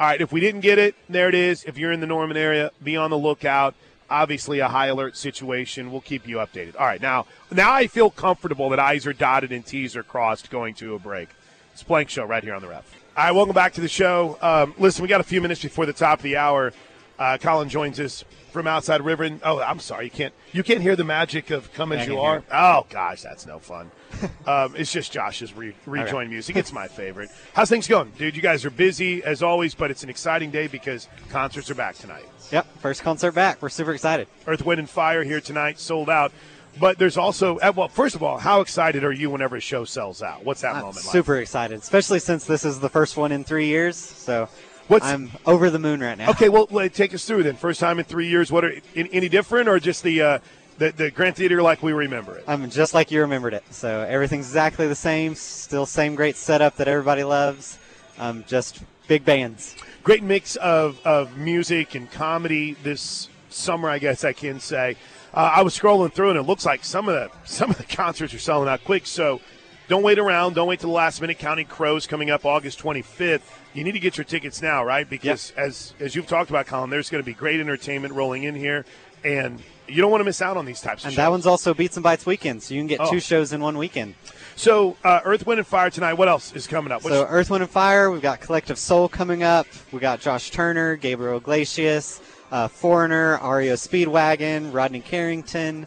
All 0.00 0.06
right, 0.06 0.20
if 0.20 0.32
we 0.32 0.40
didn't 0.40 0.62
get 0.62 0.78
it, 0.78 0.94
there 1.08 1.28
it 1.28 1.34
is. 1.34 1.64
If 1.64 1.78
you're 1.78 1.92
in 1.92 2.00
the 2.00 2.06
Norman 2.06 2.36
area, 2.36 2.70
be 2.82 2.96
on 2.96 3.10
the 3.10 3.18
lookout. 3.18 3.74
Obviously, 4.10 4.58
a 4.58 4.68
high 4.68 4.86
alert 4.86 5.16
situation. 5.16 5.90
We'll 5.90 6.00
keep 6.00 6.26
you 6.26 6.36
updated. 6.36 6.74
All 6.78 6.86
right, 6.86 7.00
now 7.00 7.26
now 7.50 7.72
I 7.72 7.86
feel 7.86 8.10
comfortable 8.10 8.68
that 8.70 8.80
I's 8.80 9.06
are 9.06 9.12
dotted 9.12 9.52
and 9.52 9.64
T's 9.64 9.96
are 9.96 10.02
crossed 10.02 10.50
going 10.50 10.74
to 10.74 10.94
a 10.94 10.98
break. 10.98 11.28
It's 11.72 11.82
a 11.82 11.84
Plank 11.84 12.10
Show 12.10 12.24
right 12.24 12.42
here 12.42 12.54
on 12.54 12.62
the 12.62 12.68
ref. 12.68 12.84
All 13.16 13.24
right, 13.24 13.32
welcome 13.32 13.54
back 13.54 13.74
to 13.74 13.80
the 13.80 13.88
show. 13.88 14.38
Um, 14.42 14.74
listen, 14.78 15.02
we 15.02 15.08
got 15.08 15.20
a 15.20 15.24
few 15.24 15.40
minutes 15.40 15.62
before 15.62 15.86
the 15.86 15.92
top 15.92 16.18
of 16.18 16.22
the 16.24 16.36
hour. 16.36 16.72
Uh, 17.18 17.38
Colin 17.38 17.68
joins 17.68 18.00
us 18.00 18.24
from 18.52 18.66
outside 18.66 19.02
River. 19.02 19.24
And, 19.24 19.40
oh, 19.44 19.60
I'm 19.60 19.80
sorry, 19.80 20.06
you 20.06 20.10
can't 20.10 20.34
you 20.52 20.62
can't 20.62 20.80
hear 20.80 20.96
the 20.96 21.04
magic 21.04 21.50
of 21.50 21.72
"Come 21.74 21.92
as 21.92 22.06
You 22.06 22.20
Are." 22.20 22.42
Oh 22.50 22.86
gosh, 22.88 23.22
that's 23.22 23.46
no 23.46 23.58
fun. 23.58 23.90
um, 24.46 24.74
it's 24.76 24.92
just 24.92 25.12
Josh's 25.12 25.52
re- 25.54 25.74
rejoin 25.86 26.30
music. 26.30 26.56
It's 26.56 26.72
my 26.72 26.88
favorite. 26.88 27.30
How's 27.52 27.68
things 27.68 27.86
going, 27.86 28.12
dude? 28.16 28.36
You 28.36 28.42
guys 28.42 28.64
are 28.64 28.70
busy 28.70 29.22
as 29.24 29.42
always, 29.42 29.74
but 29.74 29.90
it's 29.90 30.02
an 30.02 30.10
exciting 30.10 30.50
day 30.50 30.68
because 30.68 31.08
concerts 31.30 31.70
are 31.70 31.74
back 31.74 31.96
tonight. 31.96 32.24
Yep, 32.52 32.78
first 32.78 33.02
concert 33.02 33.32
back. 33.32 33.60
We're 33.60 33.68
super 33.68 33.92
excited. 33.92 34.28
Earth, 34.46 34.64
Wind, 34.64 34.78
and 34.78 34.88
Fire 34.88 35.24
here 35.24 35.40
tonight, 35.40 35.78
sold 35.78 36.08
out. 36.08 36.32
But 36.78 36.98
there's 36.98 37.16
also, 37.16 37.58
uh, 37.58 37.72
well, 37.74 37.88
first 37.88 38.16
of 38.16 38.22
all, 38.22 38.36
how 38.36 38.60
excited 38.60 39.04
are 39.04 39.12
you 39.12 39.30
whenever 39.30 39.56
a 39.56 39.60
show 39.60 39.84
sells 39.84 40.22
out? 40.22 40.44
What's 40.44 40.62
that 40.62 40.74
I'm 40.74 40.82
moment 40.82 41.04
like? 41.04 41.12
super 41.12 41.36
excited, 41.36 41.78
especially 41.78 42.18
since 42.18 42.44
this 42.44 42.64
is 42.64 42.80
the 42.80 42.88
first 42.88 43.16
one 43.16 43.30
in 43.30 43.44
three 43.44 43.66
years. 43.66 43.96
So 43.96 44.48
What's- 44.88 45.06
I'm 45.06 45.30
over 45.46 45.70
the 45.70 45.78
moon 45.78 46.00
right 46.00 46.16
now. 46.18 46.30
Okay, 46.30 46.48
well, 46.48 46.66
take 46.90 47.14
us 47.14 47.24
through 47.24 47.42
then. 47.44 47.56
First 47.56 47.80
time 47.80 47.98
in 47.98 48.04
three 48.04 48.28
years. 48.28 48.52
What 48.52 48.64
are 48.64 48.72
in, 48.94 49.06
any 49.08 49.28
different, 49.28 49.68
or 49.68 49.78
just 49.80 50.02
the 50.02 50.20
uh, 50.20 50.38
the 50.78 50.92
the 50.92 51.10
Grand 51.10 51.36
Theater 51.36 51.62
like 51.62 51.82
we 51.82 51.92
remember 51.92 52.36
it? 52.36 52.44
I'm 52.46 52.68
just 52.70 52.92
like 52.94 53.10
you 53.10 53.20
remembered 53.20 53.54
it. 53.54 53.64
So 53.70 54.00
everything's 54.08 54.46
exactly 54.46 54.86
the 54.86 54.94
same. 54.94 55.34
Still 55.34 55.86
same 55.86 56.14
great 56.14 56.36
setup 56.36 56.76
that 56.76 56.88
everybody 56.88 57.24
loves. 57.24 57.78
um, 58.18 58.44
just 58.46 58.82
big 59.08 59.24
bands. 59.24 59.74
Great 60.02 60.22
mix 60.22 60.56
of, 60.56 61.00
of 61.06 61.36
music 61.36 61.94
and 61.94 62.10
comedy 62.10 62.74
this 62.82 63.28
summer, 63.50 63.88
I 63.88 63.98
guess 63.98 64.22
I 64.24 64.32
can 64.32 64.60
say. 64.60 64.96
Uh, 65.32 65.52
I 65.56 65.62
was 65.62 65.76
scrolling 65.78 66.12
through 66.12 66.30
and 66.30 66.38
it 66.38 66.42
looks 66.42 66.64
like 66.64 66.84
some 66.84 67.08
of 67.08 67.14
the 67.14 67.30
some 67.44 67.70
of 67.70 67.76
the 67.78 67.84
concerts 67.84 68.32
are 68.34 68.38
selling 68.38 68.68
out 68.68 68.84
quick. 68.84 69.06
So 69.06 69.40
don't 69.88 70.02
wait 70.02 70.18
around. 70.18 70.54
Don't 70.54 70.68
wait 70.68 70.80
till 70.80 70.90
the 70.90 70.94
last 70.96 71.20
minute. 71.20 71.38
Counting 71.38 71.66
Crows 71.66 72.06
coming 72.06 72.30
up 72.30 72.44
August 72.44 72.78
25th. 72.82 73.42
You 73.74 73.84
need 73.84 73.92
to 73.92 73.98
get 74.00 74.16
your 74.16 74.24
tickets 74.24 74.62
now, 74.62 74.84
right? 74.84 75.08
Because 75.08 75.52
Yep. 75.56 75.66
as 75.66 75.94
as 76.00 76.14
you've 76.14 76.26
talked 76.26 76.50
about, 76.50 76.66
Colin, 76.66 76.90
there's 76.90 77.10
going 77.10 77.22
to 77.22 77.26
be 77.26 77.34
great 77.34 77.60
entertainment 77.60 78.14
rolling 78.14 78.44
in 78.44 78.54
here, 78.54 78.84
and 79.24 79.60
you 79.88 80.00
don't 80.00 80.10
want 80.10 80.20
to 80.20 80.24
miss 80.24 80.40
out 80.40 80.56
on 80.56 80.64
these 80.64 80.80
types 80.80 80.96
of 80.96 81.00
shows. 81.00 81.04
And 81.06 81.12
shows. 81.14 81.16
that 81.24 81.30
one's 81.30 81.46
also 81.46 81.74
Beats 81.74 81.96
and 81.96 82.04
Bites 82.04 82.24
weekend, 82.24 82.62
so 82.62 82.72
you 82.74 82.80
can 82.80 82.86
get 82.86 83.00
Oh. 83.00 83.10
two 83.10 83.20
shows 83.20 83.52
in 83.52 83.60
one 83.60 83.76
weekend. 83.76 84.14
so 84.56 84.96
uh, 85.04 85.20
Earth, 85.24 85.46
Wind, 85.46 85.58
and 85.58 85.66
Fire 85.66 85.90
tonight. 85.90 86.14
What 86.14 86.28
else 86.28 86.52
is 86.54 86.66
coming 86.68 86.92
up? 86.92 87.02
What's- 87.02 87.16
So 87.16 87.26
Earth, 87.28 87.50
Wind, 87.50 87.62
and 87.64 87.70
Fire. 87.70 88.10
We've 88.10 88.22
got 88.22 88.40
Collective 88.40 88.78
Soul 88.78 89.08
coming 89.08 89.42
up. 89.42 89.66
We 89.92 89.98
got 89.98 90.20
Josh 90.20 90.50
Turner, 90.50 90.94
Gabriel 90.96 91.38
Iglesias, 91.38 92.20
uh, 92.52 92.68
Foreigner, 92.68 93.38
REO 93.42 93.74
Speedwagon, 93.74 94.72
Rodney 94.72 95.00
Carrington, 95.00 95.86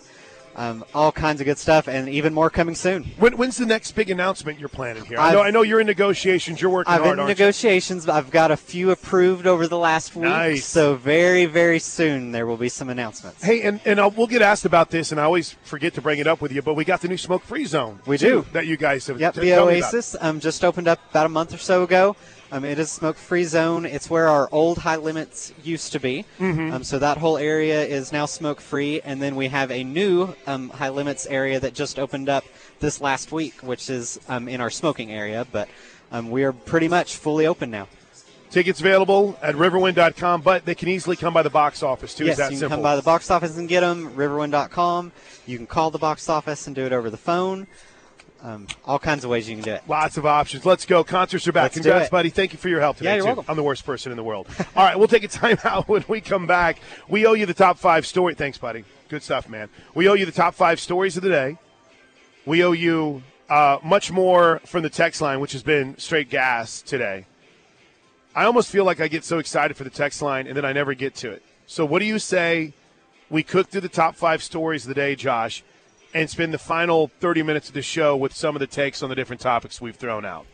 um, 0.58 0.84
all 0.93 1.12
kinds 1.12 1.39
of 1.39 1.45
good 1.45 1.58
stuff, 1.60 1.88
and 1.88 2.10
even 2.10 2.34
more 2.34 2.49
coming 2.49 2.76
soon. 2.76 3.03
when, 3.20 3.38
when's 3.38 3.58
the 3.58 3.66
next 3.66 3.91
big 3.91 4.10
announcement 4.10 4.60
you're 4.60 4.70
planning 4.70 5.05
here? 5.05 5.20
I 5.20 5.32
know, 5.32 5.41
I 5.41 5.51
know 5.51 5.62
you're 5.62 5.80
in 5.80 5.88
negotiations. 5.88 6.60
You're 6.60 6.72
working 6.72 6.91
I've 6.91 7.01
hard, 7.01 7.18
been 7.18 7.20
in 7.20 7.28
you? 7.28 7.34
negotiations. 7.36 8.05
but 8.08 8.16
I've 8.16 8.32
got 8.32 8.49
a 8.49 8.58
few 8.58 8.91
approved 8.91 9.45
over 9.45 9.68
the 9.68 9.78
last 9.78 10.16
week, 10.16 10.26
Nice. 10.26 10.66
so 10.66 10.95
very, 10.95 11.45
very 11.45 11.80
soon 11.80 12.32
there 12.32 12.47
will 12.47 12.58
be 12.58 12.70
some 12.70 12.89
announcements. 12.89 13.43
Hey, 13.43 13.62
and, 13.62 13.80
and 13.86 13.99
uh, 13.99 14.10
we'll 14.16 14.28
get 14.28 14.41
asked 14.41 14.66
about 14.66 14.89
this, 14.89 15.12
and 15.12 15.22
I 15.22 15.24
always 15.24 15.51
forget 15.64 15.93
to 15.93 16.01
bring 16.01 16.20
it 16.20 16.28
up 16.28 16.41
with 16.41 16.51
you, 16.51 16.62
but 16.62 16.74
we 16.74 16.84
got 16.84 17.01
the 17.01 17.08
new 17.08 17.18
smoke 17.18 17.43
free 17.43 17.66
zone. 17.66 17.99
We 18.08 18.18
too, 18.18 18.43
do. 18.43 18.45
That 18.53 18.66
you 18.66 18.78
guys 18.78 19.05
have. 19.08 19.20
Yep, 19.20 19.36
the 19.36 19.41
tell 19.49 19.68
me 19.68 19.78
about. 19.78 19.93
Oasis 19.93 20.16
um, 20.20 20.39
just 20.39 20.66
opened 20.66 20.88
up 20.88 20.99
about 21.12 21.28
a 21.28 21.30
month 21.30 21.53
or 21.53 21.58
so 21.58 21.84
ago. 21.84 22.16
Um, 22.52 22.64
it 22.64 22.80
is 22.80 22.88
a 22.88 22.93
smoke-free 22.93 23.43
zone. 23.43 23.86
It's 23.86 24.10
where 24.10 24.28
our 24.30 24.48
old 24.52 24.78
high 24.78 24.95
limits 24.95 25.54
used 25.64 25.91
to 25.91 26.00
be. 26.00 26.24
Mm-hmm. 26.39 26.74
Um, 26.74 26.84
so 26.84 26.98
that 27.00 27.18
whole 27.18 27.38
area 27.38 27.84
is 27.84 28.14
now 28.14 28.26
smoke-free, 28.26 29.02
and 29.02 29.22
then 29.22 29.36
we 29.36 29.50
have 29.50 29.70
a 29.70 29.84
new 29.84 30.34
um, 30.45 30.70
high 30.70 30.89
limits 30.89 31.26
area 31.26 31.60
that 31.60 31.74
just 31.74 32.00
opened 32.00 32.30
up 32.30 32.45
this 32.80 33.02
last 33.02 33.32
week, 33.32 33.56
which 33.62 33.89
is 33.89 34.20
um, 34.30 34.48
in 34.48 34.62
our 34.62 34.70
smoking 34.70 35.12
area. 35.12 35.45
But 35.52 35.68
um, 36.12 36.32
we 36.32 36.43
are 36.45 36.54
pretty 36.54 36.88
much 36.88 37.18
fully 37.18 37.45
open 37.48 37.70
now. 37.70 37.88
Tickets 38.50 38.80
available 38.80 39.38
at 39.41 39.56
riverwind.com, 39.56 40.41
but 40.41 40.64
they 40.64 40.74
can 40.74 40.88
easily 40.88 41.18
come 41.18 41.34
by 41.34 41.41
the 41.43 41.50
box 41.50 41.84
office, 41.84 42.16
too. 42.16 42.24
yes, 42.24 42.34
Is 42.34 42.38
that 42.38 42.43
you 42.45 42.50
can 42.52 42.60
simple? 42.60 42.78
come 42.78 42.84
by 42.84 42.95
the 42.95 43.02
box 43.02 43.30
office 43.30 43.58
and 43.58 43.68
get 43.68 43.82
them. 43.82 44.12
Riverwind.com. 44.12 45.12
You 45.45 45.58
can 45.58 45.68
call 45.68 45.91
the 45.91 45.98
box 45.98 46.30
office 46.30 46.66
and 46.66 46.74
do 46.74 46.86
it 46.86 46.93
over 46.93 47.10
the 47.10 47.18
phone. 47.18 47.68
Um, 48.44 48.68
all 48.86 49.00
kinds 49.00 49.24
of 49.24 49.32
ways 49.32 49.50
you 49.50 49.56
can 49.56 49.64
do 49.64 49.72
it. 49.72 49.84
Lots 49.88 50.18
of 50.18 50.26
options. 50.26 50.66
Let's 50.66 50.86
go. 50.86 51.04
Concerts 51.04 51.48
are 51.48 51.52
back. 51.52 51.64
Let's 51.64 51.76
Congrats, 51.76 52.10
buddy. 52.10 52.30
Thank 52.30 52.54
you 52.54 52.60
for 52.60 52.70
your 52.70 52.80
help 52.80 52.98
today. 52.98 53.10
Yeah, 53.10 53.16
you're 53.16 53.24
too. 53.24 53.28
welcome. 53.28 53.46
I'm 53.48 53.56
the 53.56 53.64
worst 53.64 53.86
person 53.86 54.12
in 54.12 54.16
the 54.16 54.24
world. 54.24 54.48
All 54.76 54.86
right, 54.86 54.98
we'll 54.98 55.08
take 55.08 55.24
a 55.24 55.28
timeout 55.28 55.88
when 55.88 56.06
we 56.08 56.22
come 56.22 56.46
back. 56.46 56.80
We 57.08 57.26
owe 57.26 57.34
you 57.34 57.46
the 57.46 57.54
top 57.54 57.78
five 57.78 58.06
story. 58.06 58.36
Thanks, 58.36 58.58
buddy. 58.58 58.86
Good 59.10 59.24
stuff, 59.24 59.50
man. 59.50 59.70
We 59.96 60.08
owe 60.08 60.14
you 60.14 60.26
the 60.26 60.32
top 60.32 60.54
five 60.54 60.80
stories 60.80 61.18
of 61.18 61.24
the 61.24 61.30
day. 61.30 61.58
We 62.46 62.64
owe 62.64 62.74
you 62.74 63.24
uh, 63.50 63.80
much 63.84 64.12
more 64.12 64.62
from 64.66 64.84
the 64.84 64.90
text 64.90 65.22
line, 65.22 65.40
which 65.40 65.54
has 65.54 65.64
been 65.64 65.98
straight 65.98 66.30
gas 66.30 66.82
today. 66.82 67.26
I 68.36 68.46
almost 68.46 68.70
feel 68.70 68.86
like 68.86 69.02
I 69.02 69.08
get 69.08 69.24
so 69.24 69.40
excited 69.40 69.76
for 69.76 69.84
the 69.84 69.90
text 69.90 70.22
line 70.22 70.46
and 70.46 70.56
then 70.56 70.64
I 70.64 70.72
never 70.72 70.94
get 70.94 71.16
to 71.16 71.32
it. 71.32 71.42
So, 71.66 71.86
what 71.86 72.00
do 72.00 72.06
you 72.06 72.20
say 72.20 72.74
we 73.30 73.44
cook 73.44 73.70
through 73.70 73.82
the 73.82 73.90
top 73.90 74.16
five 74.16 74.44
stories 74.44 74.86
of 74.86 74.90
the 74.90 74.96
day, 74.96 75.16
Josh, 75.16 75.64
and 76.14 76.30
spend 76.30 76.53
the 76.53 76.58
final 76.58 77.12
30 77.20 77.43
minutes 77.43 77.68
of 77.68 77.74
the 77.74 77.82
show 77.82 78.16
with 78.16 78.34
some 78.34 78.55
of 78.55 78.60
the 78.60 78.68
takes 78.68 79.03
on 79.03 79.10
the 79.10 79.16
different 79.16 79.41
topics 79.41 79.82
we've 79.82 79.95
thrown 79.95 80.26
out? 80.26 80.45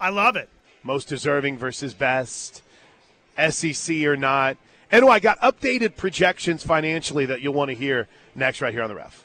I 0.00 0.10
love 0.10 0.36
it. 0.36 0.48
Most 0.82 1.08
deserving 1.08 1.58
versus 1.58 1.94
best, 1.94 2.62
SEC 3.50 3.96
or 4.04 4.16
not. 4.16 4.56
And 4.90 5.04
oh, 5.04 5.08
I 5.08 5.20
got 5.20 5.38
updated 5.40 5.96
projections 5.96 6.62
financially 6.62 7.26
that 7.26 7.40
you'll 7.40 7.54
want 7.54 7.70
to 7.70 7.74
hear 7.74 8.08
next 8.34 8.60
right 8.60 8.72
here 8.72 8.82
on 8.82 8.88
the 8.88 8.96
ref. 8.96 9.21